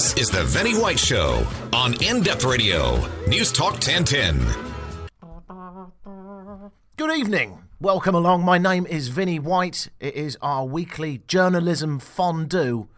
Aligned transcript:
This 0.00 0.16
is 0.16 0.30
the 0.30 0.44
Vinnie 0.44 0.80
White 0.80 0.98
Show 0.98 1.46
on 1.74 1.92
In 2.02 2.22
Depth 2.22 2.44
Radio, 2.44 3.06
News 3.26 3.52
Talk 3.52 3.74
1010. 3.74 4.40
Good 6.96 7.18
evening. 7.18 7.58
Welcome 7.78 8.14
along. 8.14 8.42
My 8.42 8.56
name 8.56 8.86
is 8.86 9.08
Vinnie 9.08 9.38
White. 9.38 9.90
It 10.00 10.14
is 10.14 10.38
our 10.40 10.64
weekly 10.64 11.20
journalism 11.28 11.98
fondue. 11.98 12.88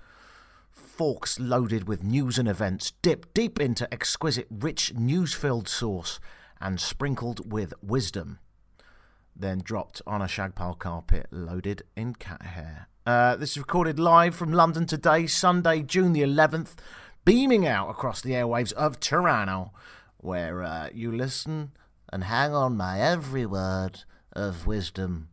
Forks 0.70 1.40
loaded 1.40 1.88
with 1.88 2.04
news 2.04 2.38
and 2.38 2.46
events, 2.46 2.92
dipped 3.02 3.34
deep 3.34 3.58
into 3.58 3.92
exquisite, 3.92 4.46
rich, 4.48 4.94
news 4.94 5.34
filled 5.34 5.68
sauce, 5.68 6.20
and 6.62 6.80
sprinkled 6.80 7.52
with 7.52 7.74
wisdom. 7.82 8.38
Then 9.34 9.60
dropped 9.62 10.00
on 10.06 10.22
a 10.22 10.26
shagpile 10.26 10.78
carpet 10.78 11.26
loaded 11.30 11.82
in 11.96 12.14
cat 12.14 12.42
hair. 12.42 12.88
Uh, 13.04 13.34
this 13.34 13.52
is 13.52 13.58
recorded 13.58 13.98
live 13.98 14.34
from 14.34 14.52
London 14.52 14.86
today, 14.86 15.26
Sunday, 15.26 15.82
June 15.82 16.12
the 16.12 16.22
11th, 16.22 16.76
beaming 17.24 17.66
out 17.66 17.90
across 17.90 18.20
the 18.20 18.30
airwaves 18.30 18.72
of 18.74 19.00
Toronto, 19.00 19.72
where 20.18 20.62
uh, 20.62 20.88
you 20.94 21.10
listen 21.10 21.72
and 22.12 22.24
hang 22.24 22.54
on 22.54 22.76
my 22.76 23.00
every 23.00 23.44
word 23.44 24.04
of 24.32 24.66
wisdom 24.66 25.28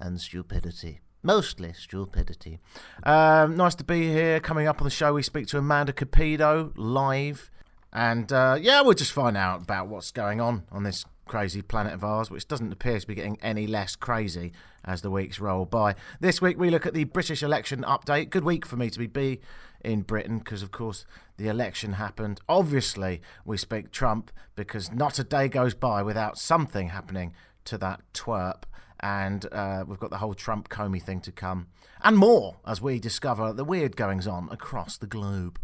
and 0.00 0.18
stupidity. 0.20 1.00
Mostly 1.22 1.72
stupidity. 1.74 2.58
Um, 3.02 3.56
nice 3.56 3.74
to 3.76 3.84
be 3.84 4.10
here. 4.10 4.40
Coming 4.40 4.66
up 4.66 4.80
on 4.80 4.84
the 4.84 4.90
show, 4.90 5.12
we 5.14 5.22
speak 5.22 5.46
to 5.48 5.58
Amanda 5.58 5.92
Capido 5.92 6.72
live. 6.76 7.50
And 7.94 8.32
uh, 8.32 8.58
yeah, 8.60 8.82
we'll 8.82 8.94
just 8.94 9.12
find 9.12 9.36
out 9.36 9.62
about 9.62 9.86
what's 9.86 10.10
going 10.10 10.40
on 10.40 10.64
on 10.72 10.82
this 10.82 11.04
crazy 11.26 11.62
planet 11.62 11.94
of 11.94 12.02
ours, 12.04 12.30
which 12.30 12.48
doesn't 12.48 12.72
appear 12.72 12.98
to 12.98 13.06
be 13.06 13.14
getting 13.14 13.38
any 13.40 13.66
less 13.66 13.94
crazy 13.96 14.52
as 14.84 15.00
the 15.00 15.10
weeks 15.10 15.38
roll 15.38 15.64
by. 15.64 15.94
This 16.20 16.42
week 16.42 16.58
we 16.58 16.70
look 16.70 16.86
at 16.86 16.92
the 16.92 17.04
British 17.04 17.42
election 17.42 17.82
update. 17.82 18.30
Good 18.30 18.44
week 18.44 18.66
for 18.66 18.76
me 18.76 18.90
to 18.90 18.98
be, 18.98 19.06
be 19.06 19.40
in 19.82 20.02
Britain 20.02 20.38
because, 20.38 20.62
of 20.62 20.72
course, 20.72 21.06
the 21.36 21.46
election 21.46 21.94
happened. 21.94 22.40
Obviously, 22.48 23.22
we 23.44 23.56
speak 23.56 23.92
Trump 23.92 24.32
because 24.56 24.92
not 24.92 25.18
a 25.18 25.24
day 25.24 25.48
goes 25.48 25.74
by 25.74 26.02
without 26.02 26.36
something 26.36 26.88
happening 26.88 27.32
to 27.66 27.78
that 27.78 28.00
twerp. 28.12 28.64
And 29.00 29.46
uh, 29.52 29.84
we've 29.86 30.00
got 30.00 30.10
the 30.10 30.18
whole 30.18 30.34
Trump 30.34 30.68
Comey 30.68 31.02
thing 31.02 31.20
to 31.22 31.32
come, 31.32 31.66
and 32.02 32.16
more 32.16 32.56
as 32.66 32.80
we 32.80 32.98
discover 32.98 33.52
the 33.52 33.64
weird 33.64 33.96
goings 33.96 34.26
on 34.26 34.48
across 34.50 34.96
the 34.96 35.06
globe. 35.06 35.58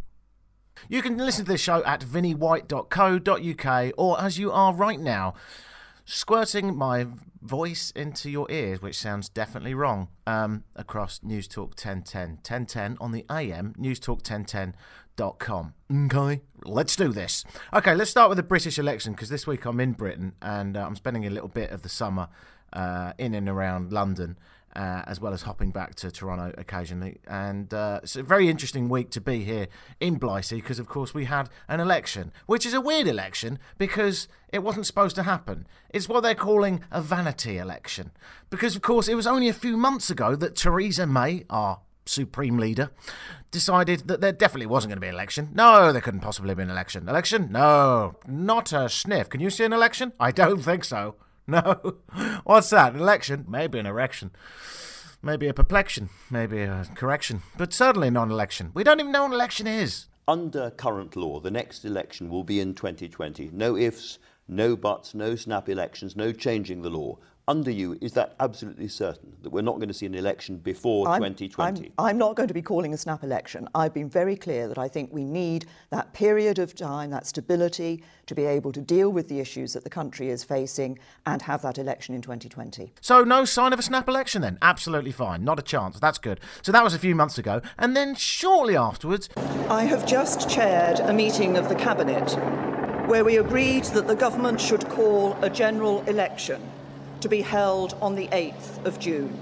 You 0.88 1.02
can 1.02 1.16
listen 1.18 1.44
to 1.44 1.52
the 1.52 1.58
show 1.58 1.84
at 1.84 2.00
vinniewhite.co.uk 2.00 3.92
or 3.96 4.20
as 4.20 4.38
you 4.38 4.50
are 4.50 4.74
right 4.74 5.00
now, 5.00 5.34
squirting 6.04 6.76
my 6.76 7.06
voice 7.42 7.92
into 7.92 8.30
your 8.30 8.50
ears, 8.50 8.82
which 8.82 8.98
sounds 8.98 9.28
definitely 9.28 9.74
wrong, 9.74 10.08
um, 10.26 10.64
across 10.76 11.20
News 11.22 11.46
Talk 11.48 11.70
1010. 11.70 12.30
1010 12.36 12.96
on 13.00 13.12
the 13.12 13.24
AM, 13.30 13.74
newstalk1010.com. 13.78 15.74
Okay, 16.06 16.42
let's 16.64 16.96
do 16.96 17.12
this. 17.12 17.44
Okay, 17.72 17.94
let's 17.94 18.10
start 18.10 18.28
with 18.28 18.36
the 18.36 18.42
British 18.42 18.78
election 18.78 19.12
because 19.12 19.28
this 19.28 19.46
week 19.46 19.64
I'm 19.64 19.80
in 19.80 19.92
Britain 19.92 20.32
and 20.42 20.76
uh, 20.76 20.84
I'm 20.84 20.96
spending 20.96 21.26
a 21.26 21.30
little 21.30 21.48
bit 21.48 21.70
of 21.70 21.82
the 21.82 21.88
summer 21.88 22.28
uh, 22.72 23.12
in 23.18 23.34
and 23.34 23.48
around 23.48 23.92
London 23.92 24.38
uh, 24.76 25.02
as 25.06 25.20
well 25.20 25.32
as 25.32 25.42
hopping 25.42 25.70
back 25.70 25.94
to 25.96 26.10
Toronto 26.10 26.52
occasionally. 26.56 27.18
And 27.26 27.72
uh, 27.74 28.00
it's 28.02 28.16
a 28.16 28.22
very 28.22 28.48
interesting 28.48 28.88
week 28.88 29.10
to 29.10 29.20
be 29.20 29.44
here 29.44 29.68
in 29.98 30.16
Blighty 30.16 30.56
because, 30.56 30.78
of 30.78 30.86
course, 30.86 31.12
we 31.12 31.24
had 31.24 31.48
an 31.68 31.80
election, 31.80 32.32
which 32.46 32.64
is 32.64 32.74
a 32.74 32.80
weird 32.80 33.06
election 33.06 33.58
because 33.78 34.28
it 34.52 34.62
wasn't 34.62 34.86
supposed 34.86 35.16
to 35.16 35.24
happen. 35.24 35.66
It's 35.90 36.08
what 36.08 36.22
they're 36.22 36.34
calling 36.34 36.80
a 36.90 37.00
vanity 37.00 37.58
election. 37.58 38.12
Because, 38.48 38.76
of 38.76 38.82
course, 38.82 39.08
it 39.08 39.14
was 39.14 39.26
only 39.26 39.48
a 39.48 39.54
few 39.54 39.76
months 39.76 40.10
ago 40.10 40.36
that 40.36 40.56
Theresa 40.56 41.06
May, 41.06 41.44
our 41.50 41.80
supreme 42.06 42.58
leader, 42.58 42.90
decided 43.50 44.08
that 44.08 44.20
there 44.20 44.32
definitely 44.32 44.66
wasn't 44.66 44.90
going 44.90 44.96
to 44.96 45.00
be 45.00 45.08
an 45.08 45.14
election. 45.14 45.50
No, 45.52 45.92
there 45.92 46.00
couldn't 46.00 46.20
possibly 46.20 46.54
be 46.54 46.62
an 46.62 46.70
election. 46.70 47.08
Election? 47.08 47.50
No, 47.50 48.16
not 48.26 48.72
a 48.72 48.88
sniff. 48.88 49.28
Can 49.28 49.40
you 49.40 49.50
see 49.50 49.64
an 49.64 49.72
election? 49.72 50.12
I 50.18 50.30
don't 50.30 50.62
think 50.62 50.84
so. 50.84 51.16
No. 51.64 51.96
What's 52.44 52.70
that? 52.70 52.94
An 52.94 53.00
election? 53.00 53.44
Maybe 53.48 53.80
an 53.80 53.86
erection. 53.86 54.30
Maybe 55.20 55.48
a 55.48 55.54
perplexion. 55.54 56.08
Maybe 56.30 56.60
a 56.60 56.86
correction. 56.94 57.42
But 57.58 57.72
certainly 57.72 58.08
not 58.08 58.28
an 58.28 58.30
election. 58.30 58.70
We 58.72 58.84
don't 58.84 59.00
even 59.00 59.10
know 59.10 59.22
what 59.22 59.32
an 59.32 59.34
election 59.34 59.66
is. 59.66 60.06
Under 60.28 60.70
current 60.70 61.16
law, 61.16 61.40
the 61.40 61.50
next 61.50 61.84
election 61.84 62.30
will 62.30 62.44
be 62.44 62.60
in 62.60 62.74
2020. 62.74 63.50
No 63.52 63.76
ifs, 63.76 64.20
no 64.46 64.76
buts, 64.76 65.12
no 65.12 65.34
snap 65.34 65.68
elections, 65.68 66.14
no 66.14 66.30
changing 66.32 66.82
the 66.82 66.90
law 66.90 67.18
under 67.50 67.70
you, 67.70 67.98
is 68.00 68.12
that 68.12 68.36
absolutely 68.38 68.86
certain 68.86 69.34
that 69.42 69.50
we're 69.50 69.60
not 69.60 69.76
going 69.76 69.88
to 69.88 69.94
see 69.94 70.06
an 70.06 70.14
election 70.14 70.56
before 70.58 71.08
I'm, 71.08 71.20
2020? 71.20 71.92
I'm, 71.98 72.06
I'm, 72.06 72.16
not 72.18 72.36
going 72.36 72.46
to 72.46 72.54
be 72.54 72.62
calling 72.62 72.94
a 72.94 72.96
snap 72.96 73.24
election. 73.24 73.68
I've 73.74 73.92
been 73.92 74.08
very 74.08 74.36
clear 74.36 74.68
that 74.68 74.78
I 74.78 74.86
think 74.86 75.12
we 75.12 75.24
need 75.24 75.66
that 75.90 76.12
period 76.12 76.60
of 76.60 76.76
time, 76.76 77.10
that 77.10 77.26
stability, 77.26 78.04
to 78.26 78.36
be 78.36 78.44
able 78.44 78.70
to 78.70 78.80
deal 78.80 79.10
with 79.10 79.26
the 79.28 79.40
issues 79.40 79.72
that 79.72 79.82
the 79.82 79.90
country 79.90 80.28
is 80.28 80.44
facing 80.44 80.96
and 81.26 81.42
have 81.42 81.60
that 81.62 81.76
election 81.76 82.14
in 82.14 82.22
2020. 82.22 82.92
So, 83.00 83.24
no 83.24 83.44
sign 83.44 83.72
of 83.72 83.80
a 83.80 83.82
snap 83.82 84.08
election 84.08 84.42
then? 84.42 84.56
Absolutely 84.62 85.12
fine. 85.12 85.42
Not 85.42 85.58
a 85.58 85.62
chance. 85.62 85.98
That's 85.98 86.18
good. 86.18 86.38
So, 86.62 86.70
that 86.70 86.84
was 86.84 86.94
a 86.94 87.00
few 87.00 87.16
months 87.16 87.36
ago. 87.36 87.62
And 87.78 87.96
then 87.96 88.14
shortly 88.14 88.76
afterwards. 88.76 89.28
I 89.68 89.84
have 89.84 90.06
just 90.06 90.48
chaired 90.48 91.00
a 91.00 91.12
meeting 91.12 91.56
of 91.56 91.68
the 91.68 91.74
Cabinet 91.74 92.30
where 93.08 93.24
we 93.24 93.38
agreed 93.38 93.82
that 93.86 94.06
the 94.06 94.14
government 94.14 94.60
should 94.60 94.88
call 94.88 95.36
a 95.42 95.50
general 95.50 96.02
election 96.02 96.62
to 97.20 97.28
be 97.28 97.42
held 97.42 97.94
on 98.00 98.14
the 98.14 98.28
8th 98.28 98.84
of 98.84 98.98
June. 98.98 99.38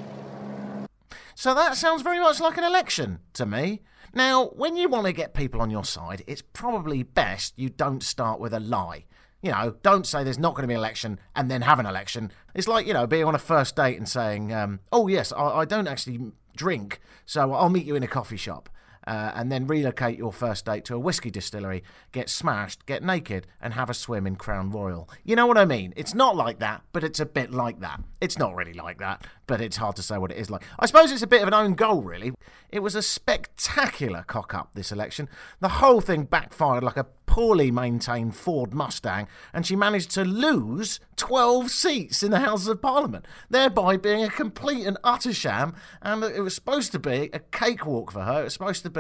So 1.35 1.55
that 1.55 1.77
sounds 1.77 2.03
very 2.03 2.19
much 2.19 2.41
like 2.41 2.59
an 2.59 2.65
election 2.65 3.21
to 3.35 3.47
me. 3.47 3.83
Now, 4.13 4.47
when 4.49 4.77
you 4.77 4.89
want 4.89 5.07
to 5.07 5.13
get 5.13 5.35
people 5.35 5.61
on 5.61 5.71
your 5.71 5.85
side, 5.85 6.25
it's 6.27 6.43
probably 6.43 7.03
best 7.03 7.55
you 7.57 7.69
don't 7.69 8.03
start 8.03 8.41
with 8.41 8.53
a 8.53 8.61
lie. 8.61 9.05
You 9.43 9.53
know, 9.53 9.77
don't 9.83 10.07
say 10.07 10.25
there's 10.25 10.39
not 10.39 10.55
going 10.55 10.63
to 10.63 10.69
be 10.69 10.75
an 10.75 10.81
election 10.81 11.21
and 11.37 11.49
then 11.51 11.63
have 11.63 11.79
an 11.79 11.87
election. 11.87 12.33
It's 12.55 12.67
like, 12.67 12.87
you 12.87 12.93
know, 12.93 13.07
being 13.07 13.25
on 13.25 13.37
a 13.37 13.39
first 13.39 13.77
date 13.77 13.97
and 13.97 14.09
saying, 14.09 14.53
um, 14.53 14.81
oh, 14.91 15.07
yes, 15.07 15.33
I, 15.33 15.59
I 15.59 15.65
don't 15.65 15.87
actually 15.87 16.33
drink, 16.57 17.01
so 17.25 17.53
I'll 17.53 17.69
meet 17.69 17.87
you 17.87 17.95
in 17.95 18.03
a 18.03 18.09
coffee 18.09 18.37
shop 18.37 18.69
uh, 19.09 19.33
and 19.35 19.51
then 19.51 19.67
relocate 19.67 20.19
your 20.19 20.33
first 20.33 20.67
date 20.67 20.85
to 20.85 20.95
a 20.95 20.99
whiskey 20.99 21.31
distillery, 21.31 21.83
get 22.13 22.29
smashed, 22.29 22.85
get 22.85 23.03
naked, 23.03 23.47
and 23.59 23.73
have 23.73 23.89
a 23.89 23.95
swim 23.95 24.27
in 24.27 24.37
Crown 24.37 24.71
Royal. 24.71 25.09
You 25.25 25.35
know 25.35 25.47
what 25.47 25.57
I 25.57 25.65
mean? 25.65 25.95
It's 25.97 26.15
not 26.15 26.37
like 26.37 26.59
that, 26.59 26.83
but 26.93 27.03
it's 27.03 27.19
a 27.19 27.25
bit 27.25 27.51
like 27.51 27.81
that. 27.81 28.03
It's 28.21 28.37
not 28.37 28.55
really 28.55 28.75
like 28.75 28.99
that, 28.99 29.27
but 29.47 29.63
it's 29.63 29.79
hard 29.79 29.97
to 29.97 30.03
say 30.03 30.19
what 30.19 30.31
it 30.31 30.37
is 30.37 30.51
like. 30.51 30.63
I 30.79 30.85
suppose 30.85 31.11
it's 31.11 31.23
a 31.23 31.27
bit 31.27 31.41
of 31.41 31.49
an 31.49 31.55
own 31.55 31.73
goal, 31.75 32.03
really. 32.03 32.35
It 32.69 32.81
was 32.81 32.95
a 32.95 33.03
spectacular 33.03 34.25
cock 34.27 34.53
up 34.53 34.75
this 34.75 34.93
election. 34.93 35.31
The 35.61 35.69
whole 35.69 36.03
thing 36.03 36.25
backfired 36.25 36.85
like 36.85 36.99
a 36.99 37.07
poorly 37.29 37.71
maintained 37.71 38.35
Ford 38.35 38.75
Mustang, 38.75 39.29
and 39.53 39.65
she 39.65 39.77
managed 39.77 40.11
to 40.13 40.25
lose 40.25 40.99
12 41.17 41.71
seats 41.71 42.23
in 42.23 42.31
the 42.31 42.41
Houses 42.41 42.69
of 42.69 42.83
Parliament, 42.83 43.27
thereby 43.49 43.97
being 43.97 44.25
a 44.25 44.31
complete 44.31 44.87
and 44.87 44.99
utter 45.05 45.33
sham. 45.33 45.75
And 46.03 46.25
it 46.25 46.41
was 46.41 46.55
supposed 46.55 46.91
to 46.93 46.99
be 46.99 47.31
a 47.33 47.39
cakewalk 47.39 48.11
for 48.11 48.23
her. 48.23 48.41
It 48.41 48.45
was 48.45 48.55
supposed 48.55 48.83
to 48.83 48.91
be 48.91 48.98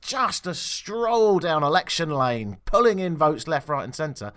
just 0.00 0.46
a 0.46 0.54
stroll 0.54 1.38
down 1.38 1.62
election 1.62 2.10
lane, 2.10 2.58
pulling 2.64 2.98
in 2.98 3.16
votes 3.16 3.46
left, 3.46 3.68
right, 3.68 3.84
and 3.84 3.94
centre. 3.94 4.32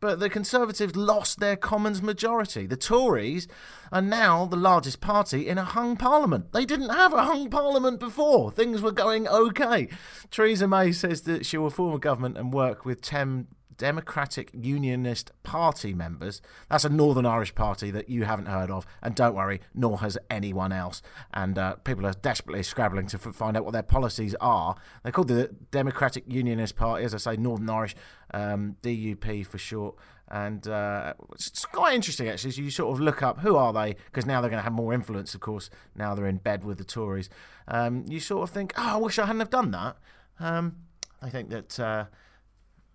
But 0.00 0.20
the 0.20 0.30
Conservatives 0.30 0.94
lost 0.94 1.40
their 1.40 1.56
Commons 1.56 2.00
majority. 2.00 2.66
The 2.66 2.76
Tories 2.76 3.48
are 3.90 4.02
now 4.02 4.46
the 4.46 4.56
largest 4.56 5.00
party 5.00 5.48
in 5.48 5.58
a 5.58 5.64
hung 5.64 5.96
parliament. 5.96 6.52
They 6.52 6.64
didn't 6.64 6.90
have 6.90 7.12
a 7.12 7.24
hung 7.24 7.50
parliament 7.50 7.98
before. 7.98 8.52
Things 8.52 8.80
were 8.80 8.92
going 8.92 9.26
okay. 9.26 9.88
Theresa 10.30 10.68
May 10.68 10.92
says 10.92 11.22
that 11.22 11.44
she 11.44 11.58
will 11.58 11.70
form 11.70 11.94
a 11.94 11.98
government 11.98 12.38
and 12.38 12.52
work 12.52 12.84
with 12.84 13.00
10 13.00 13.48
Democratic 13.78 14.50
Unionist 14.52 15.30
Party 15.44 15.94
members. 15.94 16.42
That's 16.68 16.84
a 16.84 16.88
Northern 16.88 17.24
Irish 17.24 17.54
party 17.54 17.90
that 17.92 18.08
you 18.08 18.24
haven't 18.24 18.46
heard 18.46 18.70
of, 18.70 18.86
and 19.00 19.14
don't 19.14 19.34
worry, 19.34 19.60
nor 19.72 20.00
has 20.00 20.18
anyone 20.28 20.72
else. 20.72 21.00
And 21.32 21.56
uh, 21.56 21.76
people 21.76 22.04
are 22.04 22.12
desperately 22.12 22.64
scrabbling 22.64 23.06
to 23.06 23.16
f- 23.24 23.34
find 23.34 23.56
out 23.56 23.64
what 23.64 23.72
their 23.72 23.82
policies 23.82 24.34
are. 24.40 24.74
They're 25.02 25.12
called 25.12 25.28
the 25.28 25.54
Democratic 25.70 26.24
Unionist 26.26 26.76
Party, 26.76 27.04
as 27.04 27.14
I 27.14 27.18
say, 27.18 27.36
Northern 27.36 27.70
Irish, 27.70 27.94
um, 28.34 28.76
DUP 28.82 29.46
for 29.46 29.58
short. 29.58 29.94
And 30.30 30.68
uh, 30.68 31.14
it's 31.32 31.64
quite 31.64 31.94
interesting, 31.94 32.28
actually. 32.28 32.50
So 32.50 32.60
you 32.60 32.70
sort 32.70 32.92
of 32.92 33.00
look 33.00 33.22
up 33.22 33.40
who 33.40 33.56
are 33.56 33.72
they, 33.72 33.94
because 34.06 34.26
now 34.26 34.40
they're 34.40 34.50
going 34.50 34.60
to 34.60 34.64
have 34.64 34.72
more 34.72 34.92
influence, 34.92 35.34
of 35.34 35.40
course. 35.40 35.70
Now 35.94 36.14
they're 36.14 36.26
in 36.26 36.36
bed 36.36 36.64
with 36.64 36.78
the 36.78 36.84
Tories. 36.84 37.30
Um, 37.68 38.04
you 38.08 38.18
sort 38.20 38.42
of 38.42 38.50
think, 38.50 38.74
oh, 38.76 38.82
I 38.82 38.96
wish 38.96 39.18
I 39.18 39.26
hadn't 39.26 39.40
have 39.40 39.50
done 39.50 39.70
that. 39.70 39.96
Um, 40.40 40.76
I 41.22 41.30
think 41.30 41.50
that. 41.50 41.78
Uh, 41.78 42.04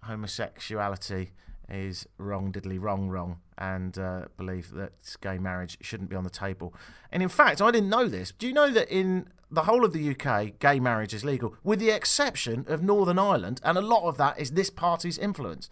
homosexuality 0.03 1.31
is 1.69 2.07
wrong 2.17 2.51
diddly 2.51 2.79
wrong 2.79 3.09
wrong 3.09 3.39
and 3.57 3.97
uh, 3.97 4.25
believe 4.37 4.71
that 4.71 4.93
gay 5.21 5.37
marriage 5.37 5.77
shouldn't 5.81 6.09
be 6.09 6.15
on 6.15 6.23
the 6.23 6.29
table. 6.29 6.73
And 7.11 7.23
in 7.23 7.29
fact, 7.29 7.61
I 7.61 7.71
didn't 7.71 7.89
know 7.89 8.07
this. 8.07 8.31
Do 8.31 8.47
you 8.47 8.53
know 8.53 8.71
that 8.71 8.89
in 8.89 9.27
the 9.49 9.63
whole 9.63 9.85
of 9.85 9.93
the 9.93 10.09
UK, 10.15 10.59
gay 10.59 10.79
marriage 10.79 11.13
is 11.13 11.23
legal, 11.23 11.55
with 11.63 11.79
the 11.79 11.91
exception 11.91 12.65
of 12.67 12.81
Northern 12.81 13.19
Ireland, 13.19 13.61
and 13.63 13.77
a 13.77 13.81
lot 13.81 14.03
of 14.03 14.17
that 14.17 14.39
is 14.39 14.51
this 14.51 14.71
party's 14.71 15.17
influence. 15.17 15.69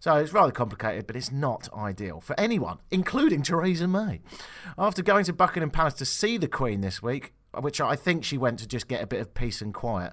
So 0.00 0.16
it's 0.16 0.32
rather 0.32 0.50
complicated, 0.50 1.06
but 1.06 1.14
it's 1.14 1.30
not 1.30 1.68
ideal 1.72 2.20
for 2.20 2.38
anyone, 2.40 2.78
including 2.90 3.42
Theresa 3.42 3.86
May. 3.86 4.20
After 4.76 5.02
going 5.02 5.24
to 5.26 5.32
Buckingham 5.32 5.70
Palace 5.70 5.94
to 5.94 6.04
see 6.04 6.38
the 6.38 6.48
Queen 6.48 6.80
this 6.80 7.02
week, 7.02 7.34
which 7.58 7.80
I 7.80 7.96
think 7.96 8.24
she 8.24 8.38
went 8.38 8.58
to 8.60 8.66
just 8.66 8.88
get 8.88 9.02
a 9.02 9.06
bit 9.06 9.20
of 9.20 9.34
peace 9.34 9.60
and 9.60 9.74
quiet. 9.74 10.12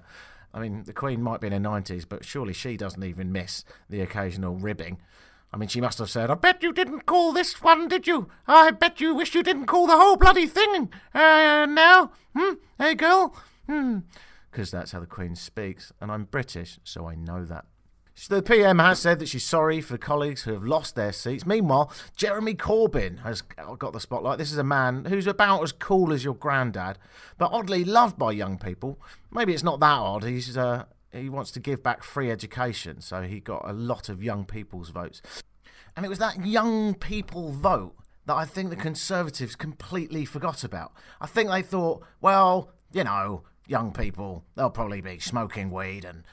I 0.58 0.62
mean, 0.62 0.82
the 0.82 0.92
Queen 0.92 1.22
might 1.22 1.40
be 1.40 1.46
in 1.46 1.52
her 1.52 1.60
90s, 1.60 2.04
but 2.08 2.24
surely 2.24 2.52
she 2.52 2.76
doesn't 2.76 3.04
even 3.04 3.30
miss 3.30 3.64
the 3.88 4.00
occasional 4.00 4.56
ribbing. 4.56 4.98
I 5.52 5.56
mean, 5.56 5.68
she 5.68 5.80
must 5.80 5.98
have 5.98 6.10
said, 6.10 6.32
I 6.32 6.34
bet 6.34 6.64
you 6.64 6.72
didn't 6.72 7.06
call 7.06 7.32
this 7.32 7.62
one, 7.62 7.86
did 7.86 8.08
you? 8.08 8.28
I 8.48 8.72
bet 8.72 9.00
you 9.00 9.14
wish 9.14 9.36
you 9.36 9.44
didn't 9.44 9.66
call 9.66 9.86
the 9.86 9.96
whole 9.96 10.16
bloody 10.16 10.48
thing 10.48 10.90
uh, 11.14 11.64
now. 11.70 12.10
Hmm? 12.36 12.54
Hey, 12.76 12.96
girl? 12.96 13.36
Hmm. 13.68 13.98
Because 14.50 14.72
that's 14.72 14.90
how 14.90 14.98
the 14.98 15.06
Queen 15.06 15.36
speaks, 15.36 15.92
and 16.00 16.10
I'm 16.10 16.24
British, 16.24 16.80
so 16.82 17.06
I 17.06 17.14
know 17.14 17.44
that. 17.44 17.64
The 18.26 18.42
PM 18.42 18.80
has 18.80 18.98
said 18.98 19.20
that 19.20 19.28
she's 19.28 19.44
sorry 19.44 19.80
for 19.80 19.96
colleagues 19.96 20.42
who 20.42 20.52
have 20.52 20.64
lost 20.64 20.96
their 20.96 21.12
seats. 21.12 21.46
Meanwhile, 21.46 21.92
Jeremy 22.16 22.54
Corbyn 22.54 23.22
has 23.22 23.42
got 23.42 23.92
the 23.92 24.00
spotlight. 24.00 24.38
This 24.38 24.50
is 24.50 24.58
a 24.58 24.64
man 24.64 25.04
who's 25.04 25.26
about 25.26 25.62
as 25.62 25.72
cool 25.72 26.12
as 26.12 26.24
your 26.24 26.34
granddad, 26.34 26.98
but 27.38 27.52
oddly 27.52 27.84
loved 27.84 28.18
by 28.18 28.32
young 28.32 28.58
people. 28.58 29.00
Maybe 29.30 29.54
it's 29.54 29.62
not 29.62 29.80
that 29.80 29.98
odd. 29.98 30.24
He's 30.24 30.56
uh, 30.56 30.84
he 31.12 31.28
wants 31.28 31.52
to 31.52 31.60
give 31.60 31.82
back 31.82 32.02
free 32.02 32.30
education, 32.30 33.00
so 33.00 33.22
he 33.22 33.40
got 33.40 33.62
a 33.64 33.72
lot 33.72 34.08
of 34.08 34.22
young 34.22 34.44
people's 34.44 34.90
votes. 34.90 35.22
And 35.96 36.04
it 36.04 36.08
was 36.08 36.18
that 36.18 36.44
young 36.44 36.94
people 36.94 37.52
vote 37.52 37.94
that 38.26 38.34
I 38.34 38.44
think 38.44 38.70
the 38.70 38.76
Conservatives 38.76 39.56
completely 39.56 40.24
forgot 40.24 40.64
about. 40.64 40.92
I 41.20 41.26
think 41.26 41.50
they 41.50 41.62
thought, 41.62 42.04
well, 42.20 42.72
you 42.92 43.04
know, 43.04 43.44
young 43.66 43.92
people, 43.92 44.44
they'll 44.54 44.70
probably 44.70 45.00
be 45.00 45.18
smoking 45.18 45.70
weed 45.70 46.04
and 46.04 46.24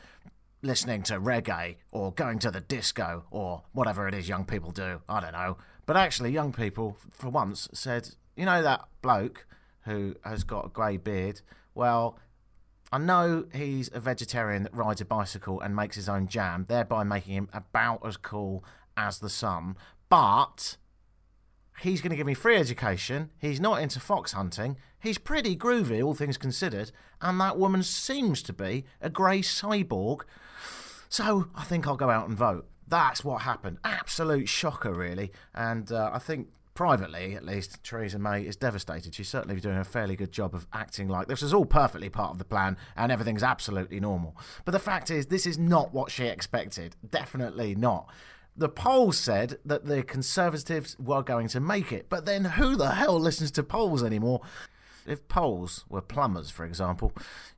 listening 0.66 1.04
to 1.04 1.20
reggae 1.20 1.76
or 1.92 2.12
going 2.12 2.40
to 2.40 2.52
the 2.52 2.62
disco 2.62 3.24
or 3.32 3.64
whatever 3.72 4.08
it 4.08 4.14
is 4.14 4.28
young 4.28 4.46
people 4.46 4.72
do. 4.72 5.02
I 5.08 5.22
don't 5.22 5.34
know. 5.34 5.58
But 5.86 5.98
actually, 5.98 6.32
young 6.32 6.52
people, 6.52 6.98
for 7.12 7.30
once, 7.30 7.70
said, 7.74 8.10
you 8.36 8.46
know, 8.46 8.62
that 8.64 8.88
bloke 9.02 9.46
who 9.82 10.16
has 10.24 10.44
got 10.44 10.66
a 10.66 10.70
grey 10.70 10.98
beard, 10.98 11.42
well, 11.76 12.18
I 12.92 12.98
know 12.98 13.46
he's 13.54 13.90
a 13.94 14.00
vegetarian 14.00 14.64
that 14.64 14.74
rides 14.74 15.02
a 15.02 15.06
bicycle 15.06 15.62
and 15.62 15.76
makes 15.76 15.96
his 15.96 16.10
own 16.10 16.28
jam, 16.28 16.66
thereby 16.68 17.04
making 17.04 17.36
him 17.36 17.50
about 17.54 18.06
as 18.06 18.18
cool 18.18 18.64
as 18.98 19.20
the 19.20 19.30
sun, 19.30 19.76
but 20.10 20.78
he's 21.82 22.02
going 22.02 22.12
to 22.12 22.16
give 22.16 22.28
me 22.28 22.34
free 22.34 22.56
education. 22.56 23.32
He's 23.38 23.60
not 23.60 23.82
into 23.82 24.00
fox 24.00 24.32
hunting. 24.32 24.78
He's 25.00 25.18
pretty 25.18 25.56
groovy, 25.56 26.04
all 26.04 26.14
things 26.14 26.38
considered, 26.38 26.92
and 27.22 27.40
that 27.42 27.60
woman 27.60 27.84
seems 27.84 28.42
to 28.44 28.54
be 28.54 28.86
a 29.02 29.10
grey 29.10 29.42
cyborg. 29.42 30.22
So 31.16 31.48
I 31.56 31.64
think 31.64 31.88
I'll 31.88 31.96
go 31.96 32.10
out 32.10 32.28
and 32.28 32.38
vote. 32.38 32.68
That's 32.90 33.24
what 33.24 33.44
happened. 33.44 33.78
Absolute 33.86 34.50
shocker, 34.50 34.94
really. 34.94 35.32
And 35.54 35.90
uh, 35.90 36.10
I 36.12 36.20
think 36.20 36.50
privately, 36.74 37.36
at 37.36 37.46
least, 37.46 37.82
Theresa 37.86 38.20
May 38.20 38.42
is 38.42 38.58
devastated. 38.58 39.16
She's 39.16 39.30
certainly 39.30 39.58
doing 39.62 39.78
a 39.78 39.86
fairly 39.86 40.18
good 40.18 40.34
job 40.34 40.54
of 40.54 40.68
acting 40.74 41.08
like 41.08 41.30
this 41.30 41.42
is 41.42 41.54
all 41.54 41.64
perfectly 41.64 42.10
part 42.10 42.32
of 42.32 42.38
the 42.38 42.44
plan 42.44 42.76
and 42.98 43.14
everything's 43.14 43.44
absolutely 43.44 44.02
normal. 44.02 44.36
But 44.66 44.74
the 44.74 44.78
fact 44.80 45.10
is, 45.10 45.28
this 45.28 45.46
is 45.46 45.58
not 45.58 45.94
what 45.94 46.12
she 46.12 46.26
expected. 46.26 46.98
Definitely 47.10 47.76
not. 47.76 48.10
The 48.58 48.68
polls 48.68 49.18
said 49.18 49.58
that 49.64 49.86
the 49.86 50.04
Conservatives 50.04 51.00
were 51.00 51.24
going 51.24 51.48
to 51.48 51.62
make 51.62 51.94
it, 51.94 52.10
but 52.10 52.26
then 52.26 52.44
who 52.44 52.76
the 52.76 52.92
hell 52.92 53.18
listens 53.18 53.52
to 53.52 53.64
polls 53.64 54.04
anymore? 54.04 54.42
If 55.08 55.30
polls 55.30 55.86
were 55.88 56.02
plumbers, 56.02 56.50
for 56.50 56.66
example, 56.66 57.14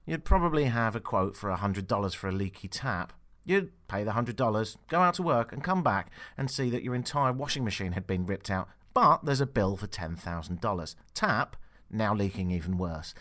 you'd 0.05 0.25
probably 0.25 0.65
have 0.65 0.95
a 0.95 0.99
quote 0.99 1.35
for 1.35 1.49
$100 1.49 2.15
for 2.15 2.27
a 2.27 2.31
leaky 2.31 2.67
tap. 2.67 3.13
You'd 3.47 3.71
pay 3.87 4.03
the 4.03 4.11
$100, 4.11 4.77
go 4.87 4.99
out 4.99 5.15
to 5.15 5.23
work, 5.23 5.51
and 5.51 5.63
come 5.63 5.81
back 5.81 6.11
and 6.37 6.51
see 6.51 6.69
that 6.69 6.83
your 6.83 6.93
entire 6.93 7.33
washing 7.33 7.63
machine 7.63 7.93
had 7.93 8.05
been 8.05 8.27
ripped 8.27 8.51
out 8.51 8.69
but 8.97 9.23
there's 9.23 9.41
a 9.41 9.45
bill 9.45 9.77
for 9.77 9.85
$10,000. 9.85 10.95
Tap, 11.13 11.55
now 11.91 12.15
leaking 12.15 12.49
even 12.49 12.79
worse. 12.79 13.13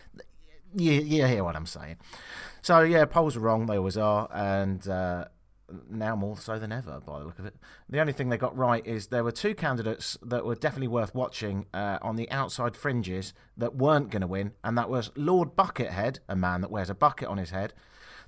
You, 0.75 0.93
you 0.93 1.27
hear 1.27 1.45
what 1.45 1.55
I'm 1.55 1.67
saying. 1.67 1.97
So, 2.63 2.81
yeah, 2.81 3.05
polls 3.05 3.37
are 3.37 3.41
wrong. 3.41 3.67
They 3.67 3.77
always 3.77 3.99
are. 3.99 4.27
And 4.33 4.89
uh, 4.89 5.27
now 5.91 6.17
more 6.17 6.39
so 6.39 6.59
than 6.59 6.73
ever, 6.73 7.03
by 7.05 7.19
the 7.19 7.27
look 7.27 7.39
of 7.39 7.45
it. 7.45 7.57
The 7.91 8.01
only 8.01 8.15
thing 8.15 8.31
they 8.31 8.39
got 8.39 8.57
right 8.57 8.87
is 8.87 9.09
there 9.09 9.23
were 9.23 9.33
two 9.33 9.55
candidates 9.55 10.17
that 10.23 10.47
were 10.47 10.55
definitely 10.55 10.89
worth 10.89 11.15
watching 11.15 11.67
uh, 11.75 11.99
on 12.01 12.17
the 12.17 12.31
outside 12.31 12.75
fringes 12.75 13.35
that 13.59 13.77
weren't 13.77 14.09
going 14.09 14.23
to 14.23 14.27
win, 14.27 14.53
and 14.65 14.79
that 14.79 14.89
was 14.89 15.11
Lord 15.15 15.57
Buckethead, 15.57 16.21
a 16.27 16.37
man 16.37 16.63
that 16.63 16.71
wears 16.71 16.89
a 16.89 16.95
bucket 16.95 17.29
on 17.29 17.37
his 17.37 17.51
head. 17.51 17.75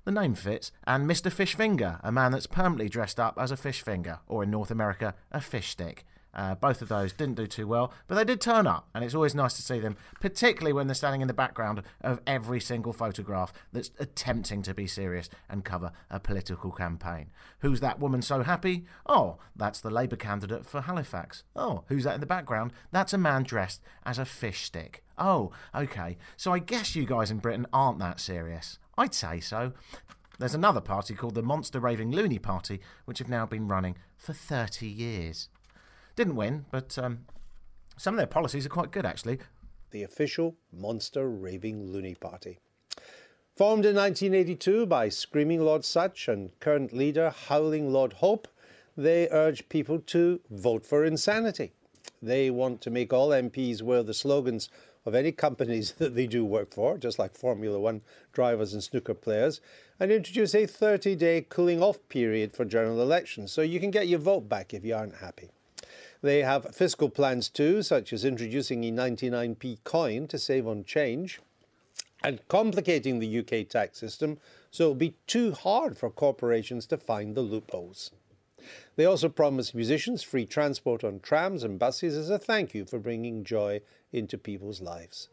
The 0.09 0.13
name 0.13 0.33
fits, 0.33 0.73
and 0.85 1.07
Mr. 1.07 1.31
Fishfinger, 1.31 2.01
a 2.03 2.11
man 2.11 2.33
that's 2.33 2.47
permanently 2.47 2.89
dressed 2.89 3.21
up 3.21 3.35
as 3.39 3.51
a 3.51 3.59
fish 3.59 3.83
finger, 3.83 4.21
or 4.27 4.43
in 4.43 4.51
North 4.51 4.71
America, 4.71 5.15
a 5.31 5.39
fish 5.39 5.69
stick. 5.69 6.07
Uh, 6.35 6.55
both 6.55 6.83
of 6.83 6.89
those 6.89 7.13
didn't 7.13 7.37
do 7.37 7.47
too 7.47 7.67
well, 7.67 7.93
but 8.07 8.15
they 8.15 8.25
did 8.25 8.41
turn 8.41 8.67
up, 8.67 8.89
and 8.95 9.03
it's 9.03 9.15
always 9.15 9.35
nice 9.35 9.55
to 9.55 9.63
see 9.63 9.81
them, 9.81 9.97
particularly 10.21 10.73
when 10.73 10.87
they're 10.87 10.95
standing 10.95 11.21
in 11.21 11.29
the 11.29 11.35
background 11.35 11.83
of 12.01 12.21
every 12.27 12.61
single 12.61 12.93
photograph 12.93 13.53
that's 13.73 13.91
attempting 13.99 14.63
to 14.63 14.75
be 14.75 14.87
serious 14.87 15.29
and 15.49 15.65
cover 15.65 15.91
a 16.11 16.21
political 16.21 16.71
campaign. 16.71 17.31
Who's 17.61 17.81
that 17.81 17.99
woman 17.99 18.23
so 18.23 18.43
happy? 18.43 18.85
Oh, 19.07 19.39
that's 19.57 19.81
the 19.81 19.91
Labour 19.91 20.17
candidate 20.17 20.67
for 20.67 20.83
Halifax. 20.83 21.45
Oh, 21.57 21.85
who's 21.89 22.05
that 22.05 22.15
in 22.15 22.21
the 22.21 22.27
background? 22.27 22.73
That's 22.93 23.13
a 23.13 23.19
man 23.19 23.43
dressed 23.43 23.83
as 24.05 24.19
a 24.19 24.25
fish 24.25 24.65
stick. 24.65 25.03
Oh, 25.17 25.51
okay. 25.75 26.17
So 26.37 26.53
I 26.53 26.61
guess 26.61 26.95
you 26.95 27.05
guys 27.05 27.31
in 27.31 27.39
Britain 27.39 27.67
aren't 27.73 27.99
that 27.99 28.21
serious. 28.21 28.79
I'd 28.97 29.15
say 29.15 29.41
so. 29.41 29.73
There's 30.39 30.55
another 30.55 30.81
party 30.81 31.15
called 31.15 31.35
the 31.35 31.43
Monster 31.43 31.81
Raving 31.81 32.13
Loony 32.13 32.39
Party, 32.39 32.81
which 33.07 33.19
have 33.19 33.29
now 33.29 33.45
been 33.45 33.67
running 33.67 33.97
for 34.17 34.33
30 34.33 34.87
years. 34.87 35.49
Didn't 36.19 36.35
win, 36.35 36.65
but 36.73 36.99
um, 36.99 37.27
some 37.97 38.15
of 38.15 38.19
their 38.19 38.27
policies 38.27 38.67
are 38.67 38.71
quite 38.71 38.91
good, 38.91 39.07
actually. 39.07 39.39
The 39.93 40.03
official 40.03 40.57
Monster 40.73 41.29
Raving 41.29 41.93
Loony 41.93 42.17
Party. 42.17 42.59
Formed 43.55 43.87
in 43.87 43.95
1982 43.95 44.87
by 44.87 45.11
Screaming 45.11 45.61
Lord 45.61 45.85
Sutch 45.85 46.27
and 46.27 46.51
current 46.59 46.93
leader 46.93 47.31
Howling 47.31 47.93
Lord 47.93 48.15
Hope, 48.15 48.49
they 48.97 49.29
urge 49.31 49.69
people 49.69 50.01
to 50.07 50.41
vote 50.51 50.85
for 50.85 51.05
insanity. 51.05 51.71
They 52.21 52.51
want 52.51 52.81
to 52.81 52.91
make 52.91 53.13
all 53.13 53.29
MPs 53.29 53.81
wear 53.81 54.03
the 54.03 54.13
slogans 54.13 54.69
of 55.07 55.15
any 55.15 55.31
companies 55.31 55.93
that 55.99 56.17
they 56.17 56.27
do 56.27 56.45
work 56.45 56.75
for, 56.75 56.99
just 56.99 57.21
like 57.21 57.39
Formula 57.39 57.79
One 57.79 58.01
drivers 58.33 58.73
and 58.73 58.83
snooker 58.83 59.15
players, 59.15 59.61
and 60.01 60.11
introduce 60.11 60.53
a 60.57 60.67
30 60.67 61.15
day 61.15 61.47
cooling 61.49 61.81
off 61.81 62.01
period 62.09 62.57
for 62.57 62.65
general 62.65 63.01
elections 63.01 63.53
so 63.53 63.63
you 63.63 63.79
can 63.79 63.93
get 63.93 64.09
your 64.09 64.19
vote 64.19 64.49
back 64.49 64.75
if 64.75 64.85
you 64.85 64.97
aren't 64.97 65.19
happy. 65.19 65.53
They 66.21 66.43
have 66.43 66.75
fiscal 66.75 67.09
plans 67.09 67.49
too, 67.49 67.83
such 67.83 68.13
as 68.13 68.25
introducing 68.25 68.85
a 68.85 68.91
99p 68.91 69.79
coin 69.85 70.27
to 70.29 70.39
save 70.39 70.67
on 70.67 70.85
change 70.85 71.41
and 72.25 72.47
complicating 72.49 73.21
the 73.21 73.39
UK 73.39 73.69
tax 73.69 73.99
system 73.99 74.39
so 74.71 74.85
it'll 74.85 74.95
be 74.95 75.15
too 75.27 75.53
hard 75.53 75.97
for 75.97 76.11
corporations 76.11 76.87
to 76.87 76.97
find 76.97 77.35
the 77.35 77.41
loopholes. 77.41 78.11
They 78.97 79.05
also 79.05 79.29
promise 79.29 79.75
musicians 79.75 80.23
free 80.23 80.45
transport 80.45 81.05
on 81.05 81.21
trams 81.21 81.65
and 81.65 81.79
buses 81.79 82.17
as 82.17 82.29
a 82.29 82.39
thank 82.39 82.75
you 82.75 82.85
for 82.85 82.99
bringing 82.99 83.45
joy 83.45 83.81
into 84.13 84.37
people's 84.37 84.81
lives. 84.81 85.29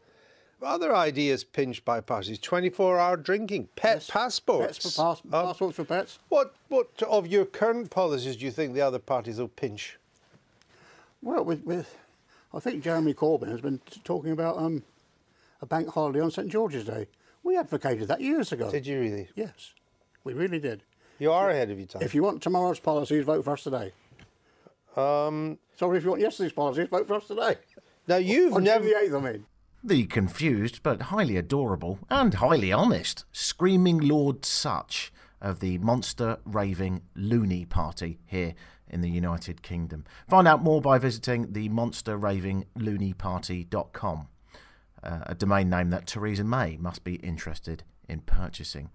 Other 0.62 0.96
ideas 0.96 1.44
pinched 1.44 1.84
by 1.84 2.00
parties: 2.00 2.38
24-hour 2.38 3.18
drinking, 3.18 3.68
pet 3.76 3.96
yes. 3.96 4.10
passports. 4.10 4.78
Pets 4.78 4.96
for 4.96 5.02
pass- 5.02 5.22
um, 5.24 5.30
passports 5.30 5.76
for 5.76 5.84
pets. 5.84 6.18
What, 6.30 6.54
what 6.68 7.02
of 7.02 7.26
your 7.26 7.44
current 7.44 7.90
policies 7.90 8.36
do 8.36 8.46
you 8.46 8.50
think 8.50 8.72
the 8.72 8.80
other 8.80 8.98
parties 8.98 9.38
will 9.38 9.48
pinch? 9.48 9.98
Well, 11.22 11.44
with, 11.44 11.64
with 11.64 11.96
I 12.52 12.60
think 12.60 12.82
Jeremy 12.82 13.14
Corbyn 13.14 13.48
has 13.48 13.60
been 13.60 13.80
talking 14.04 14.32
about 14.32 14.58
um, 14.58 14.82
a 15.60 15.66
bank 15.66 15.88
holiday 15.88 16.20
on 16.20 16.30
St 16.30 16.48
George's 16.48 16.84
Day. 16.84 17.08
We 17.42 17.56
advocated 17.56 18.08
that 18.08 18.20
years 18.20 18.52
ago. 18.52 18.70
Did 18.70 18.86
you 18.86 18.98
really? 19.00 19.28
Yes, 19.34 19.74
we 20.24 20.32
really 20.32 20.58
did. 20.58 20.82
You 21.18 21.32
are 21.32 21.50
ahead 21.50 21.70
of 21.70 21.78
your 21.78 21.86
time. 21.86 22.02
If 22.02 22.14
you 22.14 22.22
want 22.22 22.42
tomorrow's 22.42 22.80
policies, 22.80 23.24
vote 23.24 23.44
for 23.44 23.52
us 23.52 23.62
today. 23.62 23.92
Um, 24.96 25.58
Sorry, 25.76 25.98
if 25.98 26.04
you 26.04 26.10
want 26.10 26.22
yesterday's 26.22 26.52
policies, 26.52 26.88
vote 26.88 27.06
for 27.06 27.14
us 27.14 27.26
today. 27.26 27.56
Now 28.08 28.16
you've 28.16 28.54
on 28.54 28.64
never. 28.64 28.84
The 28.84 28.92
8th, 28.92 29.16
I 29.16 29.32
mean. 29.32 29.46
The 29.84 30.06
confused 30.06 30.82
but 30.82 31.02
highly 31.02 31.36
adorable 31.36 31.98
and 32.08 32.34
highly 32.34 32.72
honest 32.72 33.24
screaming 33.30 33.98
Lord 33.98 34.44
Sutch 34.44 35.12
of 35.40 35.60
the 35.60 35.78
monster 35.78 36.38
raving 36.44 37.02
loony 37.14 37.66
party 37.66 38.18
here 38.24 38.54
in 38.88 39.00
the 39.00 39.10
United 39.10 39.62
Kingdom. 39.62 40.04
Find 40.28 40.48
out 40.48 40.62
more 40.62 40.80
by 40.80 40.98
visiting 40.98 41.52
the 41.52 41.68
monsterravingloonyparty.com, 41.68 44.28
uh, 45.02 45.18
a 45.22 45.34
domain 45.34 45.70
name 45.70 45.90
that 45.90 46.06
Theresa 46.06 46.44
May 46.44 46.76
must 46.76 47.02
be 47.04 47.14
interested 47.16 47.82
in 48.08 48.20
purchasing. 48.20 48.90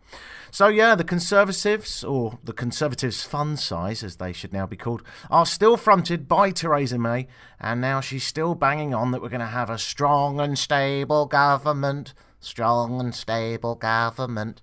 So, 0.49 0.67
yeah, 0.67 0.95
the 0.95 1.03
Conservatives, 1.03 2.03
or 2.03 2.39
the 2.43 2.53
Conservatives' 2.53 3.23
fund 3.23 3.59
size, 3.59 4.03
as 4.03 4.17
they 4.17 4.33
should 4.33 4.53
now 4.53 4.65
be 4.65 4.77
called, 4.77 5.03
are 5.29 5.45
still 5.45 5.77
fronted 5.77 6.27
by 6.27 6.51
Theresa 6.51 6.97
May, 6.97 7.27
and 7.59 7.81
now 7.81 8.01
she's 8.01 8.23
still 8.23 8.55
banging 8.55 8.93
on 8.93 9.11
that 9.11 9.21
we're 9.21 9.29
going 9.29 9.41
to 9.41 9.47
have 9.47 9.69
a 9.69 9.77
strong 9.77 10.39
and 10.39 10.57
stable 10.57 11.25
government. 11.25 12.13
Strong 12.39 12.99
and 12.99 13.13
stable 13.13 13.75
government. 13.75 14.61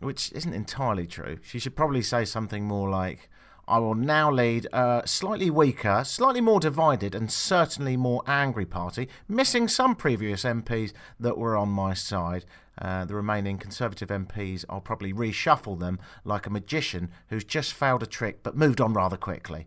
Which 0.00 0.30
isn't 0.32 0.52
entirely 0.52 1.06
true. 1.06 1.38
She 1.42 1.58
should 1.58 1.74
probably 1.74 2.02
say 2.02 2.26
something 2.26 2.64
more 2.64 2.90
like, 2.90 3.30
I 3.68 3.78
will 3.80 3.96
now 3.96 4.30
lead 4.30 4.68
a 4.72 5.02
slightly 5.06 5.50
weaker, 5.50 6.04
slightly 6.04 6.40
more 6.40 6.60
divided, 6.60 7.16
and 7.16 7.32
certainly 7.32 7.96
more 7.96 8.22
angry 8.24 8.64
party, 8.64 9.08
missing 9.26 9.66
some 9.66 9.96
previous 9.96 10.44
MPs 10.44 10.92
that 11.18 11.36
were 11.36 11.56
on 11.56 11.70
my 11.70 11.92
side. 11.92 12.44
Uh, 12.78 13.04
the 13.04 13.16
remaining 13.16 13.58
Conservative 13.58 14.08
MPs, 14.08 14.64
I'll 14.68 14.80
probably 14.80 15.12
reshuffle 15.12 15.80
them 15.80 15.98
like 16.24 16.46
a 16.46 16.50
magician 16.50 17.10
who's 17.28 17.42
just 17.42 17.72
failed 17.72 18.04
a 18.04 18.06
trick 18.06 18.44
but 18.44 18.56
moved 18.56 18.80
on 18.80 18.92
rather 18.92 19.16
quickly. 19.16 19.66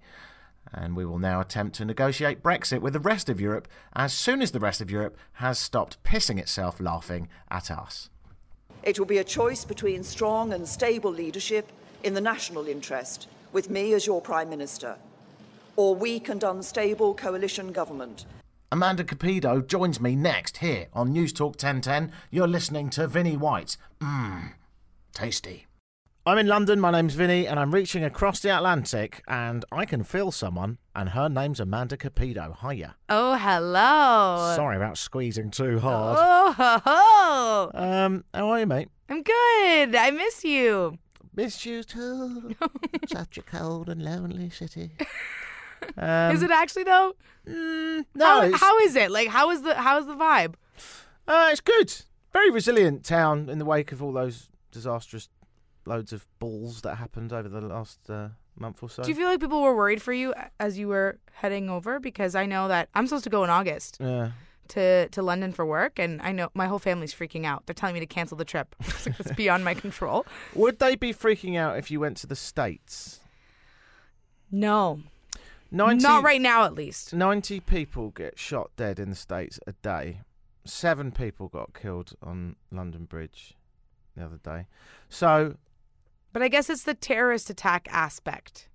And 0.72 0.96
we 0.96 1.03
will 1.03 1.20
now 1.20 1.41
attempt 1.41 1.75
to 1.77 1.86
negotiate 1.86 2.44
Brexit 2.44 2.79
with 2.79 2.94
the 2.94 3.00
rest 3.00 3.27
of 3.27 3.41
Europe 3.41 3.68
as 3.94 4.13
soon 4.13 4.41
as 4.41 4.51
the 4.51 4.60
rest 4.60 4.79
of 4.79 4.91
Europe 4.91 5.18
has 5.34 5.60
stopped 5.60 6.01
pissing 6.03 6.39
itself 6.39 6.79
laughing 6.79 7.27
at 7.51 7.70
us. 7.70 8.10
It 8.84 8.98
will 8.98 9.08
be 9.08 9.18
a 9.18 9.24
choice 9.25 9.65
between 9.65 10.03
strong 10.03 10.53
and 10.53 10.65
stable 10.65 11.12
leadership 11.12 11.70
in 12.03 12.13
the 12.13 12.22
national 12.22 12.68
interest, 12.68 13.27
with 13.51 13.70
me 13.70 13.94
as 13.94 14.06
your 14.06 14.22
Prime 14.22 14.50
Minister, 14.50 14.96
or 15.75 15.96
weak 15.96 16.29
and 16.29 16.44
unstable 16.44 17.13
coalition 17.13 17.72
government. 17.72 18.25
Amanda 18.72 19.03
Capito 19.03 19.62
joins 19.62 20.00
me 20.00 20.15
next 20.15 20.58
here 20.58 20.88
on 20.94 21.12
News 21.12 21.34
Talk 21.34 21.53
1010. 21.53 22.12
You're 22.29 22.48
listening 22.48 22.89
to 22.91 23.08
Vinnie 23.08 23.38
White. 23.38 23.77
Mmm, 24.00 24.53
tasty. 25.13 25.65
I'm 26.25 26.38
in 26.38 26.46
London, 26.48 26.79
my 26.79 26.91
name's 26.91 27.15
Vinny, 27.15 27.48
and 27.48 27.60
I'm 27.60 27.74
reaching 27.74 28.03
across 28.03 28.39
the 28.41 28.56
Atlantic, 28.56 29.24
and 29.27 29.65
I 29.72 29.86
can 29.86 30.03
feel 30.03 30.32
someone, 30.32 30.77
and 30.94 31.10
her 31.10 31.27
name's 31.29 31.60
Amanda 31.60 31.98
Capito. 31.98 32.58
Hiya. 32.62 32.98
Oh, 33.10 33.36
hello. 33.36 34.53
Sorry 34.56 34.75
about 34.75 35.00
squeezing 35.00 35.50
too 35.50 35.79
hard. 35.79 36.18
Oh, 36.20 36.51
ho, 36.51 36.82
ho. 36.86 37.72
Um, 37.74 38.25
how 38.34 38.50
are 38.50 38.60
you, 38.60 38.68
mate? 38.68 38.89
I'm 39.10 39.24
good. 39.24 39.96
I 39.96 40.12
miss 40.12 40.44
you. 40.44 41.00
Miss 41.36 41.65
you 41.65 41.83
too. 41.83 42.55
Such 43.07 43.38
a 43.38 43.41
cold 43.41 43.89
and 43.89 44.03
lonely 44.03 44.50
city. 44.50 44.91
Um, 45.98 46.36
is 46.36 46.43
it 46.43 46.51
actually 46.51 46.83
though? 46.83 47.15
Mm, 47.48 48.05
no, 48.13 48.51
how, 48.51 48.57
how 48.57 48.79
is 48.79 48.98
it? 48.98 49.12
Like, 49.12 49.29
how 49.29 49.50
is 49.50 49.62
the 49.62 49.75
how 49.75 49.98
is 49.98 50.07
the 50.07 50.13
vibe? 50.13 50.55
uh, 51.25 51.48
it's 51.51 51.62
good. 51.62 51.93
Very 52.33 52.51
resilient 52.51 53.05
town 53.05 53.50
in 53.50 53.59
the 53.59 53.65
wake 53.65 53.93
of 53.93 54.03
all 54.03 54.12
those 54.12 54.50
disastrous 54.71 55.29
loads 55.86 56.12
of 56.12 56.27
balls 56.38 56.81
that 56.81 56.95
happened 56.95 57.31
over 57.31 57.48
the 57.48 57.62
last 57.62 58.09
uh, 58.09 58.27
month 58.57 58.83
or 58.83 58.89
so. 58.89 59.03
Do 59.03 59.09
you 59.09 59.15
feel 59.15 59.29
like 59.29 59.39
people 59.39 59.62
were 59.62 59.75
worried 59.75 60.01
for 60.01 60.13
you 60.13 60.33
as 60.59 60.77
you 60.77 60.89
were 60.89 61.17
heading 61.31 61.69
over? 61.69 62.00
Because 62.00 62.36
I 62.36 62.45
know 62.45 62.67
that 62.67 62.89
I'm 62.93 63.07
supposed 63.07 63.24
to 63.24 63.29
go 63.29 63.43
in 63.45 63.50
August 63.50 63.98
yeah. 64.01 64.31
To 64.69 65.09
to 65.09 65.21
London 65.21 65.51
for 65.51 65.65
work, 65.65 65.99
and 65.99 66.21
I 66.21 66.31
know 66.31 66.49
my 66.53 66.67
whole 66.67 66.79
family's 66.79 67.13
freaking 67.13 67.45
out. 67.45 67.65
They're 67.65 67.73
telling 67.73 67.93
me 67.93 67.99
to 67.99 68.05
cancel 68.05 68.38
the 68.38 68.45
trip. 68.45 68.75
It's 68.85 69.05
like, 69.05 69.19
it's 69.19 69.31
beyond 69.33 69.63
my 69.63 69.73
control. 69.73 70.25
Would 70.55 70.79
they 70.79 70.95
be 70.95 71.13
freaking 71.13 71.57
out 71.57 71.77
if 71.77 71.91
you 71.91 71.99
went 71.99 72.17
to 72.17 72.27
the 72.27 72.35
States? 72.35 73.19
No, 74.51 75.01
90, 75.71 76.03
not 76.03 76.23
right 76.23 76.41
now, 76.41 76.65
at 76.65 76.73
least. 76.73 77.13
90 77.13 77.59
people 77.61 78.09
get 78.09 78.39
shot 78.39 78.71
dead 78.75 78.99
in 78.99 79.09
the 79.09 79.15
States 79.15 79.59
a 79.67 79.73
day. 79.73 80.21
Seven 80.65 81.11
people 81.11 81.47
got 81.47 81.73
killed 81.73 82.13
on 82.21 82.55
London 82.71 83.05
Bridge 83.05 83.55
the 84.15 84.25
other 84.25 84.39
day. 84.43 84.65
So, 85.07 85.55
But 86.33 86.41
I 86.41 86.47
guess 86.47 86.69
it's 86.69 86.83
the 86.83 86.93
terrorist 86.93 87.49
attack 87.49 87.88
aspect. 87.91 88.67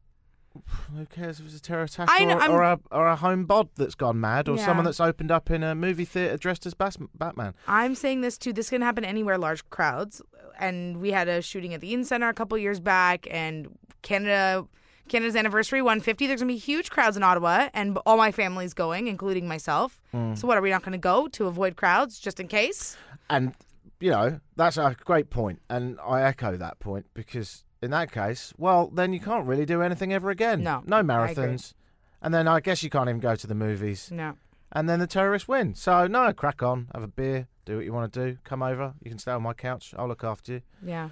who 0.96 1.06
cares 1.06 1.40
if 1.40 1.46
it's 1.46 1.56
a 1.56 1.60
terror 1.60 1.82
attack 1.84 2.08
I 2.10 2.24
know, 2.24 2.38
or, 2.38 2.50
or, 2.50 2.62
a, 2.62 2.80
or 2.92 3.06
a 3.08 3.16
home 3.16 3.44
bod 3.44 3.68
that's 3.76 3.94
gone 3.94 4.20
mad 4.20 4.48
or 4.48 4.56
Yeah. 4.56 4.66
someone 4.66 4.84
that's 4.84 5.00
opened 5.00 5.30
up 5.30 5.50
in 5.50 5.62
a 5.62 5.74
movie 5.74 6.04
theatre 6.04 6.36
dressed 6.36 6.66
as 6.66 6.74
Bas- 6.74 6.98
Batman? 7.14 7.54
I'm 7.66 7.94
saying 7.94 8.20
this 8.20 8.38
too. 8.38 8.52
This 8.52 8.70
can 8.70 8.82
happen 8.82 9.04
anywhere, 9.04 9.38
large 9.38 9.68
crowds. 9.70 10.22
And 10.58 10.98
we 10.98 11.10
had 11.10 11.26
a 11.28 11.42
shooting 11.42 11.74
at 11.74 11.80
the 11.80 11.88
Eaton 11.88 12.04
Centre 12.04 12.28
a 12.28 12.34
couple 12.34 12.56
years 12.56 12.78
back, 12.78 13.26
and 13.30 13.76
Canada, 14.02 14.64
Canada's 15.08 15.34
anniversary, 15.34 15.82
150. 15.82 16.28
There's 16.28 16.40
gonna 16.40 16.52
be 16.52 16.56
huge 16.58 16.90
crowds 16.90 17.16
in 17.16 17.24
Ottawa, 17.24 17.68
and 17.74 17.98
all 18.06 18.16
my 18.16 18.30
family's 18.30 18.72
going, 18.72 19.08
including 19.08 19.48
myself. 19.48 20.00
Hmm. 20.12 20.34
So 20.36 20.46
what 20.46 20.56
are 20.56 20.60
we 20.62 20.70
not 20.70 20.82
gonna 20.82 20.98
go 20.98 21.26
to 21.28 21.46
avoid 21.46 21.74
crowds 21.76 22.20
just 22.20 22.38
in 22.38 22.46
case? 22.46 22.96
And, 23.28 23.52
you 23.98 24.10
know, 24.12 24.38
that's 24.54 24.76
a 24.76 24.94
great 25.04 25.30
point, 25.30 25.60
And 25.68 25.98
I 26.06 26.22
echo 26.22 26.56
that 26.56 26.78
point 26.78 27.06
because 27.14 27.63
in 27.84 27.90
that 27.92 28.10
case, 28.10 28.52
well, 28.58 28.88
then 28.92 29.12
you 29.12 29.20
can't 29.20 29.46
really 29.46 29.66
do 29.66 29.82
anything 29.82 30.12
ever 30.12 30.30
again. 30.30 30.62
No, 30.62 30.82
No 30.86 31.02
marathons. 31.02 31.74
And 32.22 32.32
then 32.34 32.48
I 32.48 32.60
guess 32.60 32.82
you 32.82 32.90
can't 32.90 33.08
even 33.08 33.20
go 33.20 33.36
to 33.36 33.46
the 33.46 33.54
movies. 33.54 34.10
No. 34.10 34.34
and 34.72 34.88
then 34.88 34.98
the 34.98 35.06
terrorists 35.06 35.46
win. 35.46 35.74
So 35.74 36.06
no, 36.06 36.32
crack 36.32 36.62
on, 36.62 36.88
have 36.94 37.02
a 37.04 37.08
beer, 37.08 37.46
do 37.66 37.76
what 37.76 37.84
you 37.84 37.92
want 37.92 38.12
to 38.12 38.24
do. 38.32 38.38
Come 38.44 38.62
over, 38.62 38.94
you 39.02 39.10
can 39.10 39.18
stay 39.18 39.30
on 39.32 39.42
my 39.42 39.52
couch. 39.52 39.94
I'll 39.96 40.08
look 40.08 40.24
after 40.24 40.54
you. 40.54 40.62
Yeah. 40.84 41.10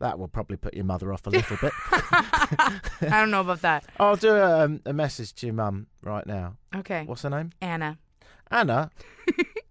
That 0.00 0.18
will 0.18 0.28
probably 0.28 0.56
put 0.56 0.74
your 0.74 0.84
mother 0.84 1.12
off 1.12 1.26
a 1.26 1.30
little 1.38 1.56
bit. 1.60 1.72
I 1.92 2.80
don't 3.00 3.30
know 3.30 3.40
about 3.40 3.62
that. 3.62 3.84
I'll 3.98 4.16
do 4.16 4.30
a, 4.34 4.64
um, 4.64 4.80
a 4.86 4.92
message 4.92 5.34
to 5.36 5.46
your 5.46 5.54
mum 5.54 5.86
right 6.02 6.26
now. 6.26 6.56
Okay. 6.76 7.04
What's 7.04 7.22
her 7.22 7.30
name? 7.30 7.50
Anna. 7.60 7.98
Anna. 8.50 8.90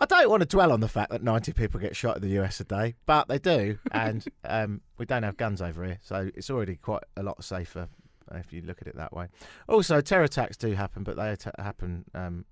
I 0.00 0.06
don't 0.06 0.30
want 0.30 0.40
to 0.40 0.46
dwell 0.46 0.72
on 0.72 0.80
the 0.80 0.88
fact 0.88 1.10
that 1.10 1.22
90 1.22 1.52
people 1.52 1.78
get 1.78 1.94
shot 1.94 2.16
in 2.16 2.22
the 2.22 2.40
US 2.40 2.58
a 2.60 2.64
day, 2.64 2.94
but 3.04 3.28
they 3.28 3.38
do, 3.38 3.78
and 3.92 4.24
um, 4.44 4.80
we 4.96 5.04
don't 5.04 5.22
have 5.22 5.36
guns 5.36 5.60
over 5.60 5.84
here, 5.84 5.98
so 6.02 6.30
it's 6.34 6.48
already 6.48 6.76
quite 6.76 7.02
a 7.16 7.22
lot 7.22 7.44
safer 7.44 7.88
if 8.32 8.52
you 8.52 8.62
look 8.62 8.80
at 8.80 8.88
it 8.88 8.96
that 8.96 9.12
way. 9.12 9.28
Also, 9.68 10.00
terror 10.00 10.24
attacks 10.24 10.56
do 10.56 10.72
happen, 10.72 11.02
but 11.02 11.16
they 11.16 11.30
atta- 11.30 11.52
happen 11.58 12.04
um, 12.14 12.44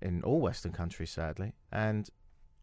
in 0.00 0.22
all 0.22 0.40
Western 0.40 0.72
countries, 0.72 1.10
sadly. 1.10 1.54
And 1.72 2.08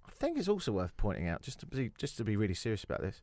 I 0.08 0.12
think 0.12 0.38
it's 0.38 0.48
also 0.48 0.72
worth 0.72 0.96
pointing 0.96 1.28
out, 1.28 1.42
just 1.42 1.60
to 1.62 1.66
be 1.66 1.92
just 1.98 2.18
to 2.18 2.24
be 2.24 2.38
really 2.38 2.54
serious 2.54 2.84
about 2.84 3.02
this, 3.02 3.22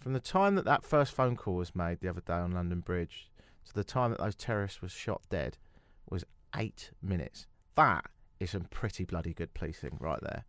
from 0.00 0.12
the 0.12 0.20
time 0.20 0.56
that 0.56 0.64
that 0.66 0.84
first 0.84 1.12
phone 1.12 1.36
call 1.36 1.54
was 1.54 1.74
made 1.74 2.00
the 2.00 2.08
other 2.08 2.20
day 2.20 2.34
on 2.34 2.52
London 2.52 2.80
Bridge 2.80 3.30
to 3.66 3.72
the 3.72 3.84
time 3.84 4.10
that 4.10 4.20
those 4.20 4.34
terrorists 4.34 4.82
were 4.82 4.88
shot 4.88 5.22
dead 5.30 5.56
was 6.10 6.24
eight 6.56 6.90
minutes. 7.00 7.46
That 7.76 8.04
is 8.40 8.50
some 8.50 8.64
pretty 8.64 9.04
bloody 9.04 9.32
good 9.34 9.54
policing 9.54 9.96
right 10.00 10.20
there. 10.22 10.44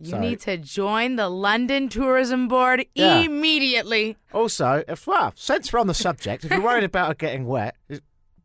You 0.00 0.10
So- 0.10 0.18
need 0.20 0.40
to 0.40 0.56
join 0.56 1.16
the 1.16 1.28
London 1.28 1.88
Tourism 1.88 2.46
Board 2.48 2.86
Yeah. 2.94 3.18
immediately. 3.20 4.16
Also, 4.32 4.84
if 4.86 5.06
well, 5.06 5.32
since 5.34 5.72
we're 5.72 5.80
on 5.80 5.86
the 5.88 5.94
subject, 5.94 6.44
if 6.44 6.50
you're 6.52 6.60
worried 6.62 6.84
about 6.92 7.10
it 7.12 7.18
getting 7.18 7.46
wet, 7.46 7.74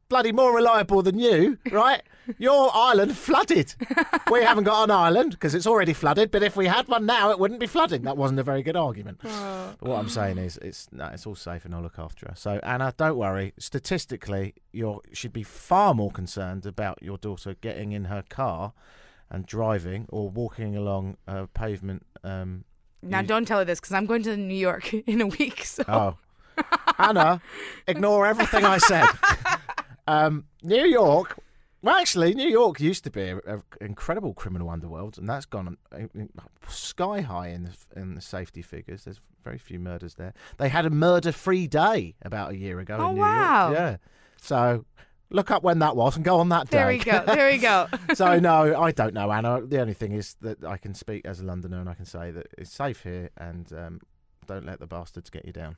bloody 0.10 0.32
more 0.32 0.56
reliable 0.56 1.02
than 1.02 1.18
you, 1.20 1.58
right? 1.72 2.02
Your 2.38 2.70
island 2.74 3.18
flooded. 3.18 3.76
We 4.32 4.44
haven't 4.44 4.64
got 4.64 4.84
an 4.86 4.92
island 4.92 5.32
because 5.32 5.54
it's 5.56 5.68
already 5.68 5.92
flooded. 5.94 6.32
But 6.32 6.42
if 6.44 6.56
we 6.56 6.68
had 6.68 6.88
one 6.88 7.06
now, 7.06 7.32
it 7.32 7.40
wouldn't 7.40 7.60
be 7.60 7.68
flooding. 7.68 8.04
That 8.04 8.16
wasn't 8.16 8.40
a 8.40 8.44
very 8.44 8.64
good 8.64 8.76
argument. 8.78 9.20
But 9.22 9.82
what 9.82 10.00
I'm 10.00 10.08
saying 10.10 10.38
is, 10.38 10.58
it's 10.58 10.88
no, 10.92 11.06
it's 11.08 11.26
all 11.26 11.36
safe 11.36 11.66
and 11.66 11.74
I'll 11.76 11.82
look 11.82 12.00
after 12.00 12.28
her. 12.28 12.36
So 12.36 12.60
Anna, 12.64 12.94
don't 12.96 13.18
worry. 13.18 13.54
Statistically, 13.58 14.54
you 14.72 15.02
should 15.12 15.34
be 15.34 15.44
far 15.44 15.94
more 15.94 16.12
concerned 16.12 16.66
about 16.66 17.02
your 17.04 17.18
daughter 17.18 17.56
getting 17.60 17.92
in 17.92 18.06
her 18.06 18.24
car 18.30 18.74
and 19.30 19.46
driving 19.46 20.06
or 20.10 20.30
walking 20.30 20.76
along 20.78 21.18
a 21.28 21.48
pavement. 21.48 22.06
Um, 22.24 22.64
Now, 23.02 23.20
You- 23.20 23.28
don't 23.28 23.46
tell 23.46 23.60
her 23.60 23.66
this 23.66 23.80
because 23.82 23.92
I'm 23.94 24.06
going 24.06 24.24
to 24.24 24.38
New 24.38 24.54
York 24.56 24.94
in 25.08 25.20
a 25.22 25.28
week. 25.28 25.66
So 25.66 25.84
Oh. 25.88 26.18
Anna, 27.00 27.42
ignore 27.88 28.28
everything 28.28 28.64
I 28.64 28.78
said. 28.78 29.06
um, 30.08 30.46
New 30.62 30.86
York. 30.86 31.38
Well, 31.82 31.96
actually, 31.96 32.34
New 32.34 32.48
York 32.48 32.80
used 32.80 33.04
to 33.04 33.12
be 33.12 33.28
an 33.46 33.62
incredible 33.82 34.34
criminal 34.34 34.70
underworld, 34.70 35.18
and 35.18 35.28
that's 35.28 35.46
gone 35.46 35.76
uh, 35.92 36.04
sky 36.70 37.20
high 37.20 37.50
in 37.50 37.64
the, 37.64 38.00
in 38.00 38.16
the 38.16 38.22
safety 38.22 38.62
figures. 38.62 39.04
There's 39.04 39.20
very 39.44 39.58
few 39.58 39.80
murders 39.80 40.16
there. 40.16 40.34
They 40.58 40.70
had 40.70 40.86
a 40.86 40.90
murder-free 40.90 41.68
day 41.68 42.16
about 42.22 42.52
a 42.52 42.56
year 42.58 42.80
ago 42.80 42.98
Oh, 43.02 43.10
in 43.10 43.16
New 43.16 43.22
wow. 43.22 43.66
York. 43.68 43.78
Yeah. 43.78 43.98
So 44.38 44.86
look 45.30 45.52
up 45.52 45.62
when 45.64 45.80
that 45.80 45.98
was 45.98 46.16
and 46.16 46.24
go 46.24 46.40
on 46.40 46.48
that 46.50 46.70
day. 46.70 46.78
there 46.78 46.88
we 46.88 46.98
go. 47.00 47.24
There 47.26 47.52
we 47.52 47.58
go. 47.58 47.88
so 48.14 48.40
no, 48.40 48.80
I 48.82 48.92
don't 48.94 49.14
know, 49.14 49.30
Anna. 49.30 49.60
The 49.66 49.82
only 49.82 49.94
thing 49.94 50.14
is 50.14 50.36
that 50.40 50.64
I 50.64 50.78
can 50.78 50.94
speak 50.94 51.26
as 51.26 51.42
a 51.42 51.44
Londoner 51.44 51.82
and 51.82 51.90
I 51.90 51.96
can 51.96 52.06
say 52.06 52.32
that 52.32 52.48
it's 52.58 52.72
safe 52.72 53.04
here, 53.04 53.30
and 53.36 53.72
um, 53.74 54.00
don't 54.48 54.66
let 54.66 54.80
the 54.80 54.88
bastards 54.88 55.30
get 55.30 55.44
you 55.44 55.52
down. 55.52 55.76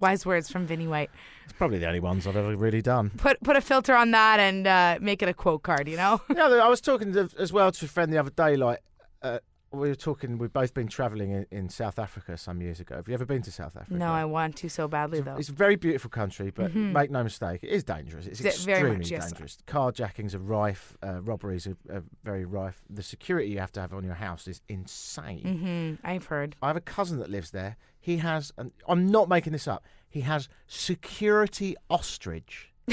Wise 0.00 0.26
words 0.26 0.50
from 0.50 0.66
Vinny 0.66 0.86
White. 0.86 1.10
It's 1.44 1.54
probably 1.54 1.78
the 1.78 1.86
only 1.86 2.00
ones 2.00 2.26
I've 2.26 2.36
ever 2.36 2.54
really 2.56 2.82
done. 2.82 3.10
Put 3.16 3.42
put 3.42 3.56
a 3.56 3.60
filter 3.60 3.94
on 3.94 4.10
that 4.10 4.40
and 4.40 4.66
uh, 4.66 4.98
make 5.00 5.22
it 5.22 5.28
a 5.28 5.34
quote 5.34 5.62
card. 5.62 5.88
You 5.88 5.96
know. 5.96 6.20
yeah, 6.34 6.46
I 6.46 6.68
was 6.68 6.80
talking 6.80 7.12
to, 7.14 7.30
as 7.38 7.52
well 7.52 7.72
to 7.72 7.84
a 7.84 7.88
friend 7.88 8.12
the 8.12 8.18
other 8.18 8.30
day. 8.30 8.56
Like, 8.56 8.82
uh, 9.22 9.38
we 9.72 9.88
were 9.88 9.94
talking. 9.94 10.38
We've 10.38 10.52
both 10.52 10.72
been 10.74 10.86
travelling 10.88 11.30
in, 11.32 11.46
in 11.50 11.68
South 11.68 11.98
Africa 11.98 12.36
some 12.36 12.60
years 12.62 12.80
ago. 12.80 12.96
Have 12.96 13.08
you 13.08 13.14
ever 13.14 13.24
been 13.26 13.42
to 13.42 13.52
South 13.52 13.76
Africa? 13.76 13.94
No, 13.94 14.12
I 14.12 14.24
want 14.24 14.56
to 14.56 14.68
so 14.68 14.88
badly 14.88 15.20
though. 15.20 15.36
It's 15.36 15.48
a 15.48 15.52
very 15.52 15.76
beautiful 15.76 16.08
country, 16.10 16.50
but 16.50 16.74
make 16.74 17.10
no 17.10 17.22
mistake, 17.22 17.60
it 17.62 17.70
is 17.70 17.84
dangerous. 17.84 18.26
It's 18.26 18.40
Is 18.40 18.46
it 18.46 18.58
very 18.64 18.78
extremely 18.78 18.98
much, 18.98 19.10
yes. 19.10 19.30
dangerous. 19.32 19.58
Carjackings 19.66 20.34
are 20.34 20.38
rife, 20.38 20.96
uh, 21.02 21.20
robberies 21.20 21.66
are, 21.66 21.76
are 21.92 22.02
very 22.24 22.44
rife. 22.44 22.82
The 22.88 23.02
security 23.02 23.48
you 23.50 23.58
have 23.58 23.72
to 23.72 23.80
have 23.80 23.92
on 23.92 24.04
your 24.04 24.14
house 24.14 24.46
is 24.48 24.60
insane. 24.68 25.98
hmm 26.00 26.06
I've 26.08 26.26
heard. 26.26 26.56
I 26.62 26.68
have 26.68 26.76
a 26.76 26.80
cousin 26.80 27.18
that 27.18 27.30
lives 27.30 27.50
there. 27.50 27.76
He 28.00 28.18
has, 28.18 28.52
and 28.56 28.70
I'm 28.88 29.06
not 29.08 29.28
making 29.28 29.52
this 29.52 29.66
up. 29.66 29.84
He 30.08 30.20
has 30.20 30.48
security 30.66 31.76
ostrich. 31.90 32.72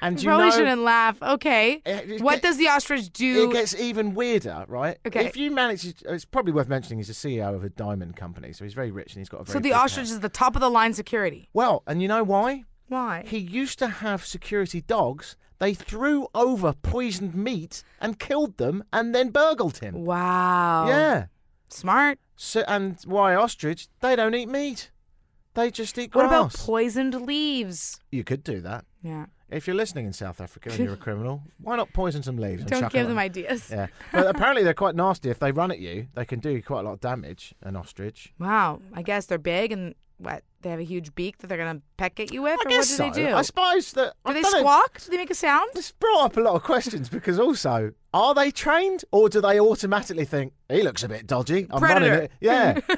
and 0.00 0.20
you 0.20 0.28
Probably 0.28 0.46
know, 0.46 0.56
shouldn't 0.56 0.82
laugh. 0.82 1.22
Okay. 1.22 1.82
Eh, 1.84 2.00
it 2.14 2.20
what 2.22 2.42
does 2.42 2.56
the 2.56 2.68
ostrich 2.68 3.10
do? 3.12 3.50
it 3.50 3.52
gets 3.52 3.74
even 3.74 4.14
weirder, 4.14 4.64
right? 4.68 4.98
Okay. 5.06 5.26
If 5.26 5.36
you 5.36 5.50
manage, 5.50 5.82
to, 6.00 6.14
it's 6.14 6.24
probably 6.24 6.52
worth 6.52 6.68
mentioning 6.68 6.98
he's 6.98 7.08
the 7.08 7.12
CEO 7.14 7.54
of 7.54 7.64
a 7.64 7.68
diamond 7.68 8.16
company, 8.16 8.52
so 8.52 8.64
he's 8.64 8.74
very 8.74 8.90
rich 8.90 9.12
and 9.14 9.20
he's 9.20 9.28
got 9.28 9.40
a 9.40 9.44
very. 9.44 9.54
so 9.54 9.60
the 9.60 9.72
ostrich 9.72 10.06
house. 10.06 10.12
is 10.12 10.20
the 10.20 10.28
top 10.28 10.54
of 10.54 10.60
the 10.60 10.70
line 10.70 10.94
security. 10.94 11.48
Well, 11.52 11.82
and 11.86 12.00
you 12.02 12.08
know 12.08 12.22
why? 12.24 12.64
Why? 12.88 13.24
He 13.26 13.38
used 13.38 13.78
to 13.80 13.86
have 13.88 14.24
security 14.24 14.80
dogs. 14.80 15.36
They 15.58 15.74
threw 15.74 16.28
over 16.34 16.72
poisoned 16.72 17.34
meat 17.34 17.82
and 18.00 18.18
killed 18.18 18.56
them, 18.58 18.84
and 18.92 19.14
then 19.14 19.30
burgled 19.30 19.78
him. 19.78 20.04
wow. 20.04 20.86
Yeah. 20.88 21.26
Smart. 21.68 22.18
So, 22.36 22.64
and 22.68 22.96
why 23.04 23.34
ostrich? 23.34 23.88
They 24.00 24.14
don't 24.16 24.34
eat 24.34 24.48
meat. 24.48 24.90
They 25.54 25.70
just 25.72 25.98
eat 25.98 26.14
What 26.14 26.26
about 26.26 26.54
poisoned 26.54 27.20
leaves? 27.22 27.98
you 28.12 28.22
could 28.22 28.44
do 28.44 28.60
that. 28.60 28.84
Yeah. 29.02 29.26
If 29.50 29.66
you're 29.66 29.76
listening 29.76 30.04
in 30.06 30.12
South 30.12 30.40
Africa 30.40 30.70
and 30.70 30.78
you're 30.78 30.94
a 30.94 30.96
criminal, 31.08 31.42
why 31.60 31.76
not 31.76 31.92
poison 31.92 32.22
some 32.22 32.36
leaves? 32.36 32.62
and 32.62 32.70
Don't 32.70 32.80
chuck 32.80 32.92
give 32.92 33.06
it 33.06 33.08
them 33.08 33.18
ideas. 33.18 33.70
Yeah, 33.70 33.86
but 34.12 34.26
apparently 34.34 34.62
they're 34.62 34.74
quite 34.74 34.94
nasty. 34.94 35.30
If 35.30 35.38
they 35.38 35.52
run 35.52 35.70
at 35.70 35.78
you, 35.78 36.06
they 36.14 36.24
can 36.24 36.40
do 36.40 36.60
quite 36.62 36.80
a 36.80 36.82
lot 36.82 36.92
of 36.92 37.00
damage. 37.00 37.54
An 37.62 37.74
ostrich. 37.76 38.32
Wow. 38.38 38.80
I 38.92 39.02
guess 39.02 39.26
they're 39.26 39.38
big 39.38 39.72
and 39.72 39.94
what? 40.18 40.42
They 40.60 40.70
have 40.70 40.80
a 40.80 40.84
huge 40.84 41.14
beak 41.14 41.38
that 41.38 41.46
they're 41.46 41.56
gonna 41.56 41.80
peck 41.96 42.18
at 42.18 42.32
you 42.32 42.42
with, 42.42 42.58
I 42.60 42.64
or 42.64 42.68
guess 42.68 42.98
what 42.98 43.06
do 43.06 43.14
so. 43.14 43.20
they 43.22 43.30
do? 43.30 43.36
I 43.36 43.42
suppose 43.42 43.92
that. 43.92 44.14
do 44.26 44.30
I 44.30 44.32
they 44.34 44.42
don't 44.42 44.52
know, 44.52 44.58
squawk? 44.58 45.00
Do 45.00 45.10
they 45.12 45.16
make 45.16 45.30
a 45.30 45.34
sound? 45.34 45.70
This 45.74 45.92
brought 45.92 46.24
up 46.24 46.36
a 46.36 46.40
lot 46.40 46.56
of 46.56 46.64
questions 46.64 47.08
because 47.08 47.38
also, 47.38 47.92
are 48.12 48.34
they 48.34 48.50
trained 48.50 49.04
or 49.12 49.28
do 49.28 49.40
they 49.40 49.60
automatically 49.60 50.24
think 50.24 50.52
he 50.68 50.82
looks 50.82 51.04
a 51.04 51.08
bit 51.08 51.26
dodgy? 51.28 51.68
I'm 51.70 51.80
running 51.82 52.12
it. 52.12 52.32
Yeah. 52.40 52.80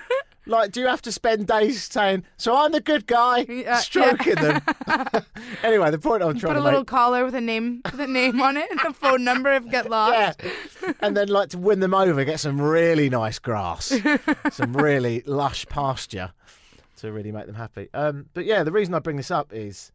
like, 0.51 0.73
do 0.73 0.81
you 0.81 0.87
have 0.89 1.01
to 1.03 1.13
spend 1.13 1.47
days 1.47 1.85
saying, 1.85 2.25
"So 2.37 2.57
I'm 2.57 2.73
the 2.73 2.81
good 2.81 3.07
guy," 3.07 3.47
Yeah, 3.49 3.77
stroking 3.79 4.35
them? 4.35 4.61
anyway, 5.63 5.91
the 5.91 5.99
point 5.99 6.23
I'm 6.23 6.39
trying 6.39 6.55
Put 6.55 6.59
a 6.59 6.61
to 6.61 6.65
little 6.65 6.81
make. 6.81 6.87
collar 6.89 7.25
with 7.25 7.35
a 7.35 7.41
name, 7.41 7.81
with 7.85 8.01
a 8.01 8.07
name 8.07 8.41
on 8.41 8.57
it, 8.57 8.71
and 8.71 8.81
a 8.81 8.93
phone 8.93 9.25
number 9.25 9.51
if 9.53 9.69
get 9.71 9.89
lost. 9.89 10.43
Yeah, 10.43 10.93
and 11.01 11.17
then 11.17 11.29
like 11.29 11.51
to 11.51 11.59
win 11.59 11.81
them 11.81 11.95
over, 11.95 12.25
get 12.25 12.41
some 12.41 12.61
really 12.61 13.09
nice 13.09 13.39
grass, 13.39 13.93
some 14.51 14.77
really 14.77 15.23
lush 15.27 15.67
pasture 15.67 16.33
to 16.99 17.13
really 17.13 17.33
make 17.33 17.47
them 17.47 17.55
happy. 17.55 17.89
Um, 17.95 18.27
but 18.35 18.45
yeah, 18.45 18.63
the 18.63 18.73
reason 18.73 18.93
I 18.95 18.99
bring 18.99 19.17
this 19.17 19.31
up 19.31 19.53
is 19.53 19.91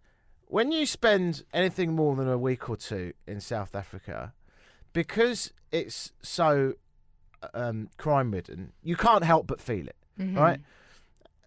when 0.47 0.71
you 0.71 0.85
spend 0.85 1.43
anything 1.53 1.93
more 1.93 2.15
than 2.15 2.27
a 2.27 2.37
week 2.37 2.69
or 2.69 2.77
two 2.77 3.13
in 3.27 3.39
South 3.41 3.75
Africa, 3.75 4.33
because 4.93 5.51
it's 5.71 6.13
so 6.21 6.73
um, 7.53 7.89
crime 7.97 8.31
ridden, 8.31 8.71
you 8.81 8.95
can't 8.95 9.23
help 9.23 9.45
but 9.45 9.59
feel 9.61 9.87
it, 9.87 9.95
right? 10.17 10.59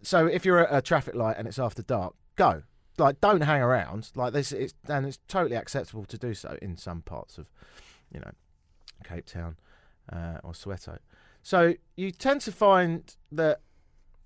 So 0.03 0.27
if 0.27 0.45
you're 0.45 0.67
at 0.67 0.77
a 0.77 0.83
traffic 0.83 1.15
light 1.15 1.37
and 1.39 1.49
it's 1.49 1.59
after 1.59 1.83
dark, 1.83 2.15
go. 2.37 2.63
Like, 2.99 3.21
don't 3.21 3.43
hang 3.43 3.63
around. 3.63 4.11
Like 4.15 4.33
this, 4.33 4.51
it's 4.53 4.75
and 4.89 5.07
it's 5.07 5.19
totally 5.29 5.57
acceptable 5.57 6.05
to 6.07 6.19
do 6.19 6.35
so 6.35 6.59
in 6.61 6.77
some 6.77 7.03
parts 7.03 7.39
of, 7.39 7.47
you 8.13 8.21
know, 8.21 8.33
Cape 9.05 9.27
Town 9.27 9.57
uh, 10.13 10.39
or 10.43 10.53
Soweto. 10.53 10.99
So 11.43 11.75
you 11.97 12.11
tend 12.11 12.41
to 12.43 12.53
find 12.53 13.15
that 13.31 13.61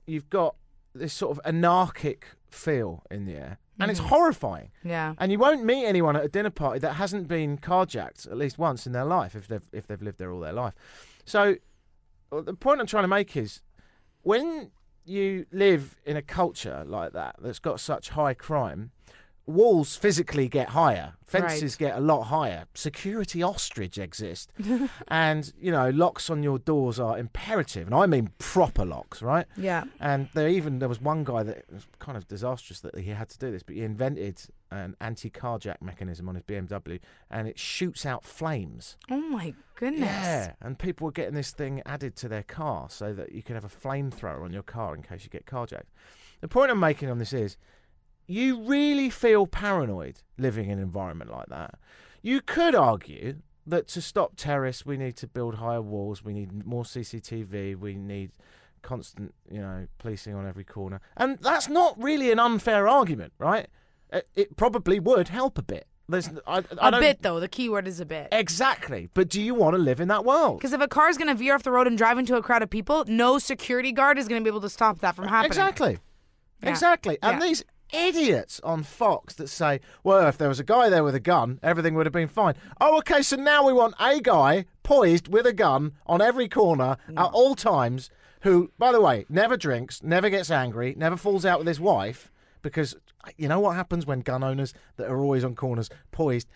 you've 0.06 0.30
got 0.30 0.56
this 0.94 1.12
sort 1.12 1.36
of 1.36 1.40
anarchic 1.44 2.26
feel 2.50 3.02
in 3.10 3.26
the 3.26 3.34
air, 3.34 3.58
and 3.78 3.90
it's 3.90 4.00
horrifying. 4.00 4.70
Yeah. 4.84 5.14
And 5.18 5.32
you 5.32 5.38
won't 5.38 5.64
meet 5.64 5.84
anyone 5.84 6.16
at 6.16 6.24
a 6.24 6.28
dinner 6.28 6.50
party 6.50 6.78
that 6.80 6.94
hasn't 6.94 7.28
been 7.28 7.58
carjacked 7.58 8.26
at 8.26 8.36
least 8.36 8.58
once 8.58 8.86
in 8.86 8.92
their 8.92 9.04
life 9.04 9.34
if 9.34 9.48
they've 9.48 9.68
if 9.72 9.86
they've 9.86 10.02
lived 10.02 10.18
there 10.18 10.30
all 10.32 10.40
their 10.40 10.52
life. 10.52 10.74
So 11.24 11.56
the 12.30 12.54
point 12.54 12.80
I'm 12.80 12.86
trying 12.86 13.04
to 13.04 13.08
make 13.08 13.36
is 13.36 13.60
when 14.22 14.70
you 15.04 15.46
live 15.52 15.96
in 16.06 16.16
a 16.16 16.22
culture 16.22 16.84
like 16.86 17.12
that 17.12 17.36
that's 17.40 17.58
got 17.58 17.80
such 17.80 18.10
high 18.10 18.34
crime, 18.34 18.92
walls 19.46 19.96
physically 19.96 20.48
get 20.48 20.70
higher, 20.70 21.14
fences 21.26 21.76
get 21.76 21.96
a 21.96 22.00
lot 22.00 22.24
higher, 22.24 22.66
security 22.74 23.42
ostrich 23.42 23.98
exist, 23.98 24.52
and 25.08 25.52
you 25.60 25.70
know 25.72 25.90
locks 25.90 26.30
on 26.30 26.42
your 26.42 26.58
doors 26.58 27.00
are 27.00 27.18
imperative, 27.18 27.86
and 27.86 27.94
I 27.94 28.06
mean 28.06 28.30
proper 28.38 28.84
locks, 28.84 29.22
right? 29.22 29.46
Yeah. 29.56 29.84
And 30.00 30.28
there 30.34 30.48
even 30.48 30.78
there 30.78 30.88
was 30.88 31.00
one 31.00 31.24
guy 31.24 31.42
that 31.42 31.64
was 31.72 31.86
kind 31.98 32.16
of 32.16 32.28
disastrous 32.28 32.80
that 32.80 32.96
he 32.98 33.10
had 33.10 33.28
to 33.30 33.38
do 33.38 33.50
this, 33.50 33.62
but 33.62 33.74
he 33.74 33.82
invented 33.82 34.40
an 34.72 34.96
anti-carjack 35.00 35.80
mechanism 35.80 36.28
on 36.28 36.34
his 36.34 36.44
BMW, 36.44 36.98
and 37.30 37.46
it 37.46 37.58
shoots 37.58 38.06
out 38.06 38.24
flames. 38.24 38.96
Oh 39.10 39.20
my 39.20 39.54
goodness. 39.76 40.08
Yeah, 40.08 40.52
and 40.60 40.78
people 40.78 41.04
were 41.04 41.12
getting 41.12 41.34
this 41.34 41.52
thing 41.52 41.82
added 41.86 42.16
to 42.16 42.28
their 42.28 42.42
car 42.42 42.88
so 42.90 43.12
that 43.12 43.32
you 43.32 43.42
can 43.42 43.54
have 43.54 43.64
a 43.64 43.68
flamethrower 43.68 44.42
on 44.44 44.52
your 44.52 44.62
car 44.62 44.94
in 44.94 45.02
case 45.02 45.24
you 45.24 45.30
get 45.30 45.46
carjacked. 45.46 45.90
The 46.40 46.48
point 46.48 46.70
I'm 46.70 46.80
making 46.80 47.10
on 47.10 47.18
this 47.18 47.32
is 47.32 47.56
you 48.26 48.62
really 48.62 49.10
feel 49.10 49.46
paranoid 49.46 50.20
living 50.38 50.66
in 50.70 50.78
an 50.78 50.84
environment 50.84 51.30
like 51.30 51.48
that. 51.48 51.78
You 52.22 52.40
could 52.40 52.74
argue 52.74 53.36
that 53.66 53.88
to 53.88 54.00
stop 54.00 54.32
terrorists, 54.36 54.86
we 54.86 54.96
need 54.96 55.16
to 55.16 55.26
build 55.26 55.56
higher 55.56 55.82
walls, 55.82 56.24
we 56.24 56.32
need 56.32 56.66
more 56.66 56.84
CCTV, 56.84 57.76
we 57.78 57.94
need 57.94 58.32
constant, 58.82 59.34
you 59.50 59.60
know, 59.60 59.86
policing 59.98 60.34
on 60.34 60.46
every 60.46 60.64
corner. 60.64 61.00
And 61.16 61.38
that's 61.38 61.68
not 61.68 62.00
really 62.02 62.32
an 62.32 62.40
unfair 62.40 62.88
argument, 62.88 63.32
right? 63.38 63.68
It, 64.12 64.28
it 64.34 64.56
probably 64.56 65.00
would 65.00 65.28
help 65.28 65.58
a 65.58 65.62
bit. 65.62 65.86
There's, 66.08 66.28
I, 66.46 66.62
I 66.80 66.88
A 66.88 67.00
bit 67.00 67.22
though. 67.22 67.40
The 67.40 67.48
key 67.48 67.68
word 67.68 67.88
is 67.88 68.00
a 68.00 68.04
bit. 68.04 68.28
Exactly. 68.32 69.08
But 69.14 69.28
do 69.28 69.40
you 69.40 69.54
want 69.54 69.74
to 69.74 69.78
live 69.78 70.00
in 70.00 70.08
that 70.08 70.24
world? 70.24 70.58
Because 70.58 70.72
if 70.72 70.80
a 70.80 70.88
car 70.88 71.08
is 71.08 71.16
going 71.16 71.28
to 71.28 71.34
veer 71.34 71.54
off 71.54 71.62
the 71.62 71.70
road 71.70 71.86
and 71.86 71.96
drive 71.96 72.18
into 72.18 72.36
a 72.36 72.42
crowd 72.42 72.62
of 72.62 72.70
people, 72.70 73.04
no 73.08 73.38
security 73.38 73.92
guard 73.92 74.18
is 74.18 74.28
going 74.28 74.40
to 74.40 74.44
be 74.44 74.50
able 74.50 74.60
to 74.60 74.68
stop 74.68 74.98
that 75.00 75.16
from 75.16 75.28
happening. 75.28 75.46
Exactly. 75.46 75.98
Yeah. 76.62 76.70
Exactly. 76.70 77.18
And 77.22 77.40
Yeah. 77.40 77.46
these 77.46 77.64
idiots 77.92 78.60
on 78.64 78.82
Fox 78.82 79.34
that 79.34 79.48
say, 79.48 79.80
well, 80.02 80.26
if 80.26 80.38
there 80.38 80.48
was 80.48 80.60
a 80.60 80.64
guy 80.64 80.88
there 80.88 81.04
with 81.04 81.14
a 81.14 81.20
gun, 81.20 81.60
everything 81.62 81.94
would 81.94 82.06
have 82.06 82.12
been 82.12 82.28
fine. 82.28 82.54
Oh, 82.80 82.98
okay, 82.98 83.22
so 83.22 83.36
now 83.36 83.66
we 83.66 83.72
want 83.72 83.94
a 84.00 84.20
guy 84.20 84.64
poised 84.82 85.28
with 85.28 85.46
a 85.46 85.52
gun 85.52 85.92
on 86.06 86.20
every 86.20 86.48
corner 86.48 86.96
mm. 87.08 87.20
at 87.20 87.30
all 87.32 87.54
times 87.54 88.10
who, 88.42 88.70
by 88.78 88.92
the 88.92 89.00
way, 89.00 89.24
never 89.28 89.56
drinks, 89.56 90.02
never 90.02 90.30
gets 90.30 90.50
angry, 90.50 90.94
never 90.96 91.16
falls 91.16 91.44
out 91.44 91.58
with 91.58 91.68
his 91.68 91.80
wife 91.80 92.32
because 92.62 92.96
you 93.36 93.48
know 93.48 93.60
what 93.60 93.76
happens 93.76 94.06
when 94.06 94.20
gun 94.20 94.42
owners 94.42 94.74
that 94.96 95.08
are 95.08 95.20
always 95.20 95.44
on 95.44 95.54
corners 95.54 95.88
poised 96.10 96.48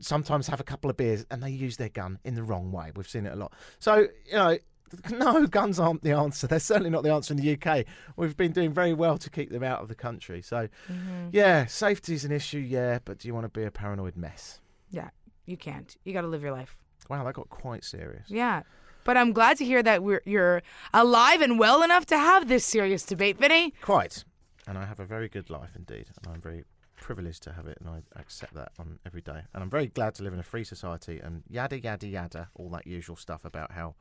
sometimes 0.00 0.46
have 0.46 0.60
a 0.60 0.64
couple 0.64 0.88
of 0.88 0.96
beers 0.96 1.26
and 1.30 1.42
they 1.42 1.50
use 1.50 1.76
their 1.76 1.88
gun 1.88 2.18
in 2.24 2.34
the 2.34 2.42
wrong 2.42 2.72
way. 2.72 2.90
We've 2.94 3.08
seen 3.08 3.26
it 3.26 3.32
a 3.32 3.36
lot. 3.36 3.52
So, 3.78 4.08
you 4.26 4.32
know, 4.32 4.58
no, 5.10 5.46
guns 5.46 5.78
aren't 5.78 6.02
the 6.02 6.12
answer. 6.12 6.46
They're 6.46 6.58
certainly 6.60 6.90
not 6.90 7.02
the 7.02 7.12
answer 7.12 7.34
in 7.34 7.40
the 7.40 7.58
UK. 7.58 7.84
We've 8.16 8.36
been 8.36 8.52
doing 8.52 8.72
very 8.72 8.92
well 8.92 9.18
to 9.18 9.30
keep 9.30 9.50
them 9.50 9.62
out 9.62 9.80
of 9.80 9.88
the 9.88 9.94
country. 9.94 10.42
So, 10.42 10.68
mm-hmm. 10.90 11.28
yeah, 11.32 11.66
safety's 11.66 12.24
an 12.24 12.32
issue, 12.32 12.58
yeah, 12.58 12.98
but 13.04 13.18
do 13.18 13.28
you 13.28 13.34
want 13.34 13.44
to 13.44 13.48
be 13.48 13.64
a 13.64 13.70
paranoid 13.70 14.16
mess? 14.16 14.60
Yeah, 14.90 15.10
you 15.46 15.56
can't. 15.56 15.96
You 16.04 16.12
got 16.12 16.22
to 16.22 16.28
live 16.28 16.42
your 16.42 16.52
life. 16.52 16.76
Wow, 17.08 17.24
that 17.24 17.34
got 17.34 17.50
quite 17.50 17.84
serious. 17.84 18.24
Yeah. 18.28 18.62
But 19.04 19.18
I'm 19.18 19.32
glad 19.32 19.58
to 19.58 19.64
hear 19.64 19.82
that 19.82 20.02
we're, 20.02 20.22
you're 20.24 20.62
alive 20.94 21.42
and 21.42 21.58
well 21.58 21.82
enough 21.82 22.06
to 22.06 22.16
have 22.16 22.48
this 22.48 22.64
serious 22.64 23.04
debate, 23.04 23.38
Vinny. 23.38 23.74
Quite. 23.82 24.24
And 24.66 24.78
I 24.78 24.84
have 24.86 25.00
a 25.00 25.04
very 25.04 25.28
good 25.28 25.50
life 25.50 25.70
indeed, 25.76 26.06
and 26.16 26.34
I'm 26.34 26.40
very 26.40 26.64
privileged 26.96 27.42
to 27.42 27.52
have 27.52 27.66
it, 27.66 27.78
and 27.80 27.88
I 27.88 28.02
accept 28.18 28.54
that 28.54 28.72
on 28.78 28.98
every 29.04 29.20
day. 29.20 29.42
And 29.52 29.62
I'm 29.62 29.70
very 29.70 29.88
glad 29.88 30.14
to 30.16 30.22
live 30.22 30.32
in 30.32 30.38
a 30.38 30.44
free 30.44 30.64
society, 30.64 31.20
and 31.22 31.42
yada 31.48 31.78
yada 31.80 32.06
yada, 32.06 32.48
all 32.54 32.70
that 32.70 32.86
usual 32.86 33.16
stuff 33.16 33.44
about 33.44 33.72
how 33.72 33.94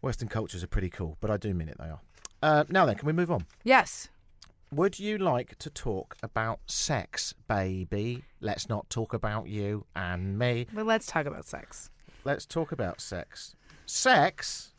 Western 0.00 0.28
cultures 0.28 0.62
are 0.62 0.68
pretty 0.68 0.90
cool. 0.90 1.16
But 1.20 1.30
I 1.30 1.36
do 1.36 1.52
mean 1.54 1.68
it, 1.68 1.76
they 1.78 1.86
are. 1.88 2.00
Uh, 2.40 2.64
now 2.68 2.86
then, 2.86 2.94
can 2.96 3.06
we 3.06 3.12
move 3.12 3.30
on? 3.30 3.46
Yes. 3.64 4.08
Would 4.70 4.98
you 4.98 5.18
like 5.18 5.56
to 5.58 5.70
talk 5.70 6.16
about 6.22 6.60
sex, 6.66 7.34
baby? 7.48 8.22
Let's 8.40 8.68
not 8.68 8.88
talk 8.90 9.14
about 9.14 9.48
you 9.48 9.86
and 9.96 10.38
me. 10.38 10.66
But 10.72 10.86
let's 10.86 11.06
talk 11.06 11.26
about 11.26 11.46
sex. 11.46 11.90
Let's 12.24 12.44
talk 12.44 12.70
about 12.70 13.00
sex. 13.00 13.56
Sex 13.86 14.72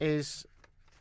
is. 0.00 0.46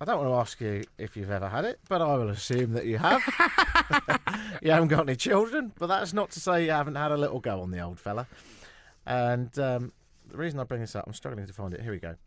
I 0.05 0.11
don't 0.11 0.19
want 0.19 0.29
to 0.29 0.39
ask 0.39 0.61
you 0.61 0.83
if 0.99 1.17
you've 1.17 1.31
ever 1.31 1.49
had 1.49 1.65
it, 1.65 1.79
but 1.89 1.99
I 1.99 2.15
will 2.15 2.29
assume 2.29 2.73
that 2.73 2.85
you 2.85 2.99
have. 2.99 3.23
you 4.61 4.69
haven't 4.69 4.89
got 4.89 4.99
any 5.09 5.15
children, 5.15 5.71
but 5.79 5.87
that's 5.87 6.13
not 6.13 6.29
to 6.31 6.39
say 6.39 6.63
you 6.63 6.69
haven't 6.69 6.93
had 6.93 7.11
a 7.11 7.17
little 7.17 7.39
go 7.39 7.59
on 7.61 7.71
the 7.71 7.79
old 7.79 7.99
fella. 7.99 8.27
And 9.07 9.57
um, 9.57 9.93
the 10.29 10.37
reason 10.37 10.59
I 10.59 10.63
bring 10.63 10.81
this 10.81 10.95
up, 10.95 11.05
I'm 11.07 11.13
struggling 11.13 11.47
to 11.47 11.53
find 11.53 11.73
it. 11.73 11.81
Here 11.81 11.91
we 11.91 11.97
go. 11.97 12.17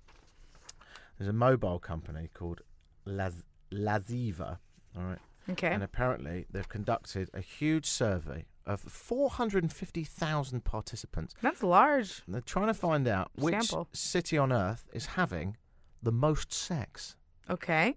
There's 1.18 1.28
a 1.28 1.32
mobile 1.32 1.78
company 1.78 2.30
called 2.34 2.62
Laz- 3.04 3.44
Laziva. 3.70 4.58
All 4.96 5.04
right. 5.04 5.18
Okay. 5.48 5.68
And 5.68 5.84
apparently, 5.84 6.46
they've 6.50 6.68
conducted 6.68 7.30
a 7.32 7.40
huge 7.40 7.86
survey 7.86 8.46
of 8.66 8.80
450,000 8.80 10.64
participants. 10.64 11.36
That's 11.42 11.62
large. 11.62 12.22
And 12.26 12.34
they're 12.34 12.42
trying 12.42 12.66
to 12.66 12.74
find 12.74 13.06
out 13.06 13.30
which 13.36 13.54
Sample. 13.54 13.86
city 13.92 14.36
on 14.36 14.52
earth 14.52 14.84
is 14.92 15.06
having 15.06 15.56
the 16.02 16.10
most 16.10 16.52
sex. 16.52 17.14
Okay. 17.50 17.96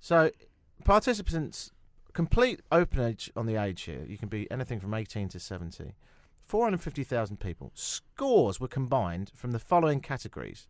So, 0.00 0.30
participants, 0.84 1.72
complete 2.12 2.60
open 2.72 3.00
age 3.00 3.30
on 3.36 3.46
the 3.46 3.56
age 3.56 3.82
here. 3.82 4.04
You 4.06 4.18
can 4.18 4.28
be 4.28 4.50
anything 4.50 4.80
from 4.80 4.94
18 4.94 5.28
to 5.30 5.40
70. 5.40 5.94
450,000 6.44 7.38
people. 7.38 7.70
Scores 7.74 8.58
were 8.58 8.68
combined 8.68 9.30
from 9.34 9.52
the 9.52 9.58
following 9.58 10.00
categories 10.00 10.66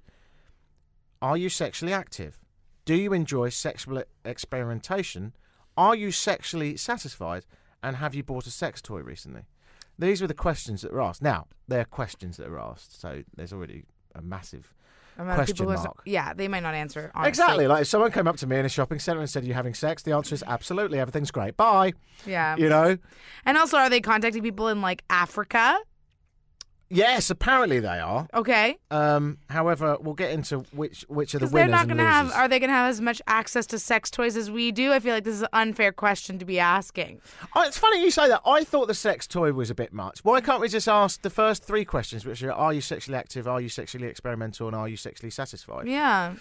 Are 1.23 1.37
you 1.37 1.49
sexually 1.49 1.93
active? 1.93 2.39
Do 2.85 2.95
you 2.95 3.13
enjoy 3.13 3.51
sexual 3.51 4.03
experimentation? 4.25 5.35
Are 5.77 5.95
you 5.95 6.11
sexually 6.11 6.77
satisfied? 6.77 7.45
And 7.83 7.97
have 7.97 8.15
you 8.15 8.25
bought 8.25 8.47
a 8.47 8.51
sex 8.51 8.83
toy 8.83 9.01
recently? 9.01 9.43
These 9.99 10.21
were 10.21 10.27
the 10.27 10.35
questions 10.35 10.83
that 10.83 10.93
were 10.93 11.01
asked. 11.01 11.23
Now, 11.23 11.47
they're 11.69 11.85
questions 11.85 12.37
that 12.39 12.49
are 12.49 12.59
asked, 12.59 13.01
so 13.01 13.23
there's 13.37 13.53
already 13.53 13.85
a 14.15 14.23
massive 14.23 14.75
question 15.25 15.57
people 15.57 15.73
who- 15.73 15.83
mark. 15.83 16.03
yeah, 16.05 16.33
they 16.35 16.49
might 16.49 16.63
not 16.63 16.75
answer. 16.75 17.11
Honestly. 17.15 17.29
Exactly. 17.29 17.67
Like 17.67 17.83
if 17.83 17.89
someone 17.89 18.13
came 18.13 18.27
up 18.29 18.37
to 18.39 18.47
me 18.47 18.57
in 18.59 18.65
a 18.65 18.69
shopping 18.69 18.99
centre 18.99 19.21
and 19.21 19.29
said, 19.29 19.43
Are 19.43 19.47
you 19.47 19.55
having 19.55 19.75
sex? 19.75 20.03
The 20.03 20.13
answer 20.13 20.35
is 20.35 20.45
absolutely. 20.47 20.99
Everything's 21.01 21.31
great. 21.31 21.57
Bye. 21.57 21.93
Yeah. 22.27 22.57
You 22.57 22.69
know? 22.69 22.99
And 23.45 23.59
also, 23.59 23.77
are 23.79 23.91
they 23.91 24.01
contacting 24.01 24.43
people 24.43 24.69
in 24.69 24.81
like 24.81 25.03
Africa? 25.11 25.79
Yes, 26.91 27.29
apparently 27.29 27.81
they 27.81 27.99
are. 27.99 28.27
Okay. 28.33 28.79
Um, 28.91 29.39
however, 29.51 29.99
we'll 30.01 30.15
get 30.15 30.31
into 30.31 30.61
which 30.73 31.05
which 31.09 31.35
are 31.35 31.39
the 31.39 31.45
Because 31.47 31.53
they're 31.53 31.65
winners 31.67 31.79
not 31.81 31.87
going 31.87 31.99
to 31.99 32.05
have. 32.05 32.27
losers. 32.27 32.39
Are 32.39 32.49
they 32.49 32.59
going 32.59 32.71
to 32.71 32.75
have 32.75 32.89
as 32.89 33.01
much 33.01 33.21
access 33.27 33.67
to 33.67 33.79
sex 33.79 34.11
toys 34.11 34.37
as 34.37 34.51
we 34.51 34.73
do? 34.73 34.93
I 34.93 35.01
feel 35.01 35.15
like 35.15 35.25
this 35.25 35.35
is 35.35 35.43
an 35.43 35.49
unfair 35.53 35.93
question 35.93 36.39
to 36.39 36.45
be 36.47 36.59
asking. 36.59 37.21
Oh, 37.55 37.63
it's 37.63 37.77
funny 37.79 38.03
you 38.03 38.11
say 38.11 38.29
that. 38.29 38.41
I 38.47 38.65
thought 38.65 38.89
the 38.89 38.95
sex 38.95 39.27
toy 39.27 39.53
was 39.53 39.69
a 39.71 39.75
bit 39.75 39.93
much. 39.93 40.21
Why 40.25 40.41
can't 40.41 40.61
we 40.61 40.69
just 40.69 40.89
ask 40.89 41.21
the 41.23 41.31
first 41.31 41.63
three 41.63 41.85
questions, 41.85 42.25
which 42.25 42.43
are 42.43 42.53
Are 42.53 42.73
you 42.73 42.81
sexually 42.81 43.19
active? 43.19 43.47
Are 43.47 43.61
you 43.61 43.69
sexually 43.69 44.07
experimental? 44.07 44.67
And 44.69 44.77
are 44.77 44.89
you 44.89 44.97
sexually 44.97 45.31
satisfied? 45.31 45.87
Yeah. 45.89 46.35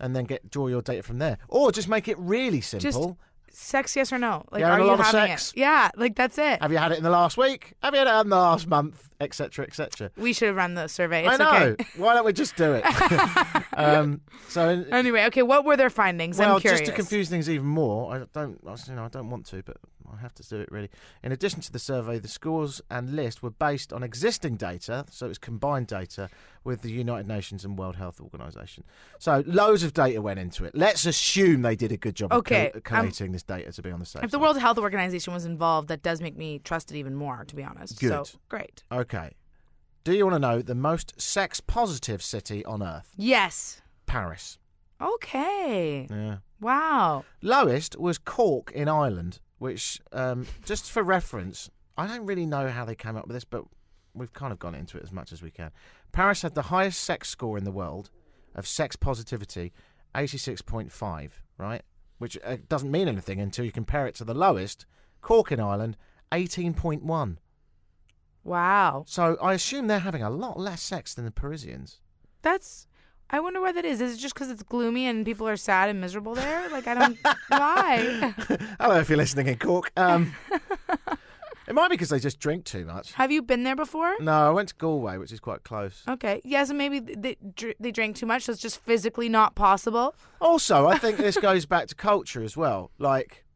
And 0.00 0.16
then 0.16 0.24
get 0.24 0.50
draw 0.50 0.66
your 0.66 0.82
data 0.82 1.04
from 1.04 1.18
there. 1.18 1.38
Or 1.48 1.70
just 1.70 1.88
make 1.88 2.08
it 2.08 2.18
really 2.18 2.60
simple. 2.60 3.18
Sex, 3.52 3.94
yes 3.96 4.12
or 4.12 4.18
no? 4.18 4.44
Like, 4.50 4.64
are 4.64 4.78
a 4.78 4.82
you 4.82 4.86
lot 4.88 5.00
of 5.00 5.06
having 5.06 5.30
sex? 5.30 5.50
it? 5.52 5.58
Yeah. 5.58 5.90
Like 5.96 6.16
that's 6.16 6.38
it. 6.38 6.60
Have 6.62 6.72
you 6.72 6.78
had 6.78 6.92
it 6.92 6.98
in 6.98 7.04
the 7.04 7.10
last 7.10 7.36
week? 7.36 7.74
Have 7.82 7.94
you 7.94 7.98
had 7.98 8.08
it 8.08 8.20
in 8.20 8.28
the 8.30 8.36
last 8.36 8.66
month? 8.66 9.08
Etc. 9.20 9.64
Etc. 9.64 10.10
we 10.16 10.32
should 10.32 10.48
have 10.48 10.56
run 10.56 10.74
the 10.74 10.88
survey. 10.88 11.24
It's 11.24 11.34
I 11.34 11.36
know. 11.36 11.66
okay. 11.72 11.84
Why 11.96 12.14
don't 12.14 12.24
we 12.24 12.32
just 12.32 12.56
do 12.56 12.72
it? 12.72 12.84
um, 13.76 14.20
so 14.48 14.84
Anyway, 14.90 15.24
okay. 15.26 15.42
What 15.42 15.64
were 15.64 15.76
their 15.76 15.90
findings? 15.90 16.38
Well, 16.38 16.56
I'm 16.56 16.60
curious. 16.60 16.80
just 16.80 16.90
to 16.90 16.96
confuse 16.96 17.28
things 17.28 17.48
even 17.48 17.66
more, 17.68 18.12
I 18.14 18.24
don't, 18.32 18.58
I- 18.66 18.76
you 18.88 18.94
know, 18.96 19.04
I 19.04 19.08
don't 19.08 19.30
want 19.30 19.46
to, 19.46 19.62
but 19.62 19.76
I 20.12 20.20
have 20.20 20.34
to 20.34 20.42
do 20.48 20.60
it 20.60 20.70
really. 20.70 20.90
In 21.22 21.32
addition 21.32 21.60
to 21.62 21.72
the 21.72 21.78
survey, 21.78 22.18
the 22.18 22.28
scores 22.28 22.80
and 22.90 23.16
list 23.16 23.42
were 23.42 23.50
based 23.50 23.92
on 23.92 24.02
existing 24.02 24.56
data, 24.56 25.06
so 25.10 25.26
it 25.26 25.30
was 25.30 25.38
combined 25.38 25.86
data 25.86 26.28
with 26.64 26.82
the 26.82 26.90
United 26.92 27.26
Nations 27.26 27.64
and 27.64 27.78
World 27.78 27.96
Health 27.96 28.20
Organization. 28.20 28.84
So 29.18 29.42
loads 29.46 29.82
of 29.82 29.94
data 29.94 30.20
went 30.20 30.38
into 30.38 30.64
it. 30.64 30.74
Let's 30.74 31.06
assume 31.06 31.62
they 31.62 31.76
did 31.76 31.92
a 31.92 31.96
good 31.96 32.14
job 32.14 32.32
Okay, 32.32 32.66
of 32.74 32.82
coll- 32.84 32.98
um, 32.98 33.02
collating 33.04 33.32
this 33.32 33.42
data 33.42 33.72
to 33.72 33.82
be 33.82 33.90
on 33.90 34.00
the 34.00 34.06
safe 34.06 34.22
If 34.22 34.30
the. 34.30 34.38
World 34.38 34.58
Health 34.58 34.78
Organization 34.78 35.32
was 35.32 35.44
involved, 35.44 35.88
that 35.88 36.02
does 36.02 36.20
make 36.20 36.36
me 36.36 36.58
trust 36.58 36.90
it 36.92 36.98
even 36.98 37.14
more, 37.14 37.44
to 37.46 37.56
be 37.56 37.62
honest. 37.62 37.98
So 38.00 38.08
Good. 38.24 38.30
great. 38.48 38.82
Okay. 38.92 39.30
Do 40.04 40.12
you 40.12 40.24
want 40.26 40.34
to 40.34 40.40
know 40.40 40.60
the 40.62 40.74
most 40.74 41.20
sex 41.20 41.60
positive 41.60 42.22
city 42.22 42.64
on 42.64 42.82
earth? 42.82 43.12
Yes. 43.16 43.80
Paris. 44.06 44.58
Okay. 45.00 46.06
Yeah. 46.10 46.36
Wow. 46.60 47.24
Lowest 47.40 47.98
was 47.98 48.18
Cork 48.18 48.70
in 48.72 48.88
Ireland, 48.88 49.40
which, 49.62 50.00
um, 50.10 50.44
just 50.64 50.90
for 50.90 51.04
reference, 51.04 51.70
I 51.96 52.08
don't 52.08 52.26
really 52.26 52.46
know 52.46 52.68
how 52.68 52.84
they 52.84 52.96
came 52.96 53.16
up 53.16 53.28
with 53.28 53.36
this, 53.36 53.44
but 53.44 53.62
we've 54.12 54.32
kind 54.32 54.52
of 54.52 54.58
gone 54.58 54.74
into 54.74 54.98
it 54.98 55.04
as 55.04 55.12
much 55.12 55.30
as 55.30 55.40
we 55.40 55.52
can. 55.52 55.70
Paris 56.10 56.42
had 56.42 56.56
the 56.56 56.62
highest 56.62 57.00
sex 57.00 57.28
score 57.28 57.56
in 57.56 57.62
the 57.62 57.70
world 57.70 58.10
of 58.56 58.66
sex 58.66 58.96
positivity, 58.96 59.72
86.5, 60.16 61.30
right? 61.58 61.82
Which 62.18 62.36
uh, 62.44 62.56
doesn't 62.68 62.90
mean 62.90 63.06
anything 63.06 63.40
until 63.40 63.64
you 63.64 63.70
compare 63.70 64.04
it 64.08 64.16
to 64.16 64.24
the 64.24 64.34
lowest, 64.34 64.84
Cork 65.20 65.52
in 65.52 65.60
Ireland, 65.60 65.96
18.1. 66.32 67.36
Wow. 68.42 69.04
So 69.06 69.36
I 69.40 69.52
assume 69.52 69.86
they're 69.86 70.00
having 70.00 70.24
a 70.24 70.28
lot 70.28 70.58
less 70.58 70.82
sex 70.82 71.14
than 71.14 71.24
the 71.24 71.30
Parisians. 71.30 72.00
That's. 72.42 72.88
I 73.34 73.40
wonder 73.40 73.62
why 73.62 73.72
that 73.72 73.86
is. 73.86 74.02
Is 74.02 74.14
it 74.14 74.18
just 74.18 74.34
because 74.34 74.50
it's 74.50 74.62
gloomy 74.62 75.06
and 75.06 75.24
people 75.24 75.48
are 75.48 75.56
sad 75.56 75.88
and 75.88 75.98
miserable 76.00 76.34
there? 76.34 76.68
Like 76.68 76.86
I 76.86 76.94
don't. 76.94 77.18
why? 77.48 78.34
Hello, 78.78 79.00
if 79.00 79.08
you're 79.08 79.16
listening 79.16 79.46
in 79.46 79.56
Cork. 79.56 79.90
Um, 79.96 80.34
it 81.66 81.74
might 81.74 81.88
be 81.88 81.94
because 81.94 82.10
they 82.10 82.18
just 82.18 82.38
drink 82.38 82.66
too 82.66 82.84
much. 82.84 83.14
Have 83.14 83.32
you 83.32 83.40
been 83.40 83.62
there 83.62 83.74
before? 83.74 84.14
No, 84.20 84.48
I 84.48 84.50
went 84.50 84.68
to 84.68 84.74
Galway, 84.74 85.16
which 85.16 85.32
is 85.32 85.40
quite 85.40 85.64
close. 85.64 86.02
Okay. 86.06 86.42
Yes, 86.44 86.68
and 86.68 86.76
maybe 86.76 87.00
they 87.00 87.38
dr- 87.54 87.74
they 87.80 87.90
drank 87.90 88.16
too 88.16 88.26
much, 88.26 88.42
so 88.42 88.52
it's 88.52 88.60
just 88.60 88.82
physically 88.82 89.30
not 89.30 89.54
possible. 89.54 90.14
Also, 90.38 90.86
I 90.86 90.98
think 90.98 91.16
this 91.16 91.38
goes 91.38 91.64
back 91.64 91.86
to 91.88 91.94
culture 91.94 92.42
as 92.42 92.54
well. 92.54 92.90
Like 92.98 93.46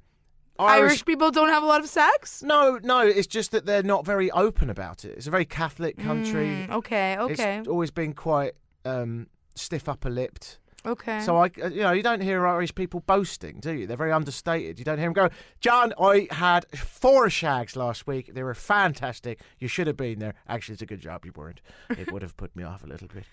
Irish, 0.58 1.04
people 1.04 1.30
don't 1.30 1.50
have 1.50 1.62
a 1.62 1.66
lot 1.66 1.82
of 1.82 1.88
sex. 1.90 2.42
No, 2.42 2.80
no, 2.82 3.00
it's 3.00 3.26
just 3.26 3.50
that 3.50 3.66
they're 3.66 3.82
not 3.82 4.06
very 4.06 4.30
open 4.30 4.70
about 4.70 5.04
it. 5.04 5.18
It's 5.18 5.26
a 5.26 5.30
very 5.30 5.44
Catholic 5.44 5.98
country. 5.98 6.46
Mm, 6.46 6.70
okay. 6.70 7.18
Okay. 7.18 7.58
It's 7.58 7.68
always 7.68 7.90
been 7.90 8.14
quite 8.14 8.54
um, 8.86 9.26
stiff 9.56 9.88
upper 9.88 10.10
lipped. 10.10 10.58
okay. 10.84 11.20
So 11.20 11.36
I, 11.36 11.50
uh, 11.62 11.68
you 11.68 11.82
know, 11.82 11.92
you 11.92 12.02
don't 12.02 12.20
hear 12.22 12.46
Irish 12.46 12.74
people 12.74 13.00
boasting, 13.00 13.58
do 13.60 13.72
you? 13.72 13.86
They're 13.86 13.96
very 13.96 14.12
understated. 14.12 14.78
You 14.78 14.84
don't 14.84 14.98
hear 14.98 15.06
them 15.06 15.12
go, 15.14 15.28
"John, 15.60 15.92
I 16.00 16.28
had 16.30 16.66
four 16.76 17.28
shags 17.30 17.74
last 17.76 18.06
week. 18.06 18.34
They 18.34 18.42
were 18.42 18.54
fantastic. 18.54 19.40
You 19.58 19.68
should 19.68 19.86
have 19.88 19.96
been 19.96 20.18
there. 20.20 20.34
Actually, 20.48 20.74
it's 20.74 20.82
a 20.82 20.86
good 20.86 21.00
job 21.00 21.24
you 21.24 21.32
weren't. 21.34 21.60
It 21.90 22.12
would 22.12 22.22
have 22.22 22.36
put 22.36 22.54
me 22.54 22.62
off 22.62 22.84
a 22.84 22.86
little 22.86 23.08
bit." 23.08 23.24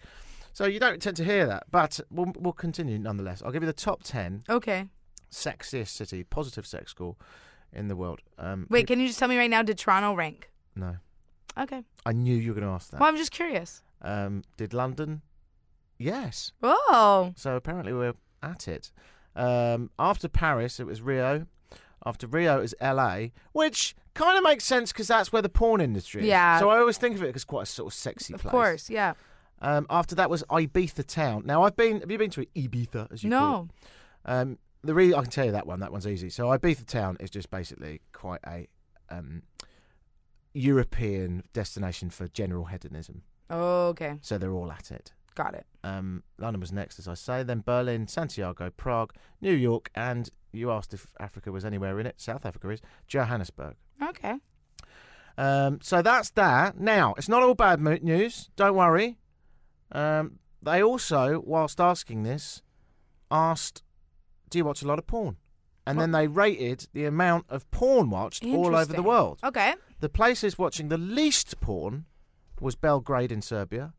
So 0.54 0.66
you 0.66 0.80
don't 0.80 1.02
tend 1.02 1.18
to 1.18 1.24
hear 1.24 1.48
that, 1.48 1.64
but 1.72 2.00
we'll, 2.12 2.32
we'll 2.38 2.54
continue 2.54 3.00
nonetheless. 3.00 3.42
I'll 3.44 3.52
give 3.52 3.64
you 3.64 3.68
the 3.68 3.74
top 3.74 4.02
ten 4.04 4.44
okay. 4.50 4.88
sexiest 5.32 5.88
city, 5.90 6.24
positive 6.24 6.68
sex 6.68 6.92
score 6.92 7.16
in 7.72 7.88
the 7.88 7.96
world. 7.96 8.22
Um, 8.38 8.68
Wait, 8.70 8.86
can 8.86 9.00
you 9.00 9.08
just 9.08 9.18
tell 9.18 9.28
me 9.28 9.38
right 9.38 9.50
now? 9.50 9.64
Did 9.64 9.80
Toronto 9.80 10.14
rank? 10.14 10.52
no, 10.76 10.98
Okay. 11.58 11.84
I 12.06 12.12
knew 12.14 12.36
you 12.36 12.52
were 12.54 12.60
going 12.60 12.68
to 12.68 12.74
ask 12.74 12.92
that. 12.92 13.00
Well, 13.00 13.10
I'm 13.10 13.18
just 13.18 13.32
curious. 13.32 13.82
Um, 14.02 14.44
did 14.58 14.74
London? 14.74 15.22
Yes. 15.98 16.52
Oh. 16.62 17.34
So 17.36 17.56
apparently 17.56 17.94
we're 17.94 18.14
at 18.42 18.68
it. 18.68 18.92
Um, 19.36 19.90
after 19.98 20.28
Paris, 20.28 20.80
it 20.80 20.86
was 20.86 21.02
Rio. 21.02 21.48
After 22.06 22.28
Rio, 22.28 22.58
it 22.58 22.62
was 22.62 22.76
LA, 22.82 23.28
which 23.54 23.96
kind 24.14 24.38
of 24.38 24.44
makes 24.44 24.66
sense 24.66 24.92
because 24.92 25.08
that's 25.08 25.32
where 25.32 25.42
the 25.42 25.50
porn 25.50 25.80
industry 25.82 26.22
is. 26.22 26.28
Yeah. 26.28 26.60
So 26.60 26.70
I 26.70 26.78
always 26.80 26.98
think 26.98 27.16
of 27.16 27.24
it 27.24 27.36
as 27.36 27.46
quite 27.46 27.64
a 27.64 27.66
sort 27.66 27.88
of 27.88 27.94
sexy 27.94 28.34
place. 28.34 28.46
Of 28.46 28.52
course. 28.52 28.90
Yeah. 28.90 29.14
Um, 29.62 29.88
after 29.90 30.14
that 30.16 30.30
was 30.30 30.44
Ibiza 30.50 31.06
town. 31.08 31.44
Now 31.46 31.64
I've 31.64 31.76
been. 31.78 32.02
Have 32.02 32.12
you 32.12 32.18
been 32.18 32.30
to 32.32 32.46
Ibiza? 32.56 33.12
As 33.12 33.24
you 33.24 33.30
call 33.30 33.40
No. 33.40 33.70
it? 33.70 34.30
Um, 34.32 34.58
the 34.84 34.94
re- 34.94 35.14
I 35.14 35.22
can 35.22 35.30
tell 35.32 35.46
you 35.46 35.54
that 35.54 35.66
one. 35.66 35.80
That 35.80 35.94
one's 35.94 36.06
easy. 36.06 36.30
So 36.30 36.48
Ibiza 36.48 36.86
town 36.86 37.16
is 37.22 37.30
just 37.30 37.50
basically 37.50 38.02
quite 38.12 38.42
a 38.46 38.68
um, 39.10 39.44
European 40.54 41.44
destination 41.54 42.10
for 42.10 42.28
general 42.28 42.66
hedonism. 42.66 43.24
Okay. 43.50 44.18
So 44.22 44.38
they're 44.38 44.52
all 44.54 44.72
at 44.72 44.92
it. 44.92 45.14
Got 45.36 45.56
it. 45.56 45.66
Um, 45.84 46.24
London 46.38 46.60
was 46.60 46.72
next, 46.72 47.00
as 47.00 47.08
I 47.08 47.16
say. 47.16 47.44
Then 47.44 47.62
Berlin, 47.66 48.08
Santiago, 48.08 48.70
Prague, 48.70 49.14
New 49.42 49.54
York, 49.54 49.90
and 49.96 50.30
you 50.52 50.72
asked 50.72 50.94
if 50.94 51.08
Africa 51.20 51.52
was 51.52 51.66
anywhere 51.66 52.00
in 52.00 52.06
it. 52.06 52.22
South 52.22 52.46
Africa 52.46 52.70
is 52.70 52.82
Johannesburg. 53.08 53.76
Okay. 54.02 54.36
Um, 55.38 55.80
so 55.82 56.02
that's 56.02 56.30
that. 56.32 56.80
Now 56.80 57.16
it's 57.18 57.30
not 57.30 57.42
all 57.44 57.56
bad 57.56 57.82
news. 57.82 58.50
Don't 58.56 58.76
worry. 58.76 59.18
Um, 59.92 60.40
they 60.62 60.82
also, 60.82 61.42
whilst 61.46 61.80
asking 61.80 62.24
this, 62.24 62.62
asked, 63.32 63.84
"Do 64.50 64.60
you 64.60 64.66
watch 64.66 64.82
a 64.84 64.88
lot 64.88 65.00
of 65.00 65.08
porn?" 65.08 65.38
And 65.86 66.00
then 66.00 66.12
they 66.12 66.28
rated 66.28 66.88
the 66.94 67.06
amount 67.06 67.46
of 67.50 67.70
porn 67.70 68.10
watched 68.10 68.46
all 68.46 68.74
over 68.76 68.94
the 68.94 69.04
world. 69.04 69.40
Okay. 69.44 69.74
The 70.00 70.08
places 70.08 70.58
watching 70.58 70.88
the 70.88 70.98
least 70.98 71.60
porn 71.60 72.06
was 72.62 72.76
Belgrade 72.76 73.32
in 73.32 73.42
Serbia, 73.42 73.94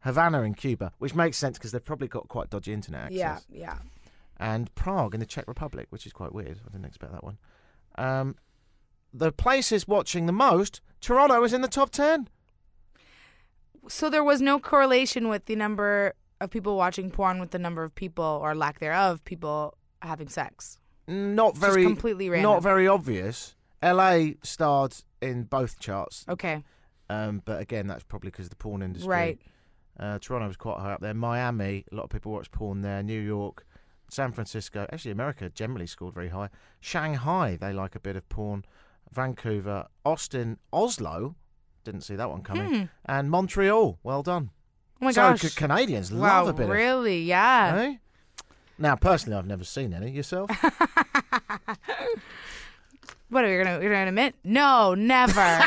Havana 0.00 0.42
in 0.42 0.54
Cuba, 0.54 0.92
which 0.98 1.14
makes 1.14 1.36
sense 1.36 1.58
because 1.58 1.72
they've 1.72 1.84
probably 1.84 2.08
got 2.08 2.28
quite 2.28 2.50
dodgy 2.50 2.72
internet 2.72 3.02
access, 3.06 3.18
Yeah. 3.18 3.38
Yeah. 3.50 3.78
and 4.38 4.74
Prague 4.74 5.14
in 5.14 5.20
the 5.20 5.26
Czech 5.26 5.46
Republic, 5.46 5.86
which 5.90 6.06
is 6.06 6.12
quite 6.12 6.32
weird. 6.32 6.60
I 6.66 6.70
didn't 6.72 6.86
expect 6.86 7.12
that 7.12 7.22
one. 7.24 7.38
Um, 7.96 8.36
the 9.12 9.32
places 9.32 9.86
watching 9.88 10.26
the 10.26 10.32
most, 10.32 10.80
Toronto 11.00 11.42
is 11.44 11.52
in 11.52 11.60
the 11.60 11.68
top 11.68 11.90
10. 11.90 12.28
So 13.88 14.10
there 14.10 14.24
was 14.24 14.40
no 14.40 14.58
correlation 14.58 15.28
with 15.28 15.46
the 15.46 15.56
number 15.56 16.14
of 16.40 16.50
people 16.50 16.76
watching 16.76 17.10
porn 17.10 17.40
with 17.40 17.50
the 17.50 17.58
number 17.58 17.82
of 17.82 17.94
people 17.94 18.24
or 18.42 18.54
lack 18.54 18.78
thereof 18.78 19.24
people 19.24 19.76
having 20.02 20.28
sex. 20.28 20.78
Not 21.06 21.54
Just 21.54 21.66
very 21.66 21.84
completely 21.84 22.30
random. 22.30 22.50
Not 22.52 22.62
very 22.62 22.86
obvious. 22.86 23.56
LA 23.82 24.32
starred 24.42 24.94
in 25.22 25.44
both 25.44 25.78
charts, 25.78 26.24
Okay. 26.28 26.62
um, 27.08 27.42
but 27.44 27.60
again, 27.60 27.86
that's 27.86 28.04
probably 28.04 28.30
because 28.30 28.48
the 28.50 28.56
porn 28.56 28.82
industry. 28.82 29.08
Right. 29.10 29.40
Uh, 30.00 30.18
Toronto 30.18 30.46
was 30.48 30.56
quite 30.56 30.78
high 30.80 30.92
up 30.92 31.00
there. 31.02 31.12
Miami, 31.14 31.84
a 31.92 31.94
lot 31.94 32.04
of 32.04 32.10
people 32.10 32.32
watch 32.32 32.50
porn 32.50 32.80
there. 32.80 33.02
New 33.02 33.20
York, 33.20 33.66
San 34.10 34.32
Francisco, 34.32 34.86
actually 34.92 35.10
America 35.10 35.50
generally 35.50 35.86
scored 35.86 36.14
very 36.14 36.30
high. 36.30 36.48
Shanghai, 36.80 37.56
they 37.60 37.72
like 37.72 37.94
a 37.94 38.00
bit 38.00 38.16
of 38.16 38.26
porn. 38.30 38.64
Vancouver, 39.12 39.88
Austin, 40.04 40.56
Oslo, 40.72 41.34
didn't 41.84 42.00
see 42.02 42.16
that 42.16 42.30
one 42.30 42.42
coming, 42.42 42.74
Hmm. 42.74 42.84
and 43.04 43.30
Montreal. 43.30 43.98
Well 44.02 44.22
done. 44.22 44.50
Oh 45.02 45.06
my 45.06 45.12
so 45.12 45.30
gosh. 45.30 45.40
c- 45.42 45.50
Canadians 45.50 46.12
wow, 46.12 46.44
love 46.44 46.48
a 46.48 46.52
bit 46.54 46.68
really? 46.68 47.22
Yeah. 47.22 47.74
of. 47.74 47.78
Eh? 47.80 47.94
Now, 48.78 48.96
personally, 48.96 49.36
I've 49.38 49.46
never 49.46 49.64
seen 49.64 49.92
any. 49.92 50.10
Yourself? 50.10 50.50
What 53.28 53.44
are 53.44 53.48
you 53.48 53.62
gonna 53.62 53.80
you're 53.80 53.92
gonna 53.92 54.08
admit? 54.08 54.34
No, 54.42 54.94
never. 54.94 55.62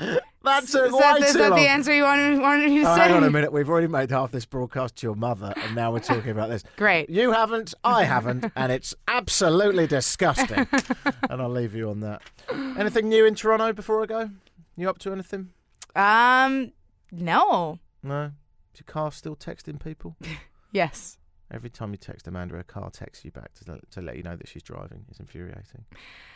That's 0.44 0.74
is 0.74 0.92
that, 0.92 1.20
is 1.22 1.34
that 1.34 1.50
the 1.54 1.68
answer 1.68 1.94
you 1.94 2.02
wanted, 2.02 2.40
wanted 2.40 2.68
me 2.70 2.80
to 2.82 2.90
Oh, 2.90 2.94
say? 2.96 3.02
hang 3.02 3.12
on 3.12 3.24
a 3.24 3.30
minute. 3.30 3.52
We've 3.52 3.68
already 3.68 3.86
made 3.86 4.10
half 4.10 4.32
this 4.32 4.44
broadcast 4.44 4.96
to 4.96 5.06
your 5.06 5.14
mother, 5.14 5.52
and 5.56 5.74
now 5.76 5.92
we're 5.92 6.00
talking 6.00 6.30
about 6.30 6.48
this. 6.50 6.64
Great. 6.76 7.08
You 7.10 7.32
haven't, 7.32 7.74
I 7.84 8.04
haven't, 8.04 8.50
and 8.56 8.72
it's 8.72 8.94
absolutely 9.08 9.86
disgusting. 9.86 10.66
and 11.30 11.40
I'll 11.42 11.48
leave 11.50 11.74
you 11.74 11.90
on 11.90 12.00
that. 12.00 12.22
Anything 12.52 13.08
new 13.08 13.24
in 13.24 13.34
Toronto 13.34 13.72
before 13.72 14.02
I 14.02 14.06
go? 14.06 14.30
You 14.76 14.88
up 14.90 14.98
to 15.00 15.12
anything? 15.12 15.50
Um, 15.94 16.72
no. 17.10 17.78
No? 18.02 18.32
Is 18.74 18.80
your 18.80 18.86
car 18.86 19.12
still 19.12 19.36
texting 19.36 19.82
people? 19.82 20.16
Yes. 20.74 21.18
Every 21.50 21.68
time 21.68 21.90
you 21.90 21.98
text 21.98 22.26
Amanda, 22.26 22.54
her 22.56 22.62
car 22.62 22.88
texts 22.88 23.26
you 23.26 23.30
back 23.30 23.52
to, 23.56 23.78
to 23.90 24.00
let 24.00 24.16
you 24.16 24.22
know 24.22 24.36
that 24.36 24.48
she's 24.48 24.62
driving. 24.62 25.04
It's 25.10 25.20
infuriating. 25.20 25.84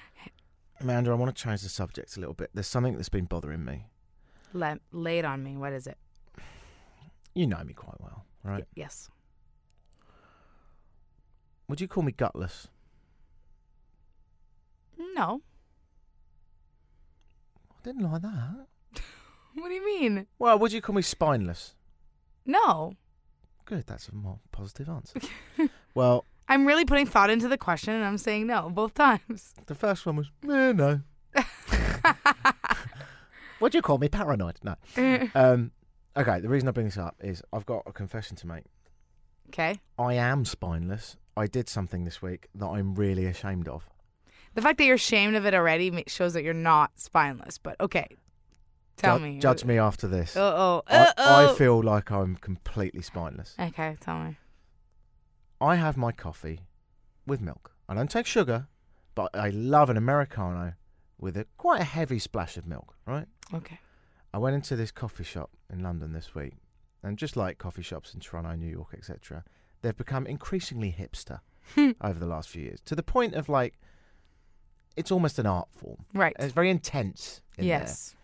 Amanda, 0.81 1.11
I 1.11 1.15
want 1.15 1.35
to 1.35 1.43
change 1.43 1.63
the 1.63 1.71
subject 1.71 2.15
a 2.19 2.21
little 2.21 2.35
bit. 2.35 2.51
There's 2.53 2.67
something 2.67 2.95
that's 2.97 3.09
been 3.09 3.25
bothering 3.25 3.65
me. 3.65 3.87
Let, 4.57 4.81
lay 4.93 5.19
it 5.19 5.25
on 5.25 5.43
me. 5.43 5.57
What 5.57 5.73
is 5.73 5.87
it? 5.87 5.99
You 7.35 7.47
know 7.47 7.63
me 7.63 7.75
quite 7.75 8.01
well, 8.01 8.25
right? 8.43 8.61
Y- 8.61 8.67
yes. 8.75 9.11
Would 11.69 11.81
you 11.81 11.89
call 11.89 12.03
me 12.03 12.13
gutless? 12.13 12.69
No. 14.99 15.43
I 17.71 17.75
didn't 17.85 18.11
like 18.11 18.23
that. 18.23 18.67
What 19.59 19.69
do 19.69 19.75
you 19.75 19.87
mean? 19.87 20.27
Well, 20.39 20.59
would 20.59 20.71
you 20.73 20.83
call 20.83 20.95
me 20.95 21.01
spineless? 21.01 21.75
No. 22.45 22.93
Good, 23.65 23.87
that's 23.87 24.07
a 24.11 24.15
more 24.15 24.39
positive 24.53 24.87
answer. 24.91 25.19
well, 25.95 26.27
I'm 26.47 26.67
really 26.67 26.85
putting 26.85 27.07
thought 27.07 27.31
into 27.31 27.49
the 27.49 27.57
question, 27.57 27.95
and 27.95 28.05
I'm 28.05 28.19
saying 28.19 28.47
no 28.49 28.69
both 28.69 28.93
times. 28.93 29.55
the 29.65 29.75
first 29.75 30.05
one 30.05 30.17
was, 30.17 30.31
eh, 30.45 30.73
no. 30.73 31.01
Would 33.61 33.75
you 33.75 33.83
call 33.83 33.99
me 33.99 34.09
paranoid? 34.09 34.59
No. 34.63 34.77
Um, 35.35 35.73
okay, 36.17 36.41
the 36.41 36.49
reason 36.49 36.69
I 36.69 36.73
bring 36.73 36.87
this 36.87 36.99
up 36.99 37.17
is 37.21 37.43
I've 37.53 37.67
got 37.67 37.83
a 37.87 37.93
confession 37.93 38.37
to 38.39 38.47
make. 38.47 38.65
Okay. 39.49 39.81
I 39.99 40.15
am 40.15 40.45
spineless. 40.45 41.17
I 41.37 41.47
did 41.47 41.69
something 41.69 42.05
this 42.05 42.21
week 42.21 42.49
that 42.55 42.67
I'm 42.67 42.95
really 42.95 43.27
ashamed 43.27 43.69
of. 43.69 43.89
The 44.55 44.63
fact 44.63 44.79
that 44.79 44.85
you're 44.85 44.95
ashamed 44.97 45.37
of 45.37 45.45
it 45.47 45.55
already 45.55 46.05
shows 46.07 46.33
that 46.33 46.43
you're 46.43 46.55
not 46.55 46.99
spineless. 46.99 47.59
But 47.59 47.79
okay, 47.81 48.09
tell 48.97 49.19
Ju- 49.19 49.25
me. 49.25 49.39
Judge 49.39 49.65
me 49.65 49.79
after 49.79 50.07
this. 50.09 50.35
Oh. 50.37 50.83
I, 50.87 50.97
Uh 50.97 51.13
oh. 51.19 51.53
I 51.53 51.55
feel 51.55 51.83
like 51.83 52.11
I'm 52.11 52.37
completely 52.37 53.03
spineless. 53.03 53.55
Okay, 53.61 53.97
tell 54.01 54.19
me. 54.19 54.37
I 55.61 55.77
have 55.77 55.97
my 55.97 56.13
coffee 56.13 56.61
with 57.27 57.41
milk. 57.41 57.73
I 57.89 57.95
don't 57.95 58.11
take 58.11 58.27
sugar, 58.27 58.67
but 59.15 59.35
I 59.35 59.51
love 59.51 59.91
an 59.91 59.97
Americano 59.97 60.73
with 61.19 61.37
a 61.37 61.47
quite 61.57 61.81
a 61.81 61.85
heavy 61.85 62.19
splash 62.19 62.57
of 62.57 62.67
milk, 62.67 62.95
right? 63.07 63.27
Okay. 63.55 63.79
I 64.35 64.39
went 64.39 64.55
into 64.55 64.77
this 64.77 64.91
coffee 64.91 65.25
shop 65.25 65.51
in 65.73 65.83
London 65.83 66.13
this 66.13 66.35
week, 66.35 66.55
and 67.03 67.17
just 67.17 67.37
like 67.37 67.59
coffee 67.59 67.83
shops 67.83 68.13
in 68.15 68.21
Toronto, 68.21 68.55
New 68.55 68.71
York, 68.71 68.89
etc., 68.97 69.45
they've 69.83 69.97
become 69.97 70.27
increasingly 70.27 70.95
hipster 70.99 71.41
over 72.01 72.19
the 72.19 72.27
last 72.27 72.49
few 72.49 72.63
years 72.63 72.81
to 72.85 72.95
the 72.95 73.03
point 73.03 73.35
of 73.35 73.49
like 73.49 73.75
it's 74.97 75.11
almost 75.11 75.39
an 75.39 75.47
art 75.47 75.69
form. 75.73 76.05
Right. 76.15 76.35
It's 76.39 76.53
very 76.55 76.71
intense. 76.71 77.43
In 77.59 77.65
yes. 77.67 78.15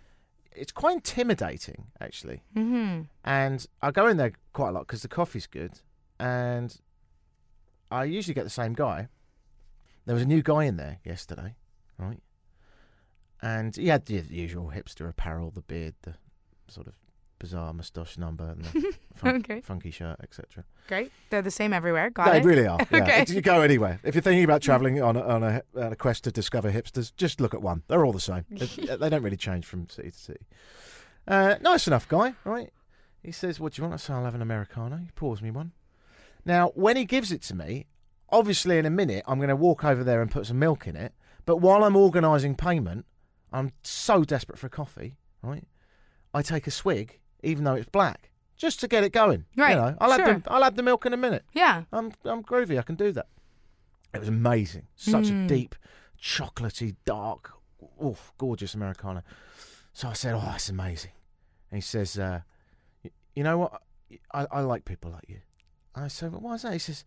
there. 0.53 0.61
it's 0.63 0.73
quite 0.73 0.95
intimidating 0.95 1.87
actually, 2.01 2.43
Mm-hmm. 2.57 3.03
and 3.25 3.67
I 3.81 3.91
go 3.91 4.07
in 4.07 4.17
there 4.19 4.33
quite 4.53 4.69
a 4.71 4.73
lot 4.73 4.87
because 4.87 5.03
the 5.03 5.09
coffee's 5.09 5.47
good, 5.47 5.81
and 6.21 6.77
I 7.91 8.05
usually 8.05 8.35
get 8.35 8.45
the 8.45 8.51
same 8.51 8.73
guy. 8.75 9.09
There 10.05 10.15
was 10.15 10.23
a 10.25 10.27
new 10.27 10.43
guy 10.43 10.65
in 10.65 10.77
there 10.77 10.99
yesterday, 11.05 11.55
right? 11.99 12.21
And 13.43 13.75
he 13.75 13.89
had 13.89 14.07
the 14.07 14.23
usual 14.31 14.71
hipster 14.75 15.09
apparel, 15.09 15.51
the 15.51 15.63
beard, 15.63 15.95
the 16.03 16.15
sort 16.69 16.87
of 16.87 16.95
bizarre 17.41 17.73
moustache 17.73 18.17
number, 18.17 18.45
and 18.51 18.65
the 18.65 18.95
fun- 19.17 19.37
Okay. 19.37 19.61
funky 19.63 19.91
shirt, 19.91 20.17
etc. 20.23 20.63
Great. 20.87 21.11
They're 21.31 21.43
the 21.43 21.51
same 21.51 21.73
everywhere. 21.73 22.11
Got 22.11 22.31
They 22.31 22.39
it. 22.39 22.45
really 22.45 22.67
are. 22.69 22.79
Yeah. 22.93 23.03
Okay. 23.03 23.25
You 23.29 23.41
go 23.41 23.63
anywhere. 23.63 23.99
If 24.05 24.15
you're 24.15 24.23
thinking 24.23 24.45
about 24.45 24.63
travelling 24.63 25.03
on 25.03 25.17
a, 25.17 25.23
on, 25.23 25.43
a, 25.43 25.63
on 25.77 25.93
a 25.93 25.97
quest 25.97 26.23
to 26.25 26.31
discover 26.31 26.71
hipsters, 26.71 27.13
just 27.17 27.41
look 27.41 27.53
at 27.53 27.61
one. 27.61 27.83
They're 27.89 28.05
all 28.05 28.13
the 28.13 28.21
same. 28.21 28.45
they, 28.49 28.67
they 28.97 29.11
don't 29.11 29.23
really 29.25 29.37
change 29.37 29.67
from 29.67 29.89
city 29.89 30.13
to 30.13 30.19
city. 30.19 30.47
Uh, 31.27 31.57
nice 31.61 31.87
enough 31.89 32.09
guy, 32.09 32.35
right? 32.45 32.71
He 33.25 33.31
says, 33.33 33.59
"What 33.61 33.73
do 33.75 33.83
you 33.83 33.89
want?" 33.89 33.95
I 33.95 33.97
say, 33.99 34.13
"I'll 34.13 34.25
have 34.25 34.35
an 34.35 34.43
americano." 34.43 34.97
He 34.97 35.11
pours 35.15 35.41
me 35.43 35.51
one. 35.53 35.71
Now, 36.45 36.71
when 36.75 36.97
he 36.97 37.05
gives 37.05 37.31
it 37.31 37.43
to 37.43 37.55
me, 37.55 37.87
obviously 38.31 38.79
in 38.79 38.87
a 38.87 38.91
minute 38.91 39.23
I'm 39.29 39.39
going 39.39 39.49
to 39.49 39.55
walk 39.57 39.85
over 39.85 40.03
there 40.03 40.21
and 40.23 40.31
put 40.31 40.47
some 40.47 40.59
milk 40.59 40.87
in 40.89 40.97
it. 40.97 41.13
But 41.47 41.57
while 41.59 41.85
I'm 41.85 41.95
organising 41.97 42.57
payment, 42.57 43.05
I'm 43.53 43.73
so 43.83 44.25
desperate 44.25 44.59
for 44.59 44.67
a 44.67 44.71
coffee, 44.71 45.17
right? 45.43 45.65
I 46.35 46.43
take 46.43 46.67
a 46.67 46.71
swig, 46.71 47.19
even 47.43 47.65
though 47.65 47.75
it's 47.75 47.88
black, 47.88 48.31
just 48.57 48.81
to 48.81 48.88
get 48.88 49.05
it 49.05 49.12
going. 49.12 49.45
Right, 49.57 49.71
You 49.71 49.77
know, 49.77 49.97
I'll 50.01 50.17
sure. 50.17 50.29
add 50.29 50.45
the 50.45 50.53
I'll 50.53 50.65
add 50.65 50.77
the 50.77 50.83
milk 50.83 51.05
in 51.07 51.12
a 51.12 51.17
minute. 51.17 51.45
Yeah. 51.53 51.85
I'm 51.93 52.12
I'm 52.25 52.43
groovy. 52.43 52.79
I 52.79 52.83
can 52.83 52.95
do 52.97 53.12
that. 53.12 53.27
It 54.15 54.19
was 54.21 54.29
amazing. 54.29 54.87
Such 54.97 55.29
Hmm. 55.29 55.45
a 55.45 55.47
deep, 55.49 55.75
chocolatey, 56.21 56.97
dark, 57.05 57.53
oof, 58.03 58.33
gorgeous 58.38 58.75
Americano. 58.75 59.23
So 59.93 60.09
I 60.09 60.12
said, 60.15 60.35
"Oh, 60.35 60.41
that's 60.41 60.69
amazing." 60.69 61.12
And 61.71 61.77
he 61.79 61.83
says, 61.83 62.19
uh, 62.19 62.41
"You 63.35 63.43
know 63.45 63.59
what? 63.59 63.83
I, 64.33 64.47
I 64.51 64.61
like 64.61 64.85
people 64.85 65.11
like 65.11 65.29
you." 65.29 65.41
I 65.95 66.09
said, 66.09 66.33
well, 66.33 66.41
"Why 66.41 66.55
is 66.55 66.62
that?" 66.62 66.73
He 66.73 66.79
says, 66.79 67.05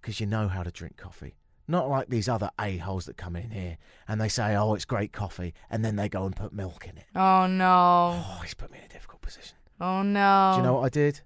"Because 0.00 0.20
you 0.20 0.26
know 0.26 0.48
how 0.48 0.62
to 0.62 0.70
drink 0.70 0.96
coffee." 0.96 1.36
Not 1.70 1.88
like 1.90 2.08
these 2.08 2.28
other 2.28 2.50
a-holes 2.58 3.04
that 3.06 3.16
come 3.18 3.36
in 3.36 3.50
here 3.50 3.76
and 4.08 4.18
they 4.20 4.28
say, 4.30 4.56
oh, 4.56 4.72
it's 4.74 4.86
great 4.86 5.12
coffee, 5.12 5.52
and 5.70 5.84
then 5.84 5.96
they 5.96 6.08
go 6.08 6.24
and 6.24 6.34
put 6.34 6.52
milk 6.52 6.86
in 6.88 6.96
it. 6.96 7.04
Oh 7.14 7.46
no. 7.46 8.24
Oh, 8.26 8.40
he's 8.42 8.54
put 8.54 8.70
me 8.72 8.78
in 8.78 8.84
a 8.84 8.88
difficult 8.88 9.20
position. 9.20 9.56
Oh 9.80 10.02
no. 10.02 10.52
Do 10.54 10.60
you 10.60 10.66
know 10.66 10.74
what 10.74 10.84
I 10.86 10.88
did? 10.88 11.20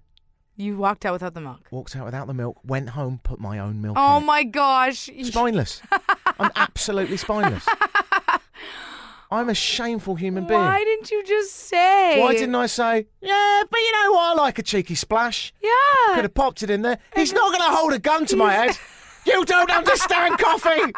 You 0.55 0.77
walked 0.77 1.05
out 1.05 1.13
without 1.13 1.33
the 1.33 1.41
milk. 1.41 1.61
Walked 1.71 1.95
out 1.95 2.05
without 2.05 2.27
the 2.27 2.33
milk, 2.33 2.59
went 2.63 2.89
home, 2.89 3.19
put 3.23 3.39
my 3.39 3.57
own 3.57 3.81
milk 3.81 3.95
Oh 3.97 4.17
in 4.17 4.23
it. 4.23 4.25
my 4.27 4.43
gosh. 4.43 5.09
Spineless. 5.23 5.81
I'm 6.39 6.51
absolutely 6.55 7.17
spineless. 7.17 7.65
I'm 9.31 9.49
a 9.49 9.55
shameful 9.55 10.13
human 10.15 10.45
being. 10.45 10.59
Why 10.59 10.83
didn't 10.83 11.09
you 11.09 11.23
just 11.23 11.55
say? 11.55 12.19
Why 12.21 12.33
didn't 12.33 12.53
I 12.53 12.67
say, 12.67 13.07
yeah, 13.19 13.63
but 13.67 13.79
you 13.79 13.91
know 14.03 14.11
what? 14.11 14.37
I 14.37 14.41
like 14.43 14.59
a 14.59 14.63
cheeky 14.63 14.93
splash. 14.93 15.51
Yeah. 15.59 15.71
Could 16.13 16.25
have 16.25 16.35
popped 16.35 16.61
it 16.61 16.69
in 16.69 16.83
there. 16.83 16.99
He's 17.15 17.33
not 17.33 17.51
going 17.51 17.67
to 17.67 17.75
hold 17.75 17.93
a 17.93 17.99
gun 17.99 18.27
to 18.27 18.35
my 18.35 18.53
head. 18.53 18.77
You 19.25 19.45
don't 19.45 19.71
understand 19.71 20.37
coffee. 20.37 20.91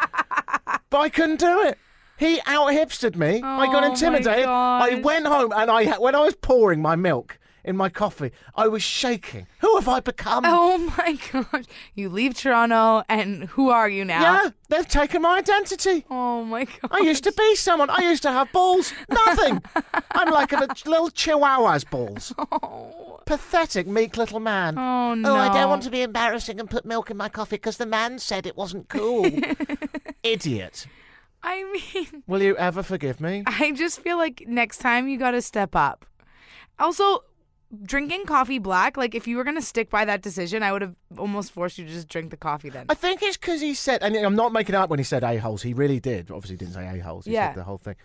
But 0.90 0.98
I 0.98 1.08
couldn't 1.08 1.40
do 1.40 1.62
it. 1.62 1.78
He 2.18 2.40
out 2.46 2.68
hipstered 2.68 3.14
me. 3.16 3.42
I 3.42 3.66
Oh, 3.66 3.72
got 3.72 3.84
intimidated. 3.84 4.46
I 4.46 5.00
went 5.02 5.26
home 5.26 5.52
and 5.54 5.70
I 5.70 5.96
when 5.98 6.14
I 6.14 6.20
was 6.20 6.34
pouring 6.34 6.80
my 6.80 6.96
milk 6.96 7.38
in 7.66 7.76
my 7.76 7.88
coffee, 7.88 8.30
I 8.54 8.68
was 8.68 8.82
shaking. 8.82 9.46
Who 9.58 9.74
have 9.76 9.88
I 9.88 10.00
become? 10.00 10.44
Oh 10.58 10.78
my 10.96 11.18
gosh. 11.32 11.64
You 11.94 12.08
leave 12.08 12.34
Toronto 12.34 13.02
and 13.08 13.44
who 13.44 13.70
are 13.70 13.88
you 13.88 14.04
now? 14.04 14.20
Yeah, 14.22 14.50
they've 14.68 14.86
taken 14.88 15.22
my 15.22 15.38
identity. 15.38 16.04
Oh 16.08 16.44
my 16.44 16.64
god. 16.64 16.90
I 16.90 17.00
used 17.00 17.24
to 17.24 17.32
be 17.32 17.56
someone. 17.56 17.90
I 17.90 18.02
used 18.02 18.22
to 18.22 18.30
have 18.30 18.50
balls. 18.52 18.92
Nothing. 19.10 19.62
I'm 20.12 20.30
like 20.30 20.52
a 20.52 20.68
little 20.86 21.10
chihuahua's 21.10 21.84
balls. 21.84 22.32
Oh. 22.38 23.20
Pathetic, 23.26 23.86
meek 23.86 24.16
little 24.16 24.40
man. 24.40 24.78
Oh 24.78 25.14
no. 25.14 25.34
Oh, 25.34 25.36
I 25.36 25.52
don't 25.52 25.68
want 25.68 25.82
to 25.82 25.90
be 25.90 26.02
embarrassing 26.02 26.60
and 26.60 26.70
put 26.70 26.84
milk 26.84 27.10
in 27.10 27.16
my 27.16 27.28
coffee 27.28 27.56
because 27.56 27.76
the 27.76 27.86
man 27.86 28.18
said 28.18 28.46
it 28.46 28.56
wasn't 28.56 28.88
cool. 28.88 29.28
Idiot. 30.22 30.86
I 31.42 31.64
mean, 31.94 32.22
Will 32.26 32.42
you 32.42 32.56
ever 32.56 32.82
forgive 32.82 33.20
me? 33.20 33.42
I 33.46 33.72
just 33.72 34.00
feel 34.00 34.16
like 34.16 34.44
next 34.46 34.78
time 34.78 35.08
you 35.08 35.18
got 35.18 35.32
to 35.32 35.42
step 35.42 35.76
up. 35.76 36.06
Also, 36.78 37.24
drinking 37.82 38.24
coffee 38.26 38.58
black, 38.58 38.96
like 38.96 39.14
if 39.14 39.26
you 39.26 39.36
were 39.36 39.44
going 39.44 39.56
to 39.56 39.62
stick 39.62 39.90
by 39.90 40.04
that 40.04 40.22
decision, 40.22 40.62
I 40.62 40.72
would 40.72 40.82
have 40.82 40.94
almost 41.18 41.52
forced 41.52 41.78
you 41.78 41.84
to 41.86 41.92
just 41.92 42.08
drink 42.08 42.30
the 42.30 42.36
coffee 42.36 42.68
then. 42.70 42.86
I 42.88 42.94
think 42.94 43.22
it's 43.22 43.36
because 43.36 43.60
he 43.60 43.74
said, 43.74 44.02
and 44.02 44.16
I'm 44.16 44.34
not 44.36 44.52
making 44.52 44.74
up 44.74 44.90
when 44.90 44.98
he 44.98 45.04
said 45.04 45.22
a-holes. 45.22 45.62
He 45.62 45.72
really 45.74 46.00
did. 46.00 46.30
Obviously, 46.30 46.54
he 46.54 46.58
didn't 46.58 46.74
say 46.74 46.98
a-holes. 46.98 47.24
He 47.26 47.32
Yeah. 47.32 47.48
said 47.50 47.60
the 47.60 47.64
whole 47.64 47.78
thing. 47.78 47.96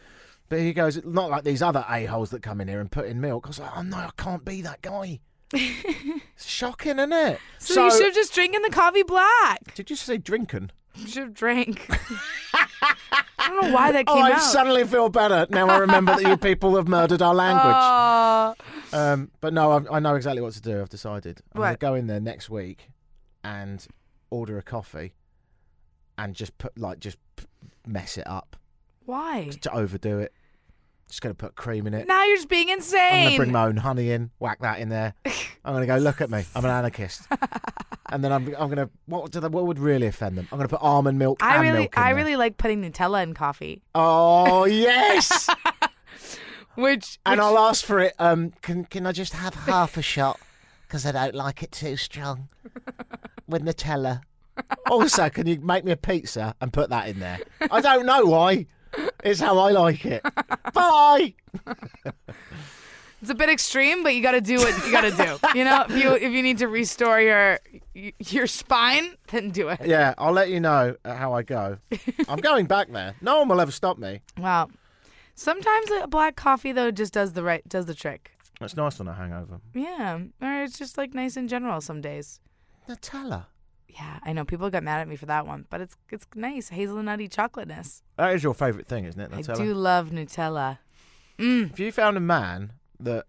But 0.49 0.59
he 0.59 0.73
goes, 0.73 1.01
not 1.05 1.29
like 1.29 1.43
these 1.43 1.61
other 1.61 1.85
a-holes 1.89 2.29
that 2.31 2.41
come 2.43 2.59
in 2.61 2.67
here 2.67 2.79
and 2.81 2.91
put 2.91 3.05
in 3.05 3.21
milk. 3.21 3.45
I 3.45 3.49
was 3.49 3.59
like, 3.59 3.71
oh 3.77 3.81
no, 3.83 3.97
I 3.97 4.09
can't 4.17 4.43
be 4.43 4.61
that 4.63 4.81
guy. 4.81 5.19
it's 5.53 6.45
shocking, 6.45 6.97
isn't 6.99 7.13
it? 7.13 7.39
so, 7.59 7.85
you 7.85 7.91
should 7.91 8.05
have 8.05 8.13
just 8.13 8.33
drinking 8.33 8.61
the 8.61 8.69
coffee 8.69 9.03
black. 9.03 9.73
Did 9.75 9.89
you 9.89 9.95
say 9.95 10.17
drinking? 10.17 10.71
You 10.95 11.07
should 11.07 11.23
have 11.23 11.33
drank. 11.33 11.87
I 12.53 13.47
don't 13.47 13.61
know 13.67 13.73
why 13.73 13.91
that 13.91 14.05
Oh, 14.07 14.13
came 14.15 14.23
I 14.25 14.31
out. 14.33 14.41
suddenly 14.41 14.83
feel 14.85 15.09
better 15.09 15.47
now. 15.49 15.67
I 15.67 15.77
remember 15.77 16.15
that 16.15 16.27
you 16.27 16.37
people 16.37 16.75
have 16.75 16.87
murdered 16.87 17.21
our 17.21 17.33
language. 17.33 17.75
Oh. 17.77 18.55
Um, 18.93 19.31
but 19.41 19.53
no, 19.53 19.71
I, 19.71 19.97
I 19.97 19.99
know 19.99 20.15
exactly 20.15 20.41
what 20.41 20.53
to 20.53 20.61
do. 20.61 20.81
I've 20.81 20.89
decided. 20.89 21.41
I'm 21.53 21.61
going 21.61 21.73
to 21.73 21.77
go 21.79 21.95
in 21.95 22.07
there 22.07 22.19
next 22.19 22.49
week 22.49 22.89
and 23.43 23.85
order 24.29 24.57
a 24.57 24.61
coffee 24.63 25.13
and 26.17 26.35
just 26.35 26.57
put 26.57 26.77
like 26.77 26.99
just 26.99 27.17
p- 27.35 27.45
mess 27.87 28.17
it 28.17 28.27
up 28.27 28.55
why? 29.05 29.49
to 29.61 29.73
overdo 29.73 30.19
it. 30.19 30.33
Just 31.09 31.21
going 31.21 31.35
to 31.35 31.37
put 31.37 31.55
cream 31.55 31.87
in 31.87 31.93
it. 31.93 32.07
Now 32.07 32.23
you're 32.23 32.37
just 32.37 32.47
being 32.47 32.69
insane. 32.69 32.99
I'm 33.01 33.09
going 33.09 33.21
insane. 33.23 33.31
to 33.31 33.37
bring 33.37 33.51
my 33.51 33.65
own 33.65 33.77
honey 33.77 34.11
in, 34.11 34.31
whack 34.39 34.59
that 34.61 34.79
in 34.79 34.87
there. 34.89 35.13
I'm 35.25 35.73
going 35.73 35.81
to 35.81 35.87
go, 35.87 35.97
look 35.97 36.21
at 36.21 36.29
me. 36.29 36.43
I'm 36.55 36.63
an 36.63 36.71
anarchist. 36.71 37.23
and 38.09 38.23
then 38.23 38.31
I'm, 38.31 38.47
I'm 38.57 38.69
going 38.69 38.77
to, 38.77 38.89
what, 39.07 39.29
do 39.29 39.41
they, 39.41 39.47
what 39.49 39.65
would 39.67 39.77
really 39.79 40.07
offend 40.07 40.37
them? 40.37 40.47
I'm 40.53 40.57
going 40.57 40.69
to 40.69 40.73
put 40.77 40.81
almond 40.83 41.19
milk 41.19 41.43
I 41.43 41.55
and 41.55 41.63
really, 41.63 41.79
milk 41.79 41.97
in 41.97 42.01
I 42.03 42.07
there. 42.07 42.15
really 42.15 42.35
like 42.37 42.57
putting 42.57 42.81
Nutella 42.81 43.23
in 43.23 43.33
coffee, 43.33 43.81
Oh, 43.93 44.63
yes! 44.65 45.49
Which, 46.75 47.19
and 47.25 47.39
which- 47.39 47.45
I'll 47.45 47.57
ask 47.57 47.85
for 47.85 47.99
it. 47.99 48.13
Um, 48.19 48.51
can, 48.61 48.85
can 48.85 49.05
I 49.05 49.11
just 49.11 49.33
have 49.33 49.53
half 49.53 49.97
a 49.97 50.01
shot? 50.01 50.39
Because 50.87 51.05
I 51.05 51.11
don't 51.11 51.35
like 51.35 51.63
it 51.63 51.71
too 51.71 51.95
strong. 51.97 52.49
With 53.47 53.63
Nutella. 53.63 54.21
Also, 54.89 55.29
can 55.29 55.47
you 55.47 55.59
make 55.59 55.83
me 55.85 55.91
a 55.91 55.97
pizza 55.97 56.55
and 56.61 56.71
put 56.71 56.89
that 56.89 57.07
in 57.07 57.19
there? 57.19 57.39
I 57.69 57.81
don't 57.81 58.05
know 58.05 58.25
why. 58.25 58.67
It's 59.23 59.39
how 59.39 59.57
I 59.57 59.71
like 59.71 60.05
it. 60.05 60.21
Bye! 60.73 61.33
it's 63.21 63.29
a 63.29 63.35
bit 63.35 63.49
extreme, 63.49 64.03
but 64.03 64.13
you 64.15 64.21
got 64.21 64.31
to 64.31 64.41
do 64.41 64.57
what 64.57 64.85
you 64.85 64.91
got 64.91 65.01
to 65.01 65.11
do. 65.11 65.57
You 65.57 65.63
know, 65.63 65.85
if 65.89 65.95
you 66.03 66.13
if 66.13 66.31
you 66.33 66.43
need 66.43 66.57
to 66.57 66.67
restore 66.67 67.21
your 67.21 67.59
your 67.93 68.47
spine, 68.47 69.15
then 69.27 69.51
do 69.51 69.69
it. 69.69 69.79
Yeah, 69.85 70.13
I'll 70.17 70.33
let 70.33 70.49
you 70.49 70.59
know 70.59 70.95
how 71.05 71.33
I 71.33 71.43
go. 71.43 71.77
I'm 72.27 72.39
going 72.39 72.65
back 72.65 72.91
there. 72.91 73.15
No 73.21 73.39
one 73.39 73.47
will 73.47 73.61
ever 73.61 73.71
stop 73.71 73.97
me. 73.97 74.21
Wow. 74.37 74.69
Sometimes 75.41 75.89
a 75.89 76.07
black 76.07 76.35
coffee 76.35 76.71
though 76.71 76.91
just 76.91 77.13
does 77.13 77.33
the 77.33 77.41
right 77.41 77.67
does 77.67 77.87
the 77.87 77.95
trick. 77.95 78.33
It's 78.61 78.75
nice 78.75 78.99
on 78.99 79.07
a 79.07 79.13
hangover. 79.15 79.59
Yeah, 79.73 80.19
or 80.39 80.61
it's 80.61 80.77
just 80.77 80.99
like 80.99 81.15
nice 81.15 81.35
in 81.35 81.47
general 81.47 81.81
some 81.81 81.99
days. 81.99 82.39
Nutella. 82.87 83.47
Yeah, 83.87 84.19
I 84.21 84.33
know 84.33 84.45
people 84.45 84.69
got 84.69 84.83
mad 84.83 85.01
at 85.01 85.07
me 85.07 85.15
for 85.15 85.25
that 85.25 85.47
one, 85.47 85.65
but 85.71 85.81
it's 85.81 85.97
it's 86.11 86.27
nice 86.35 86.69
hazelnutty 86.69 87.27
chocolateness. 87.31 88.03
That 88.17 88.35
is 88.35 88.43
your 88.43 88.53
favourite 88.53 88.85
thing, 88.85 89.05
isn't 89.05 89.19
it? 89.19 89.31
Nutella? 89.31 89.59
I 89.59 89.65
do 89.65 89.73
love 89.73 90.11
Nutella. 90.11 90.77
If 91.39 91.79
you 91.79 91.91
found 91.91 92.17
a 92.17 92.21
man 92.21 92.73
that 92.99 93.25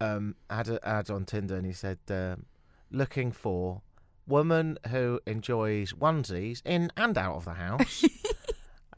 um, 0.00 0.34
had 0.50 0.66
an 0.66 0.80
ad 0.82 1.10
on 1.10 1.26
Tinder 1.26 1.54
and 1.54 1.64
he 1.64 1.72
said, 1.72 1.98
um, 2.08 2.46
looking 2.90 3.30
for 3.30 3.82
woman 4.26 4.78
who 4.88 5.20
enjoys 5.28 5.92
onesies 5.92 6.60
in 6.64 6.90
and 6.96 7.16
out 7.16 7.36
of 7.36 7.44
the 7.44 7.52
house, 7.54 8.04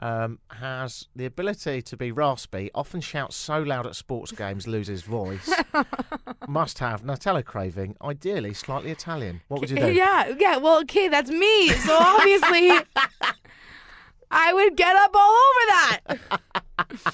um, 0.01 0.39
has 0.51 1.07
the 1.15 1.25
ability 1.25 1.81
to 1.81 1.97
be 1.97 2.11
raspy, 2.11 2.69
often 2.73 3.01
shouts 3.01 3.35
so 3.35 3.59
loud 3.61 3.85
at 3.85 3.95
sports 3.95 4.31
games, 4.31 4.67
loses 4.67 5.01
voice, 5.01 5.51
must 6.47 6.79
have 6.79 7.03
Nutella 7.03 7.43
craving, 7.43 7.95
ideally 8.01 8.53
slightly 8.53 8.91
Italian. 8.91 9.41
What 9.49 9.59
would 9.61 9.69
you 9.69 9.75
do? 9.77 9.91
Yeah, 9.91 10.33
yeah. 10.39 10.57
Well, 10.57 10.79
okay, 10.81 11.07
that's 11.09 11.29
me. 11.29 11.69
So 11.69 11.97
obviously, 11.99 12.71
I 14.31 14.53
would 14.53 14.75
get 14.77 14.95
up 14.95 15.11
all 15.13 15.35
over 15.35 15.65
that. 15.67 15.99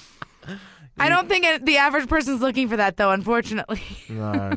I 0.98 1.08
don't 1.08 1.28
think 1.28 1.44
it, 1.44 1.66
the 1.66 1.76
average 1.78 2.08
person's 2.08 2.40
looking 2.40 2.68
for 2.68 2.76
that, 2.76 2.96
though. 2.96 3.10
Unfortunately, 3.10 3.82
No. 4.08 4.52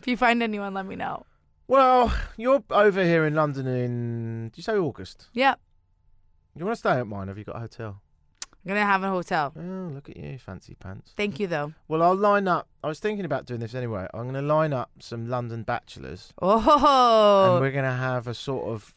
if 0.00 0.06
you 0.06 0.16
find 0.16 0.42
anyone, 0.42 0.74
let 0.74 0.86
me 0.86 0.96
know. 0.96 1.24
well, 1.68 2.12
you're 2.36 2.62
over 2.70 3.04
here 3.04 3.24
in 3.24 3.34
London 3.34 3.66
in, 3.66 4.48
did 4.48 4.56
you 4.58 4.62
say 4.62 4.76
August? 4.76 5.28
Yep, 5.34 5.60
You 6.56 6.64
want 6.64 6.76
to 6.76 6.78
stay 6.80 6.90
at 6.92 7.06
mine? 7.06 7.28
Have 7.28 7.38
you 7.38 7.44
got 7.44 7.56
a 7.56 7.60
hotel? 7.60 8.00
I'm 8.42 8.68
gonna 8.68 8.86
have 8.86 9.02
a 9.02 9.10
hotel. 9.10 9.52
Oh, 9.58 9.90
look 9.92 10.08
at 10.08 10.16
you, 10.16 10.38
fancy 10.38 10.74
pants. 10.74 11.12
Thank 11.16 11.38
you, 11.38 11.46
though. 11.46 11.74
Well, 11.88 12.02
I'll 12.02 12.14
line 12.16 12.48
up. 12.48 12.68
I 12.82 12.86
was 12.88 12.98
thinking 12.98 13.24
about 13.26 13.44
doing 13.44 13.60
this 13.60 13.74
anyway. 13.74 14.06
I'm 14.14 14.22
going 14.22 14.34
to 14.34 14.40
line 14.42 14.72
up 14.72 14.90
some 15.00 15.28
London 15.28 15.64
bachelors, 15.64 16.32
Oh. 16.40 17.52
and 17.54 17.60
we're 17.60 17.72
going 17.72 17.84
to 17.84 17.90
have 17.90 18.26
a 18.26 18.32
sort 18.34 18.66
of 18.68 18.94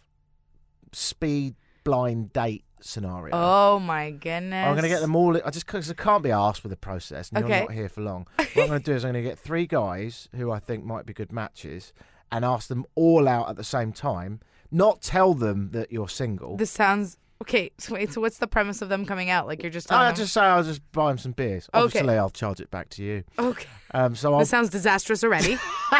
speed 0.93 1.55
blind 1.83 2.31
date 2.33 2.63
scenario. 2.79 3.31
oh 3.35 3.79
my 3.79 4.11
goodness. 4.11 4.65
I'm 4.67 4.73
going 4.73 4.83
to 4.83 4.89
get 4.89 5.01
them 5.01 5.15
all. 5.15 5.35
I 5.43 5.49
just 5.49 5.65
because 5.65 5.89
I 5.89 5.95
can't 5.95 6.23
be 6.23 6.31
asked 6.31 6.63
with 6.63 6.69
the 6.69 6.77
process, 6.77 7.29
and 7.33 7.43
Okay. 7.43 7.57
you're 7.57 7.67
not 7.67 7.73
here 7.73 7.89
for 7.89 8.01
long. 8.01 8.27
what 8.37 8.47
I'm 8.57 8.67
going 8.67 8.79
to 8.79 8.85
do 8.85 8.93
is 8.93 9.03
I'm 9.03 9.11
going 9.13 9.23
to 9.23 9.29
get 9.29 9.39
three 9.39 9.65
guys 9.65 10.29
who 10.35 10.51
I 10.51 10.59
think 10.59 10.85
might 10.85 11.05
be 11.05 11.13
good 11.13 11.31
matches, 11.33 11.91
and 12.31 12.45
ask 12.45 12.67
them 12.69 12.85
all 12.95 13.27
out 13.27 13.49
at 13.49 13.55
the 13.57 13.63
same 13.63 13.91
time. 13.91 14.39
Not 14.71 15.01
tell 15.01 15.33
them 15.33 15.71
that 15.71 15.91
you're 15.91 16.09
single. 16.09 16.57
This 16.57 16.71
sounds 16.71 17.17
okay. 17.41 17.71
So 17.77 17.93
wait, 17.95 18.11
so 18.13 18.21
what's 18.21 18.37
the 18.37 18.47
premise 18.47 18.81
of 18.81 18.89
them 18.89 19.05
coming 19.05 19.29
out? 19.29 19.47
Like 19.47 19.61
you're 19.63 19.71
just 19.71 19.87
telling 19.87 20.03
I 20.05 20.07
them- 20.09 20.15
just 20.17 20.33
say 20.33 20.41
I'll 20.41 20.63
just 20.63 20.81
buy 20.91 21.09
them 21.09 21.17
some 21.17 21.31
beers. 21.33 21.69
Okay. 21.73 21.83
Obviously, 21.83 22.17
I'll 22.17 22.29
charge 22.29 22.59
it 22.59 22.69
back 22.71 22.89
to 22.89 23.03
you. 23.03 23.23
okay. 23.39 23.65
Um, 23.91 24.15
so 24.15 24.33
I'll 24.33 24.39
This 24.39 24.49
sounds 24.49 24.69
disastrous 24.69 25.23
already. 25.23 25.57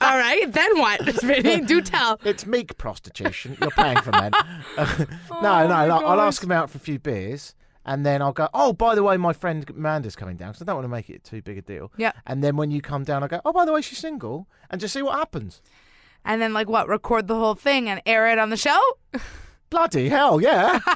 All 0.00 0.18
right, 0.18 0.50
then 0.50 0.78
what? 0.78 1.00
Vinny, 1.22 1.60
do 1.64 1.80
tell. 1.82 2.18
It's 2.24 2.46
meek 2.46 2.76
prostitution. 2.78 3.56
You're 3.60 3.70
paying 3.70 4.00
for 4.00 4.10
men. 4.12 4.32
no, 4.78 4.86
Oh 5.30 5.40
no. 5.42 5.68
my 5.68 5.86
I'll, 5.88 6.06
I'll 6.06 6.20
ask 6.20 6.40
them 6.40 6.52
out 6.52 6.70
for 6.70 6.78
a 6.78 6.80
few 6.80 6.98
beers, 6.98 7.54
and 7.84 8.04
then 8.04 8.22
I'll 8.22 8.32
go. 8.32 8.48
Oh, 8.54 8.72
by 8.72 8.94
the 8.94 9.02
way, 9.02 9.16
my 9.16 9.32
friend 9.32 9.68
Amanda's 9.68 10.16
coming 10.16 10.36
down, 10.36 10.50
because 10.52 10.62
I 10.62 10.64
don't 10.66 10.76
want 10.76 10.84
to 10.84 10.88
make 10.90 11.10
it 11.10 11.22
too 11.24 11.42
big 11.42 11.58
a 11.58 11.62
deal. 11.62 11.92
Yeah. 11.96 12.12
And 12.26 12.42
then 12.42 12.56
when 12.56 12.70
you 12.70 12.80
come 12.80 13.04
down, 13.04 13.22
I 13.22 13.28
go. 13.28 13.40
Oh, 13.44 13.52
by 13.52 13.64
the 13.64 13.72
way, 13.72 13.82
she's 13.82 13.98
single, 13.98 14.46
and 14.70 14.80
just 14.80 14.94
see 14.94 15.02
what 15.02 15.16
happens. 15.18 15.60
And 16.24 16.40
then 16.40 16.54
like 16.54 16.68
what? 16.68 16.88
Record 16.88 17.26
the 17.28 17.34
whole 17.36 17.54
thing 17.54 17.88
and 17.90 18.00
air 18.06 18.30
it 18.30 18.38
on 18.38 18.48
the 18.50 18.56
show? 18.56 18.80
Bloody 19.74 20.08
hell, 20.08 20.40
yeah. 20.40 20.78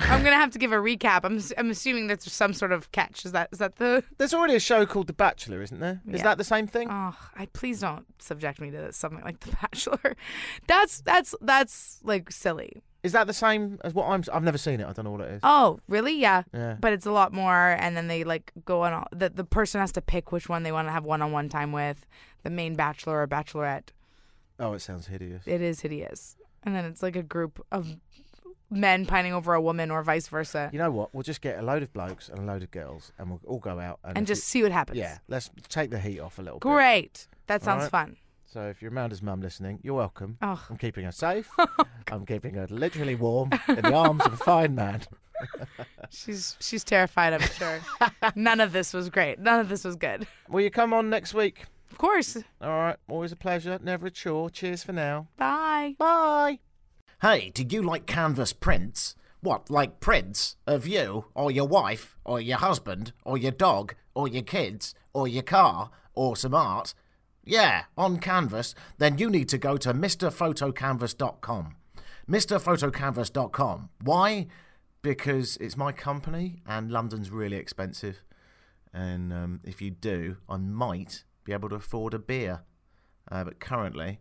I'm 0.00 0.22
gonna 0.22 0.36
have 0.36 0.50
to 0.50 0.58
give 0.58 0.70
a 0.70 0.76
recap. 0.76 1.20
I'm 1.24 1.40
I'm 1.56 1.70
assuming 1.70 2.08
that's 2.08 2.30
some 2.30 2.52
sort 2.52 2.72
of 2.72 2.92
catch. 2.92 3.24
Is 3.24 3.32
that 3.32 3.48
is 3.52 3.58
that 3.58 3.76
the? 3.76 4.04
There's 4.18 4.34
already 4.34 4.54
a 4.54 4.60
show 4.60 4.84
called 4.84 5.06
The 5.06 5.14
Bachelor, 5.14 5.62
isn't 5.62 5.80
there? 5.80 6.02
Is 6.06 6.18
Yeah. 6.18 6.24
that 6.24 6.36
the 6.38 6.44
same 6.44 6.66
thing? 6.66 6.88
Oh, 6.90 7.16
I 7.34 7.46
please 7.46 7.80
don't 7.80 8.04
subject 8.20 8.60
me 8.60 8.70
to 8.70 8.92
something 8.92 9.24
like 9.24 9.40
The 9.40 9.56
Bachelor. 9.62 10.14
That's 10.66 11.00
that's 11.00 11.34
that's 11.40 12.00
like 12.04 12.30
silly. 12.30 12.82
Is 13.02 13.12
that 13.12 13.26
the 13.26 13.32
same 13.32 13.78
as 13.82 13.94
what 13.94 14.08
I'm? 14.08 14.22
I've 14.30 14.42
never 14.42 14.58
seen 14.58 14.80
it. 14.80 14.86
I 14.86 14.92
don't 14.92 15.06
know 15.06 15.12
what 15.12 15.22
it 15.22 15.30
is. 15.32 15.40
Oh, 15.42 15.80
really? 15.88 16.12
Yeah. 16.12 16.42
Yeah. 16.52 16.76
But 16.78 16.92
it's 16.92 17.06
a 17.06 17.12
lot 17.12 17.32
more, 17.32 17.76
and 17.80 17.96
then 17.96 18.08
they 18.08 18.24
like 18.24 18.52
go 18.66 18.82
on. 18.82 18.92
All, 18.92 19.06
the 19.10 19.30
the 19.30 19.44
person 19.44 19.80
has 19.80 19.90
to 19.92 20.02
pick 20.02 20.32
which 20.32 20.50
one 20.50 20.64
they 20.64 20.72
want 20.72 20.86
to 20.88 20.92
have 20.92 21.04
one 21.04 21.22
on 21.22 21.32
one 21.32 21.48
time 21.48 21.72
with, 21.72 22.06
the 22.42 22.50
main 22.50 22.74
bachelor 22.74 23.22
or 23.22 23.26
bachelorette. 23.26 23.88
Oh, 24.58 24.74
it 24.74 24.80
sounds 24.80 25.06
hideous. 25.06 25.44
It 25.46 25.62
is 25.62 25.80
hideous, 25.80 26.36
and 26.62 26.74
then 26.74 26.84
it's 26.84 27.02
like 27.02 27.16
a 27.16 27.22
group 27.22 27.64
of 27.72 27.96
men 28.70 29.04
pining 29.06 29.32
over 29.32 29.54
a 29.54 29.60
woman 29.60 29.90
or 29.90 30.02
vice 30.02 30.28
versa, 30.28 30.70
You 30.72 30.78
know 30.78 30.90
what? 30.90 31.12
We'll 31.14 31.22
just 31.24 31.40
get 31.40 31.58
a 31.58 31.62
load 31.62 31.82
of 31.82 31.92
blokes 31.92 32.28
and 32.28 32.38
a 32.38 32.42
load 32.42 32.62
of 32.62 32.70
girls, 32.70 33.12
and 33.18 33.28
we'll 33.30 33.40
all 33.44 33.58
go 33.58 33.80
out 33.80 33.98
and, 34.04 34.18
and 34.18 34.26
just 34.26 34.42
you- 34.42 34.60
see 34.60 34.62
what 34.62 34.72
happens. 34.72 34.98
yeah, 34.98 35.18
let's 35.28 35.50
take 35.68 35.90
the 35.90 35.98
heat 35.98 36.20
off 36.20 36.38
a 36.38 36.42
little 36.42 36.58
bit. 36.58 36.62
Great. 36.68 37.26
That 37.48 37.62
sounds 37.62 37.82
right. 37.82 37.90
fun. 37.90 38.16
So 38.46 38.62
if 38.68 38.82
you're 38.82 38.90
Amanda's 38.90 39.22
mum 39.22 39.40
listening, 39.40 39.78
you're 39.82 39.94
welcome. 39.94 40.36
Oh. 40.42 40.64
I'm 40.68 40.76
keeping 40.76 41.04
her 41.04 41.12
safe. 41.12 41.48
I'm 42.10 42.26
keeping 42.26 42.54
her 42.54 42.66
literally 42.68 43.14
warm 43.14 43.50
in 43.68 43.76
the 43.76 43.94
arms 43.94 44.22
of 44.24 44.32
a 44.32 44.36
fine 44.36 44.74
man. 44.74 45.02
She's 46.10 46.56
she's 46.60 46.84
terrified. 46.84 47.32
I'm 47.32 47.40
sure. 47.40 47.80
None 48.34 48.60
of 48.60 48.72
this 48.72 48.92
was 48.92 49.08
great. 49.08 49.38
None 49.38 49.60
of 49.60 49.68
this 49.68 49.84
was 49.84 49.96
good. 49.96 50.26
Will 50.48 50.60
you 50.60 50.70
come 50.70 50.92
on 50.92 51.08
next 51.08 51.32
week? 51.32 51.64
Of 52.00 52.08
course. 52.08 52.34
All 52.62 52.70
right. 52.70 52.96
Always 53.10 53.30
a 53.30 53.36
pleasure. 53.36 53.78
Never 53.82 54.06
a 54.06 54.10
chore. 54.10 54.48
Cheers 54.48 54.82
for 54.82 54.94
now. 54.94 55.28
Bye. 55.36 55.96
Bye. 55.98 56.60
Hey, 57.20 57.50
do 57.50 57.62
you 57.68 57.82
like 57.82 58.06
canvas 58.06 58.54
prints? 58.54 59.16
What, 59.42 59.68
like 59.68 60.00
prints 60.00 60.56
of 60.66 60.86
you, 60.86 61.26
or 61.34 61.50
your 61.50 61.68
wife, 61.68 62.16
or 62.24 62.40
your 62.40 62.56
husband, 62.56 63.12
or 63.22 63.36
your 63.36 63.52
dog, 63.52 63.96
or 64.14 64.26
your 64.26 64.40
kids, 64.40 64.94
or 65.12 65.28
your 65.28 65.42
car, 65.42 65.90
or 66.14 66.36
some 66.36 66.54
art? 66.54 66.94
Yeah, 67.44 67.82
on 67.98 68.18
canvas, 68.18 68.74
then 68.96 69.18
you 69.18 69.28
need 69.28 69.50
to 69.50 69.58
go 69.58 69.76
to 69.76 69.92
MrPhotoCanvas.com. 69.92 71.76
MrPhotoCanvas.com. 72.30 73.88
Why? 74.02 74.46
Because 75.02 75.58
it's 75.58 75.76
my 75.76 75.92
company 75.92 76.62
and 76.66 76.90
London's 76.90 77.30
really 77.30 77.58
expensive. 77.58 78.22
And 78.90 79.34
um, 79.34 79.60
if 79.64 79.82
you 79.82 79.90
do, 79.90 80.38
I 80.48 80.56
might 80.56 81.24
be 81.50 81.54
able 81.54 81.68
to 81.68 81.74
afford 81.74 82.14
a 82.14 82.18
beer. 82.18 82.60
Uh, 83.30 83.42
but 83.42 83.58
currently, 83.58 84.20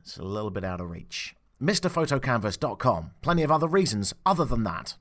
it's 0.00 0.16
a 0.16 0.24
little 0.24 0.50
bit 0.50 0.64
out 0.64 0.80
of 0.80 0.90
reach. 0.90 1.36
MrPhotoCanvas.com. 1.62 3.12
Plenty 3.22 3.42
of 3.42 3.50
other 3.52 3.68
reasons 3.68 4.12
other 4.26 4.44
than 4.44 4.64
that. 4.64 4.96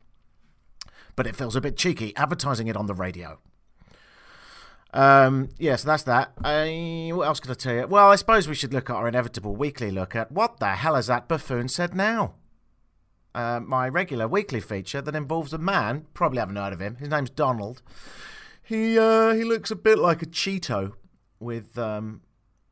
But 1.16 1.26
it 1.26 1.36
feels 1.36 1.56
a 1.56 1.62
bit 1.62 1.78
cheeky 1.78 2.16
advertising 2.16 2.68
it 2.68 2.78
on 2.78 2.86
the 2.86 2.94
radio. 2.94 3.40
Um, 4.94 5.50
yes, 5.58 5.84
that's 5.84 6.04
that. 6.04 6.34
Uh, 6.44 7.16
what 7.16 7.28
else 7.28 7.40
can 7.40 7.52
I 7.52 7.56
tell 7.56 7.76
you? 7.76 7.88
Well, 7.88 8.10
I 8.10 8.16
suppose 8.16 8.48
we 8.48 8.56
should 8.56 8.74
look 8.74 8.90
at 8.90 8.96
our 8.96 9.08
inevitable 9.08 9.56
weekly 9.56 9.92
look 9.92 10.16
at 10.16 10.32
what 10.32 10.60
the 10.60 10.76
hell 10.76 10.96
has 10.96 11.08
that 11.08 11.28
buffoon 11.28 11.70
said 11.70 11.96
now? 11.96 12.36
Uh, 13.34 13.60
my 13.60 13.88
regular 13.88 14.28
weekly 14.28 14.60
feature 14.60 15.02
that 15.02 15.16
involves 15.16 15.54
a 15.54 15.58
man, 15.58 16.06
probably 16.14 16.40
haven't 16.40 16.56
heard 16.56 16.74
of 16.74 16.80
him. 16.80 16.96
His 16.98 17.10
name's 17.10 17.30
Donald. 17.30 17.82
He 18.64 19.00
uh, 19.00 19.34
he 19.34 19.44
looks 19.44 19.72
a 19.72 19.76
bit 19.76 19.98
like 19.98 20.22
a 20.22 20.28
Cheeto 20.28 20.94
with 21.40 21.78
um, 21.78 22.22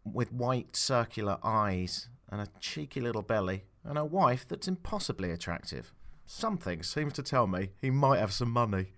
with 0.03 0.31
white 0.31 0.75
circular 0.75 1.37
eyes 1.43 2.09
and 2.29 2.41
a 2.41 2.47
cheeky 2.59 3.01
little 3.01 3.21
belly 3.21 3.63
and 3.83 3.97
a 3.97 4.05
wife 4.05 4.45
that's 4.47 4.67
impossibly 4.67 5.31
attractive. 5.31 5.93
Something 6.25 6.83
seems 6.83 7.13
to 7.13 7.23
tell 7.23 7.47
me 7.47 7.69
he 7.81 7.89
might 7.89 8.19
have 8.19 8.33
some 8.33 8.51
money. 8.51 8.93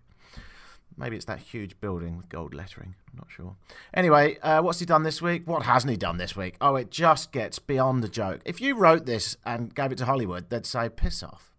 Maybe 0.98 1.16
it's 1.16 1.26
that 1.26 1.40
huge 1.40 1.80
building 1.80 2.18
with 2.18 2.28
gold 2.28 2.54
lettering. 2.54 2.96
I'm 3.10 3.18
not 3.18 3.28
sure. 3.30 3.56
Anyway, 3.94 4.38
uh, 4.40 4.62
what's 4.62 4.80
he 4.80 4.86
done 4.86 5.04
this 5.04 5.22
week? 5.22 5.48
What 5.48 5.64
hasn't 5.64 5.92
he 5.92 5.98
done 5.98 6.18
this 6.18 6.36
week? 6.36 6.56
Oh, 6.60 6.76
it 6.76 6.92
just 6.92 7.32
gets 7.32 7.58
beyond 7.58 8.04
a 8.04 8.10
joke. 8.10 8.42
If 8.44 8.60
you 8.60 8.76
wrote 8.76 9.06
this 9.06 9.38
and 9.46 9.74
gave 9.74 9.94
it 9.94 9.98
to 10.00 10.06
Hollywood, 10.06 10.50
they'd 10.50 10.66
say, 10.66 10.90
piss 10.90 11.24
off. 11.24 11.54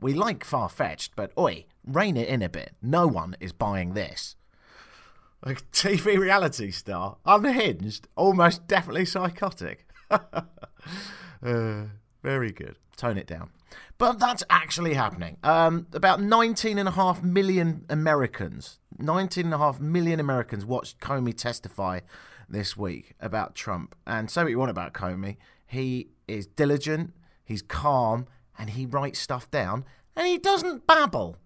We 0.00 0.12
like 0.12 0.42
far 0.42 0.68
fetched, 0.68 1.14
but 1.14 1.32
oi, 1.38 1.66
rein 1.86 2.16
it 2.16 2.28
in 2.28 2.42
a 2.42 2.48
bit. 2.48 2.74
No 2.82 3.06
one 3.06 3.36
is 3.38 3.52
buying 3.52 3.94
this. 3.94 4.34
A 5.42 5.54
TV 5.54 6.18
reality 6.18 6.70
star, 6.70 7.18
unhinged, 7.24 8.08
almost 8.16 8.66
definitely 8.66 9.04
psychotic. 9.04 9.86
uh, 10.10 11.84
very 12.22 12.50
good. 12.50 12.76
Tone 12.96 13.16
it 13.18 13.26
down. 13.26 13.50
But 13.98 14.18
that's 14.18 14.42
actually 14.50 14.94
happening. 14.94 15.36
Um, 15.44 15.86
about 15.92 16.20
19.5 16.20 17.22
million 17.22 17.84
Americans, 17.88 18.78
19.5 19.00 19.80
million 19.80 20.18
Americans 20.18 20.64
watched 20.64 20.98
Comey 20.98 21.36
testify 21.36 22.00
this 22.48 22.76
week 22.76 23.14
about 23.20 23.54
Trump. 23.54 23.94
And 24.06 24.30
say 24.30 24.42
what 24.42 24.50
you 24.50 24.58
want 24.58 24.70
about 24.70 24.94
Comey, 24.94 25.36
he 25.66 26.08
is 26.26 26.46
diligent, 26.46 27.12
he's 27.44 27.62
calm, 27.62 28.26
and 28.58 28.70
he 28.70 28.86
writes 28.86 29.18
stuff 29.18 29.50
down, 29.50 29.84
and 30.16 30.26
he 30.26 30.38
doesn't 30.38 30.86
babble. 30.86 31.36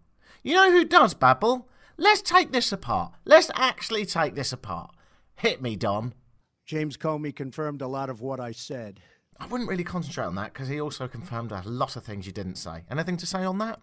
You 0.43 0.55
know 0.55 0.71
who 0.71 0.85
does 0.85 1.15
babble? 1.15 1.69
Let's 2.03 2.21
take 2.21 2.51
this 2.51 2.73
apart. 2.73 3.13
Let's 3.25 3.49
actually 3.55 4.07
take 4.07 4.35
this 4.35 4.53
apart. 4.53 4.91
Hit 5.37 5.63
me, 5.63 5.77
Don. 5.77 6.15
James 6.67 6.97
Comey 6.97 7.35
confirmed 7.35 7.81
a 7.81 7.87
lot 7.87 8.11
of 8.11 8.21
what 8.21 8.41
I 8.41 8.51
said. 8.51 8.99
I 9.39 9.47
wouldn't 9.47 9.71
really 9.71 9.85
concentrate 9.85 10.25
on 10.25 10.35
that 10.35 10.53
because 10.53 10.67
he 10.67 10.81
also 10.81 11.07
confirmed 11.07 11.53
a 11.53 11.63
lot 11.65 11.95
of 11.95 12.03
things 12.03 12.27
you 12.27 12.33
didn't 12.33 12.57
say. 12.57 12.83
Anything 12.91 13.17
to 13.19 13.27
say 13.27 13.45
on 13.45 13.59
that? 13.59 13.79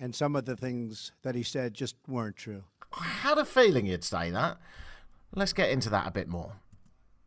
And 0.00 0.14
some 0.14 0.36
of 0.36 0.46
the 0.46 0.56
things 0.56 1.12
that 1.20 1.34
he 1.34 1.42
said 1.42 1.74
just 1.74 1.96
weren't 2.06 2.36
true. 2.36 2.64
I 2.98 3.04
had 3.04 3.36
a 3.36 3.44
feeling 3.44 3.84
you'd 3.84 4.04
say 4.04 4.30
that. 4.30 4.56
Let's 5.34 5.52
get 5.52 5.68
into 5.68 5.90
that 5.90 6.06
a 6.06 6.10
bit 6.10 6.28
more. 6.28 6.52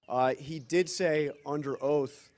Uh, 0.10 0.34
he 0.34 0.58
did 0.58 0.90
say 0.90 1.30
under 1.46 1.82
oath 1.84 2.32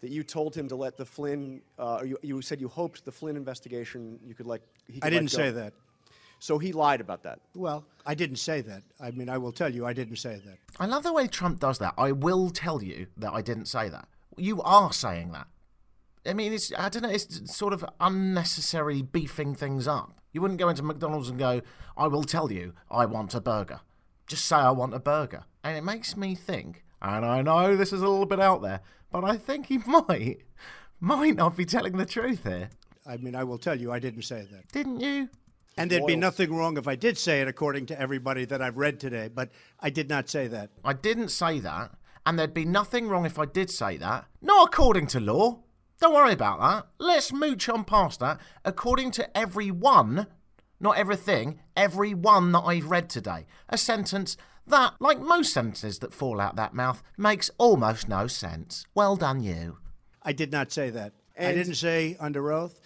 that 0.00 0.10
you 0.10 0.22
told 0.22 0.54
him 0.54 0.68
to 0.68 0.76
let 0.76 0.96
the 0.96 1.04
Flynn. 1.04 1.60
Uh, 1.78 2.00
you, 2.02 2.16
you, 2.22 2.40
said 2.40 2.62
you 2.62 2.68
hoped 2.68 3.04
the 3.04 3.12
Flynn 3.12 3.36
investigation 3.36 4.18
you 4.24 4.34
could 4.34 4.46
like. 4.46 4.62
I 5.02 5.10
didn't 5.10 5.28
say 5.28 5.50
that. 5.50 5.74
So 6.40 6.58
he 6.58 6.72
lied 6.72 7.00
about 7.00 7.22
that. 7.22 7.38
Well, 7.54 7.84
I 8.06 8.14
didn't 8.14 8.36
say 8.36 8.62
that. 8.62 8.82
I 8.98 9.10
mean, 9.10 9.28
I 9.28 9.38
will 9.38 9.52
tell 9.52 9.72
you, 9.72 9.86
I 9.86 9.92
didn't 9.92 10.16
say 10.16 10.40
that. 10.44 10.58
I 10.80 10.86
love 10.86 11.02
the 11.02 11.12
way 11.12 11.28
Trump 11.28 11.60
does 11.60 11.78
that. 11.78 11.94
I 11.98 12.12
will 12.12 12.48
tell 12.50 12.82
you 12.82 13.06
that 13.18 13.32
I 13.32 13.42
didn't 13.42 13.66
say 13.66 13.90
that. 13.90 14.08
You 14.36 14.62
are 14.62 14.92
saying 14.92 15.32
that. 15.32 15.46
I 16.24 16.32
mean, 16.32 16.52
it's 16.52 16.72
I 16.76 16.88
don't 16.88 17.02
know. 17.02 17.10
It's 17.10 17.54
sort 17.54 17.72
of 17.72 17.84
unnecessary 18.00 19.02
beefing 19.02 19.54
things 19.54 19.86
up. 19.86 20.18
You 20.32 20.40
wouldn't 20.40 20.60
go 20.60 20.68
into 20.68 20.82
McDonald's 20.82 21.28
and 21.28 21.38
go, 21.38 21.60
"I 21.96 22.08
will 22.08 22.24
tell 22.24 22.50
you, 22.50 22.74
I 22.90 23.06
want 23.06 23.34
a 23.34 23.40
burger." 23.40 23.80
Just 24.26 24.44
say 24.44 24.56
I 24.56 24.70
want 24.70 24.94
a 24.94 25.00
burger, 25.00 25.44
and 25.64 25.76
it 25.76 25.84
makes 25.84 26.16
me 26.16 26.34
think. 26.34 26.84
And 27.02 27.24
I 27.24 27.42
know 27.42 27.74
this 27.74 27.92
is 27.92 28.02
a 28.02 28.08
little 28.08 28.26
bit 28.26 28.40
out 28.40 28.62
there, 28.62 28.80
but 29.10 29.24
I 29.24 29.36
think 29.36 29.66
he 29.66 29.78
might 29.86 30.42
might 31.00 31.36
not 31.36 31.56
be 31.56 31.64
telling 31.64 31.96
the 31.96 32.06
truth 32.06 32.44
here. 32.44 32.70
I 33.06 33.16
mean, 33.16 33.34
I 33.34 33.44
will 33.44 33.58
tell 33.58 33.80
you, 33.80 33.90
I 33.90 33.98
didn't 33.98 34.22
say 34.22 34.46
that. 34.50 34.70
Didn't 34.72 35.00
you? 35.00 35.30
And 35.80 35.90
there'd 35.90 36.06
be 36.06 36.16
nothing 36.16 36.54
wrong 36.54 36.76
if 36.76 36.86
I 36.86 36.94
did 36.94 37.16
say 37.16 37.40
it, 37.40 37.48
according 37.48 37.86
to 37.86 38.00
everybody 38.00 38.44
that 38.44 38.60
I've 38.60 38.76
read 38.76 39.00
today, 39.00 39.28
but 39.32 39.50
I 39.80 39.90
did 39.90 40.08
not 40.08 40.28
say 40.28 40.46
that. 40.48 40.70
I 40.84 40.92
didn't 40.92 41.28
say 41.28 41.58
that, 41.60 41.92
and 42.26 42.38
there'd 42.38 42.52
be 42.52 42.64
nothing 42.64 43.08
wrong 43.08 43.24
if 43.24 43.38
I 43.38 43.46
did 43.46 43.70
say 43.70 43.96
that. 43.96 44.26
Not 44.42 44.68
according 44.68 45.06
to 45.08 45.20
law. 45.20 45.60
Don't 46.00 46.14
worry 46.14 46.32
about 46.32 46.60
that. 46.60 46.86
Let's 46.98 47.32
mooch 47.32 47.68
on 47.68 47.84
past 47.84 48.20
that. 48.20 48.40
According 48.64 49.10
to 49.12 49.36
everyone, 49.36 50.26
not 50.78 50.96
everything, 50.96 51.60
every 51.76 52.14
one 52.14 52.52
that 52.52 52.60
I've 52.60 52.90
read 52.90 53.10
today. 53.10 53.46
A 53.68 53.76
sentence 53.76 54.36
that, 54.66 54.94
like 55.00 55.20
most 55.20 55.52
sentences 55.52 55.98
that 55.98 56.14
fall 56.14 56.40
out 56.40 56.56
that 56.56 56.74
mouth, 56.74 57.02
makes 57.16 57.50
almost 57.58 58.08
no 58.08 58.26
sense. 58.26 58.86
Well 58.94 59.16
done, 59.16 59.42
you. 59.42 59.78
I 60.22 60.32
did 60.32 60.52
not 60.52 60.72
say 60.72 60.90
that. 60.90 61.12
And 61.36 61.48
I 61.48 61.54
didn't 61.54 61.74
say 61.74 62.16
under 62.20 62.52
oath. 62.52 62.80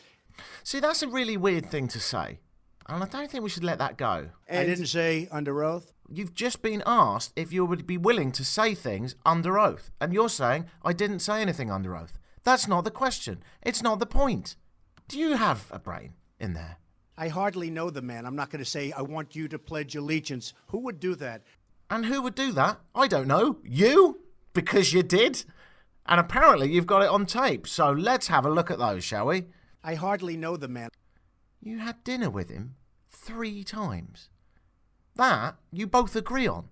See, 0.63 0.81
that's 0.81 1.03
a 1.03 1.09
really 1.09 1.37
weird 1.37 1.67
thing 1.67 1.89
to 1.89 2.01
say. 2.01 2.41
And 2.87 3.03
I 3.03 3.07
don't 3.07 3.31
think 3.31 3.43
we 3.43 3.51
should 3.51 3.65
let 3.65 3.79
that 3.79 3.97
go. 3.97 4.29
And 4.47 4.61
I 4.61 4.65
didn't 4.65 4.87
say 4.87 5.29
under 5.31 5.65
oath. 5.65 5.93
You've 6.09 6.35
just 6.35 6.61
been 6.61 6.83
asked 6.85 7.33
if 7.35 7.53
you 7.53 7.65
would 7.65 7.87
be 7.87 7.97
willing 7.97 8.31
to 8.33 8.45
say 8.45 8.75
things 8.75 9.15
under 9.25 9.59
oath. 9.59 9.91
And 10.01 10.13
you're 10.13 10.29
saying, 10.29 10.67
I 10.83 10.93
didn't 10.93 11.21
say 11.21 11.41
anything 11.41 11.71
under 11.71 11.97
oath. 11.97 12.19
That's 12.43 12.69
not 12.69 12.85
the 12.85 12.91
question. 12.91 13.43
It's 13.63 13.83
not 13.83 14.01
the 14.01 14.07
point. 14.07 14.57
Do 15.09 15.19
you 15.19 15.37
have 15.37 15.67
a 15.71 15.79
brain 15.79 16.13
in 16.39 16.53
there? 16.53 16.77
I 17.17 17.29
hardly 17.29 17.71
know 17.71 17.91
the 17.91 18.03
man. 18.03 18.27
I'm 18.27 18.37
not 18.37 18.51
going 18.51 18.63
to 18.63 18.71
say, 18.71 18.93
I 18.93 19.03
want 19.03 19.35
you 19.35 19.49
to 19.49 19.59
pledge 19.59 19.97
allegiance. 19.97 20.53
Who 20.69 20.79
would 20.81 21.01
do 21.01 21.15
that? 21.15 21.43
And 21.89 22.07
who 22.07 22.21
would 22.23 22.35
do 22.35 22.53
that? 22.53 22.81
I 22.95 23.07
don't 23.07 23.29
know. 23.29 23.59
You? 23.63 24.21
Because 24.53 24.93
you 24.93 25.03
did? 25.03 25.45
And 26.07 26.21
apparently 26.21 26.71
you've 26.71 26.87
got 26.87 27.03
it 27.03 27.09
on 27.09 27.25
tape. 27.25 27.67
So 27.67 27.91
let's 27.91 28.27
have 28.27 28.45
a 28.45 28.51
look 28.51 28.71
at 28.71 28.79
those, 28.79 29.05
shall 29.05 29.27
we? 29.27 29.45
I 29.83 29.95
hardly 29.95 30.37
know 30.37 30.57
the 30.57 30.69
man. 30.69 30.91
You 31.65 31.79
had 31.79 32.05
dinner 32.05 32.29
with 32.29 32.51
him 32.51 32.75
three 33.09 33.65
times. 33.65 34.29
That 35.17 35.57
you 35.73 35.87
both 35.87 36.15
agree 36.15 36.47
on. 36.47 36.69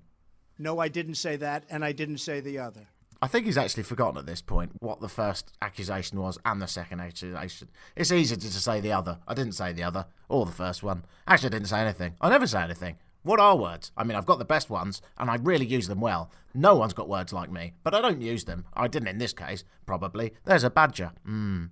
No, 0.59 0.81
I 0.81 0.89
didn't 0.89 1.15
say 1.15 1.35
that, 1.37 1.65
and 1.71 1.83
I 1.83 1.93
didn't 1.93 2.19
say 2.19 2.41
the 2.41 2.59
other. 2.59 2.89
I 3.23 3.27
think 3.27 3.47
he's 3.47 3.57
actually 3.57 3.85
forgotten 3.85 4.19
at 4.19 4.27
this 4.27 4.43
point 4.43 4.73
what 4.81 5.01
the 5.01 5.09
first 5.09 5.51
accusation 5.63 6.21
was 6.21 6.39
and 6.45 6.61
the 6.61 6.67
second 6.67 7.01
accusation. 7.01 7.71
It's 7.97 8.13
easier 8.13 8.37
to 8.37 8.51
say 8.51 8.81
the 8.81 8.93
other. 8.93 9.19
I 9.27 9.33
didn't 9.33 9.55
say 9.55 9.73
the 9.73 9.83
other, 9.83 10.05
or 10.29 10.45
the 10.45 10.53
first 10.53 10.83
one. 10.83 11.07
Actually, 11.27 11.47
I 11.47 11.51
didn't 11.51 11.69
say 11.69 11.81
anything. 11.81 12.17
I 12.21 12.29
never 12.29 12.47
say 12.47 12.63
anything. 12.63 12.97
What 13.23 13.41
are 13.41 13.57
words? 13.57 13.93
I 13.97 14.05
mean, 14.05 14.17
I've 14.17 14.27
got 14.27 14.41
the 14.41 14.45
best 14.45 14.69
ones, 14.69 15.01
and 15.17 15.31
I 15.31 15.37
really 15.37 15.65
use 15.65 15.89
them 15.89 16.03
well. 16.03 16.31
No 16.53 16.75
one's 16.75 16.93
got 16.93 17.09
words 17.09 17.33
like 17.33 17.51
me, 17.51 17.73
but 17.83 17.95
I 17.95 18.03
don't 18.03 18.21
use 18.21 18.45
them. 18.45 18.67
I 18.75 18.89
didn't 18.89 19.09
in 19.09 19.17
this 19.17 19.33
case, 19.33 19.65
probably. 19.87 20.35
There's 20.45 20.65
a 20.65 20.71
badger. 20.71 21.13
Hmm. 21.25 21.67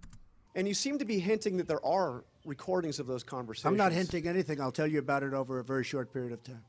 And 0.55 0.67
you 0.67 0.75
seem 0.75 0.99
to 0.99 1.05
be 1.05 1.21
hinting 1.21 1.57
that 1.59 1.69
there 1.69 1.85
are 1.85 2.25
recordings 2.45 2.99
of 2.99 3.07
those 3.07 3.23
conversations. 3.23 3.67
I'm 3.67 3.77
not 3.77 3.93
hinting 3.93 4.27
anything. 4.27 4.61
I'll 4.61 4.73
tell 4.73 4.87
you 4.87 4.99
about 4.99 5.23
it 5.23 5.33
over 5.33 5.59
a 5.61 5.65
very 5.65 5.85
short 5.85 6.13
period 6.13 6.33
of 6.33 6.43
time. 6.43 6.65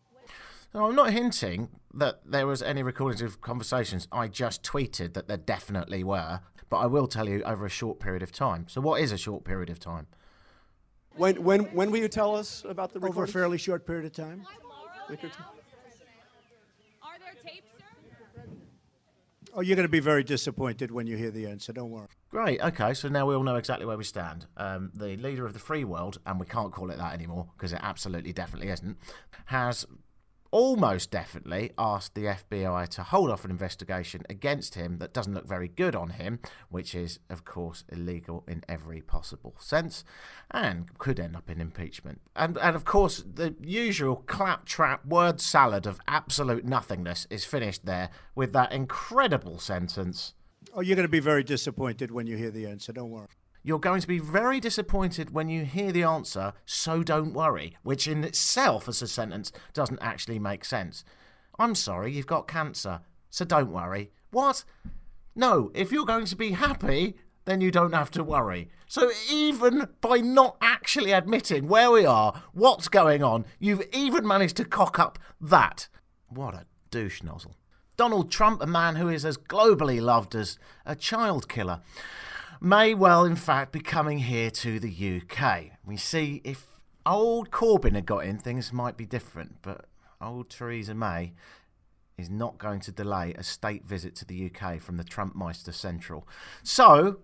No, 0.73 0.85
I'm 0.87 0.95
not 0.95 1.11
hinting 1.11 1.69
that 1.93 2.21
there 2.25 2.47
was 2.47 2.61
any 2.61 2.81
recordings 2.81 3.21
of 3.21 3.41
conversations. 3.41 4.07
I 4.11 4.27
just 4.27 4.63
tweeted 4.63 5.13
that 5.13 5.27
there 5.27 5.37
definitely 5.37 6.03
were, 6.03 6.39
but 6.69 6.77
I 6.77 6.85
will 6.85 7.07
tell 7.07 7.27
you 7.27 7.43
over 7.43 7.65
a 7.65 7.69
short 7.69 7.99
period 7.99 8.23
of 8.23 8.31
time. 8.31 8.67
So, 8.69 8.79
what 8.79 9.01
is 9.01 9.11
a 9.11 9.17
short 9.17 9.43
period 9.43 9.69
of 9.69 9.79
time? 9.79 10.07
When 11.17 11.43
when 11.43 11.65
when 11.75 11.91
will 11.91 11.99
you 11.99 12.07
tell 12.07 12.35
us 12.35 12.63
about 12.67 12.93
the 12.93 12.99
recordings? 12.99 13.17
Over 13.17 13.23
a 13.25 13.27
fairly 13.27 13.57
short 13.57 13.85
period 13.85 14.05
of 14.05 14.13
time. 14.13 14.45
Are 14.47 15.07
there 15.09 15.17
tapes, 17.43 17.67
sir? 17.77 18.43
Oh, 19.53 19.59
you're 19.59 19.75
going 19.75 19.85
to 19.85 19.89
be 19.89 19.99
very 19.99 20.23
disappointed 20.23 20.89
when 20.89 21.05
you 21.05 21.17
hear 21.17 21.31
the 21.31 21.47
answer. 21.47 21.73
Don't 21.73 21.89
worry. 21.89 22.07
Great. 22.31 22.61
Okay, 22.61 22.93
so 22.93 23.09
now 23.09 23.25
we 23.25 23.35
all 23.35 23.43
know 23.43 23.57
exactly 23.57 23.85
where 23.85 23.97
we 23.97 24.05
stand. 24.05 24.45
Um, 24.55 24.89
the 24.93 25.17
leader 25.17 25.45
of 25.45 25.51
the 25.51 25.59
free 25.59 25.83
world, 25.83 26.17
and 26.25 26.39
we 26.39 26.45
can't 26.45 26.71
call 26.71 26.89
it 26.89 26.97
that 26.97 27.13
anymore 27.13 27.49
because 27.57 27.73
it 27.73 27.81
absolutely 27.83 28.31
definitely 28.31 28.69
isn't, 28.69 28.97
has 29.47 29.85
almost 30.49 31.11
definitely 31.11 31.71
asked 31.77 32.15
the 32.15 32.23
FBI 32.23 32.87
to 32.87 33.03
hold 33.03 33.29
off 33.31 33.43
an 33.43 33.51
investigation 33.51 34.23
against 34.29 34.75
him 34.75 34.97
that 34.99 35.13
doesn't 35.13 35.33
look 35.33 35.45
very 35.45 35.67
good 35.67 35.93
on 35.93 36.11
him, 36.11 36.39
which 36.69 36.95
is, 36.95 37.19
of 37.29 37.43
course, 37.43 37.83
illegal 37.89 38.45
in 38.47 38.63
every 38.67 39.01
possible 39.01 39.55
sense 39.59 40.05
and 40.51 40.97
could 40.97 41.19
end 41.19 41.35
up 41.35 41.49
in 41.49 41.59
impeachment. 41.59 42.21
And, 42.33 42.57
and 42.59 42.77
of 42.77 42.85
course, 42.85 43.23
the 43.23 43.55
usual 43.61 44.17
claptrap 44.27 45.05
word 45.05 45.41
salad 45.41 45.85
of 45.85 45.99
absolute 46.07 46.63
nothingness 46.63 47.27
is 47.29 47.43
finished 47.43 47.85
there 47.85 48.09
with 48.35 48.53
that 48.53 48.71
incredible 48.71 49.59
sentence 49.59 50.33
Oh, 50.73 50.81
you're 50.81 50.95
going 50.95 51.07
to 51.07 51.09
be 51.09 51.19
very 51.19 51.43
disappointed 51.43 52.11
when 52.11 52.27
you 52.27 52.37
hear 52.37 52.51
the 52.51 52.65
answer. 52.65 52.93
Don't 52.93 53.09
worry. 53.09 53.27
You're 53.63 53.79
going 53.79 54.01
to 54.01 54.07
be 54.07 54.19
very 54.19 54.59
disappointed 54.59 55.33
when 55.33 55.49
you 55.49 55.65
hear 55.65 55.91
the 55.91 56.03
answer, 56.03 56.53
so 56.65 57.03
don't 57.03 57.33
worry, 57.33 57.77
which 57.83 58.07
in 58.07 58.23
itself 58.23 58.87
as 58.87 59.01
a 59.01 59.07
sentence 59.07 59.51
doesn't 59.73 60.01
actually 60.01 60.39
make 60.39 60.65
sense. 60.65 61.03
I'm 61.59 61.75
sorry, 61.75 62.11
you've 62.11 62.25
got 62.25 62.47
cancer, 62.47 63.01
so 63.29 63.45
don't 63.45 63.71
worry. 63.71 64.11
What? 64.31 64.63
No, 65.35 65.71
if 65.75 65.91
you're 65.91 66.05
going 66.05 66.25
to 66.25 66.35
be 66.35 66.51
happy, 66.51 67.17
then 67.45 67.61
you 67.61 67.69
don't 67.69 67.93
have 67.93 68.09
to 68.11 68.23
worry. 68.23 68.69
So 68.87 69.11
even 69.29 69.89
by 70.01 70.17
not 70.17 70.57
actually 70.59 71.11
admitting 71.11 71.67
where 71.67 71.91
we 71.91 72.05
are, 72.05 72.41
what's 72.53 72.87
going 72.87 73.23
on, 73.23 73.45
you've 73.59 73.83
even 73.93 74.25
managed 74.25 74.57
to 74.57 74.65
cock 74.65 74.97
up 74.97 75.19
that. 75.39 75.87
What 76.29 76.55
a 76.55 76.65
douche 76.89 77.21
nozzle. 77.21 77.55
Donald 78.01 78.31
Trump, 78.31 78.63
a 78.63 78.65
man 78.65 78.95
who 78.95 79.09
is 79.09 79.23
as 79.23 79.37
globally 79.37 80.01
loved 80.01 80.33
as 80.33 80.57
a 80.87 80.95
child 80.95 81.47
killer, 81.47 81.81
may 82.59 82.95
well, 82.95 83.23
in 83.25 83.35
fact, 83.35 83.71
be 83.71 83.79
coming 83.79 84.17
here 84.17 84.49
to 84.49 84.79
the 84.79 85.21
UK. 85.21 85.65
We 85.85 85.97
see 85.97 86.41
if 86.43 86.65
old 87.05 87.51
Corbyn 87.51 87.93
had 87.93 88.07
got 88.07 88.25
in, 88.25 88.39
things 88.39 88.73
might 88.73 88.97
be 88.97 89.05
different, 89.05 89.57
but 89.61 89.85
old 90.19 90.49
Theresa 90.49 90.95
May 90.95 91.33
is 92.17 92.27
not 92.27 92.57
going 92.57 92.79
to 92.79 92.91
delay 92.91 93.35
a 93.37 93.43
state 93.43 93.85
visit 93.85 94.15
to 94.15 94.25
the 94.25 94.49
UK 94.49 94.81
from 94.81 94.97
the 94.97 95.03
Trumpmeister 95.03 95.71
Central. 95.71 96.27
So, 96.63 97.19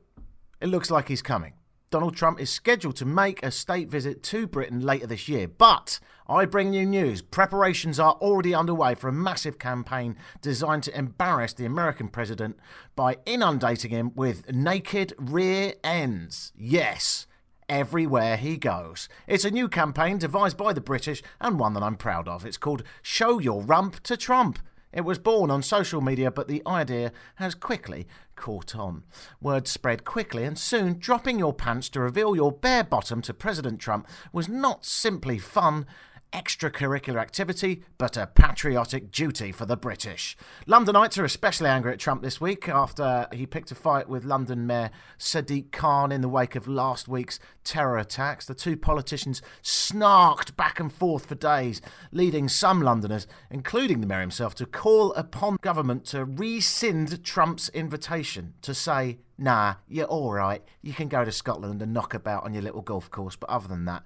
it 0.61 0.67
looks 0.67 0.91
like 0.91 1.07
he's 1.07 1.23
coming. 1.23 1.53
Donald 1.89 2.17
Trump 2.17 2.37
is 2.37 2.49
scheduled 2.49 2.97
to 2.97 3.05
make 3.05 3.41
a 3.41 3.49
state 3.49 3.89
visit 3.89 4.21
to 4.21 4.45
Britain 4.45 4.81
later 4.81 5.07
this 5.07 5.29
year. 5.29 5.47
But 5.47 6.01
I 6.27 6.43
bring 6.43 6.73
you 6.73 6.85
news. 6.85 7.21
Preparations 7.21 7.97
are 7.97 8.15
already 8.15 8.53
underway 8.53 8.93
for 8.93 9.07
a 9.07 9.13
massive 9.13 9.57
campaign 9.57 10.17
designed 10.41 10.83
to 10.83 10.97
embarrass 10.97 11.53
the 11.53 11.65
American 11.65 12.09
president 12.09 12.57
by 12.97 13.17
inundating 13.25 13.91
him 13.91 14.11
with 14.15 14.51
naked 14.51 15.13
rear 15.17 15.75
ends. 15.81 16.51
Yes, 16.57 17.25
everywhere 17.69 18.35
he 18.35 18.57
goes. 18.57 19.07
It's 19.25 19.45
a 19.45 19.51
new 19.51 19.69
campaign 19.69 20.17
devised 20.17 20.57
by 20.57 20.73
the 20.73 20.81
British 20.81 21.23
and 21.39 21.57
one 21.57 21.73
that 21.73 21.83
I'm 21.83 21.95
proud 21.95 22.27
of. 22.27 22.45
It's 22.45 22.57
called 22.57 22.83
Show 23.01 23.39
Your 23.39 23.61
Rump 23.61 24.03
to 24.03 24.17
Trump. 24.17 24.59
It 24.91 25.01
was 25.01 25.19
born 25.19 25.51
on 25.51 25.63
social 25.63 26.01
media, 26.01 26.31
but 26.31 26.49
the 26.49 26.63
idea 26.65 27.11
has 27.35 27.55
quickly 27.55 28.07
caught 28.37 28.75
on. 28.75 29.03
Word 29.41 29.67
spread 29.67 30.05
quickly, 30.05 30.45
and 30.45 30.57
soon 30.57 30.99
dropping 30.99 31.37
your 31.39 31.53
pants 31.53 31.89
to 31.89 31.99
reveal 31.99 32.35
your 32.35 32.53
bare 32.53 32.85
bottom 32.85 33.21
to 33.23 33.33
President 33.33 33.79
Trump 33.81 34.07
was 34.31 34.47
not 34.47 34.85
simply 34.85 35.37
fun, 35.39 35.85
extracurricular 36.33 37.19
activity, 37.19 37.83
but 37.97 38.17
a 38.17 38.27
patriotic 38.27 39.11
duty 39.11 39.51
for 39.51 39.65
the 39.65 39.77
British. 39.77 40.37
Londonites 40.67 41.17
are 41.17 41.25
especially 41.25 41.69
angry 41.69 41.93
at 41.93 41.99
Trump 41.99 42.21
this 42.21 42.41
week 42.41 42.67
after 42.67 43.27
he 43.31 43.45
picked 43.45 43.71
a 43.71 43.75
fight 43.75 44.09
with 44.09 44.25
London 44.25 44.67
Mayor 44.67 44.91
Sadiq 45.17 45.71
Khan 45.71 46.11
in 46.11 46.21
the 46.21 46.29
wake 46.29 46.55
of 46.55 46.67
last 46.67 47.07
week's 47.07 47.39
terror 47.63 47.97
attacks. 47.97 48.45
The 48.45 48.55
two 48.55 48.77
politicians 48.77 49.41
snarked 49.63 50.55
back 50.55 50.79
and 50.79 50.91
forth 50.91 51.25
for 51.25 51.35
days, 51.35 51.81
leading 52.11 52.49
some 52.49 52.81
Londoners, 52.81 53.27
including 53.49 54.01
the 54.01 54.07
mayor 54.07 54.21
himself, 54.21 54.55
to 54.55 54.65
call 54.65 55.13
upon 55.13 55.57
government 55.61 56.05
to 56.05 56.25
rescind 56.25 57.23
Trump's 57.23 57.69
invitation 57.69 58.53
to 58.61 58.73
say, 58.73 59.19
nah, 59.37 59.75
you're 59.87 60.05
all 60.05 60.33
right, 60.33 60.63
you 60.81 60.93
can 60.93 61.07
go 61.07 61.23
to 61.23 61.31
Scotland 61.31 61.81
and 61.81 61.93
knock 61.93 62.13
about 62.13 62.43
on 62.43 62.53
your 62.53 62.63
little 62.63 62.81
golf 62.81 63.09
course, 63.11 63.35
but 63.35 63.49
other 63.49 63.67
than 63.67 63.85
that, 63.85 64.03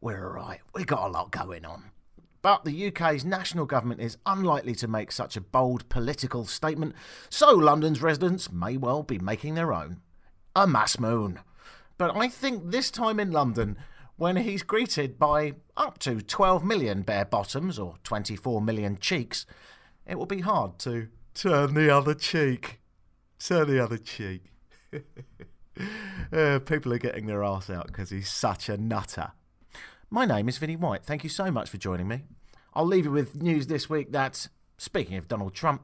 we're 0.00 0.26
all 0.26 0.34
right. 0.34 0.60
We've 0.74 0.86
got 0.86 1.08
a 1.08 1.12
lot 1.12 1.30
going 1.30 1.64
on. 1.64 1.90
But 2.40 2.64
the 2.64 2.86
UK's 2.88 3.24
national 3.24 3.66
government 3.66 4.00
is 4.00 4.16
unlikely 4.24 4.74
to 4.76 4.88
make 4.88 5.10
such 5.10 5.36
a 5.36 5.40
bold 5.40 5.88
political 5.88 6.44
statement, 6.44 6.94
so 7.28 7.50
London's 7.50 8.00
residents 8.00 8.52
may 8.52 8.76
well 8.76 9.02
be 9.02 9.18
making 9.18 9.54
their 9.54 9.72
own. 9.72 10.00
A 10.54 10.66
mass 10.66 10.98
moon. 10.98 11.40
But 11.98 12.16
I 12.16 12.28
think 12.28 12.70
this 12.70 12.92
time 12.92 13.18
in 13.18 13.32
London, 13.32 13.76
when 14.16 14.36
he's 14.36 14.62
greeted 14.62 15.18
by 15.18 15.54
up 15.76 15.98
to 16.00 16.22
12 16.22 16.64
million 16.64 17.02
bare 17.02 17.24
bottoms 17.24 17.78
or 17.78 17.96
24 18.04 18.60
million 18.60 18.98
cheeks, 18.98 19.44
it 20.06 20.16
will 20.16 20.26
be 20.26 20.40
hard 20.40 20.78
to 20.80 21.08
turn 21.34 21.74
the 21.74 21.94
other 21.94 22.14
cheek. 22.14 22.80
Turn 23.40 23.68
the 23.68 23.82
other 23.82 23.98
cheek. 23.98 24.52
uh, 26.32 26.60
people 26.60 26.92
are 26.92 26.98
getting 26.98 27.26
their 27.26 27.42
arse 27.42 27.68
out 27.68 27.88
because 27.88 28.10
he's 28.10 28.30
such 28.30 28.68
a 28.68 28.76
nutter. 28.76 29.32
My 30.10 30.24
name 30.24 30.48
is 30.48 30.56
Vinnie 30.56 30.74
White. 30.74 31.04
Thank 31.04 31.22
you 31.22 31.28
so 31.28 31.50
much 31.50 31.68
for 31.68 31.76
joining 31.76 32.08
me. 32.08 32.22
I'll 32.72 32.86
leave 32.86 33.04
you 33.04 33.10
with 33.10 33.42
news 33.42 33.66
this 33.66 33.90
week 33.90 34.10
that, 34.12 34.48
speaking 34.78 35.18
of 35.18 35.28
Donald 35.28 35.52
Trump, 35.54 35.82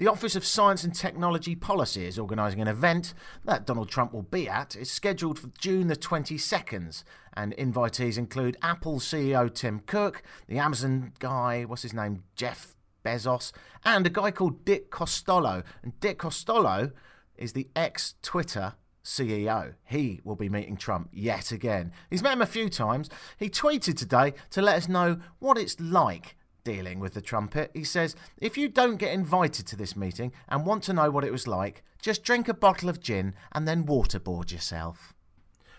the 0.00 0.08
Office 0.08 0.34
of 0.34 0.44
Science 0.44 0.82
and 0.82 0.92
Technology 0.92 1.54
Policy 1.54 2.04
is 2.04 2.18
organising 2.18 2.60
an 2.60 2.66
event 2.66 3.14
that 3.44 3.64
Donald 3.64 3.88
Trump 3.88 4.12
will 4.12 4.22
be 4.22 4.48
at. 4.48 4.74
It's 4.74 4.90
scheduled 4.90 5.38
for 5.38 5.46
June 5.60 5.86
the 5.86 5.94
22nd, 5.94 7.04
and 7.34 7.56
invitees 7.56 8.18
include 8.18 8.56
Apple 8.62 8.98
CEO 8.98 9.54
Tim 9.54 9.78
Cook, 9.86 10.24
the 10.48 10.58
Amazon 10.58 11.12
guy, 11.20 11.62
what's 11.62 11.82
his 11.82 11.94
name, 11.94 12.24
Jeff 12.34 12.74
Bezos, 13.04 13.52
and 13.84 14.04
a 14.04 14.10
guy 14.10 14.32
called 14.32 14.64
Dick 14.64 14.90
Costolo. 14.90 15.62
And 15.84 16.00
Dick 16.00 16.18
Costolo 16.18 16.90
is 17.36 17.52
the 17.52 17.68
ex 17.76 18.16
Twitter 18.22 18.74
CEO. 19.04 19.74
He 19.84 20.20
will 20.24 20.36
be 20.36 20.48
meeting 20.48 20.76
Trump 20.76 21.10
yet 21.12 21.52
again. 21.52 21.92
He's 22.10 22.22
met 22.22 22.34
him 22.34 22.42
a 22.42 22.46
few 22.46 22.68
times. 22.68 23.10
He 23.38 23.48
tweeted 23.48 23.96
today 23.96 24.34
to 24.50 24.62
let 24.62 24.76
us 24.76 24.88
know 24.88 25.18
what 25.38 25.58
it's 25.58 25.80
like 25.80 26.36
dealing 26.64 27.00
with 27.00 27.14
the 27.14 27.20
trumpet. 27.20 27.70
He 27.74 27.84
says, 27.84 28.14
If 28.38 28.56
you 28.56 28.68
don't 28.68 28.96
get 28.96 29.12
invited 29.12 29.66
to 29.66 29.76
this 29.76 29.96
meeting 29.96 30.32
and 30.48 30.66
want 30.66 30.84
to 30.84 30.92
know 30.92 31.10
what 31.10 31.24
it 31.24 31.32
was 31.32 31.46
like, 31.46 31.82
just 32.00 32.24
drink 32.24 32.48
a 32.48 32.54
bottle 32.54 32.88
of 32.88 33.00
gin 33.00 33.34
and 33.52 33.66
then 33.66 33.84
waterboard 33.84 34.52
yourself. 34.52 35.14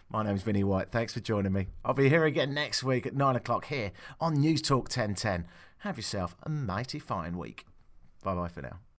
My 0.09 0.23
name's 0.23 0.43
Vinnie 0.43 0.63
White. 0.63 0.91
Thanks 0.91 1.13
for 1.13 1.21
joining 1.21 1.53
me. 1.53 1.67
I'll 1.83 1.93
be 1.93 2.09
here 2.09 2.25
again 2.25 2.53
next 2.53 2.83
week 2.83 3.05
at 3.05 3.15
9 3.15 3.35
o'clock 3.35 3.65
here 3.65 3.91
on 4.19 4.35
News 4.35 4.61
Talk 4.61 4.83
1010. 4.83 5.47
Have 5.79 5.97
yourself 5.97 6.35
a 6.43 6.49
mighty 6.49 6.99
fine 6.99 7.37
week. 7.37 7.65
Bye 8.23 8.35
bye 8.35 8.47
for 8.47 8.61
now. 8.61 8.83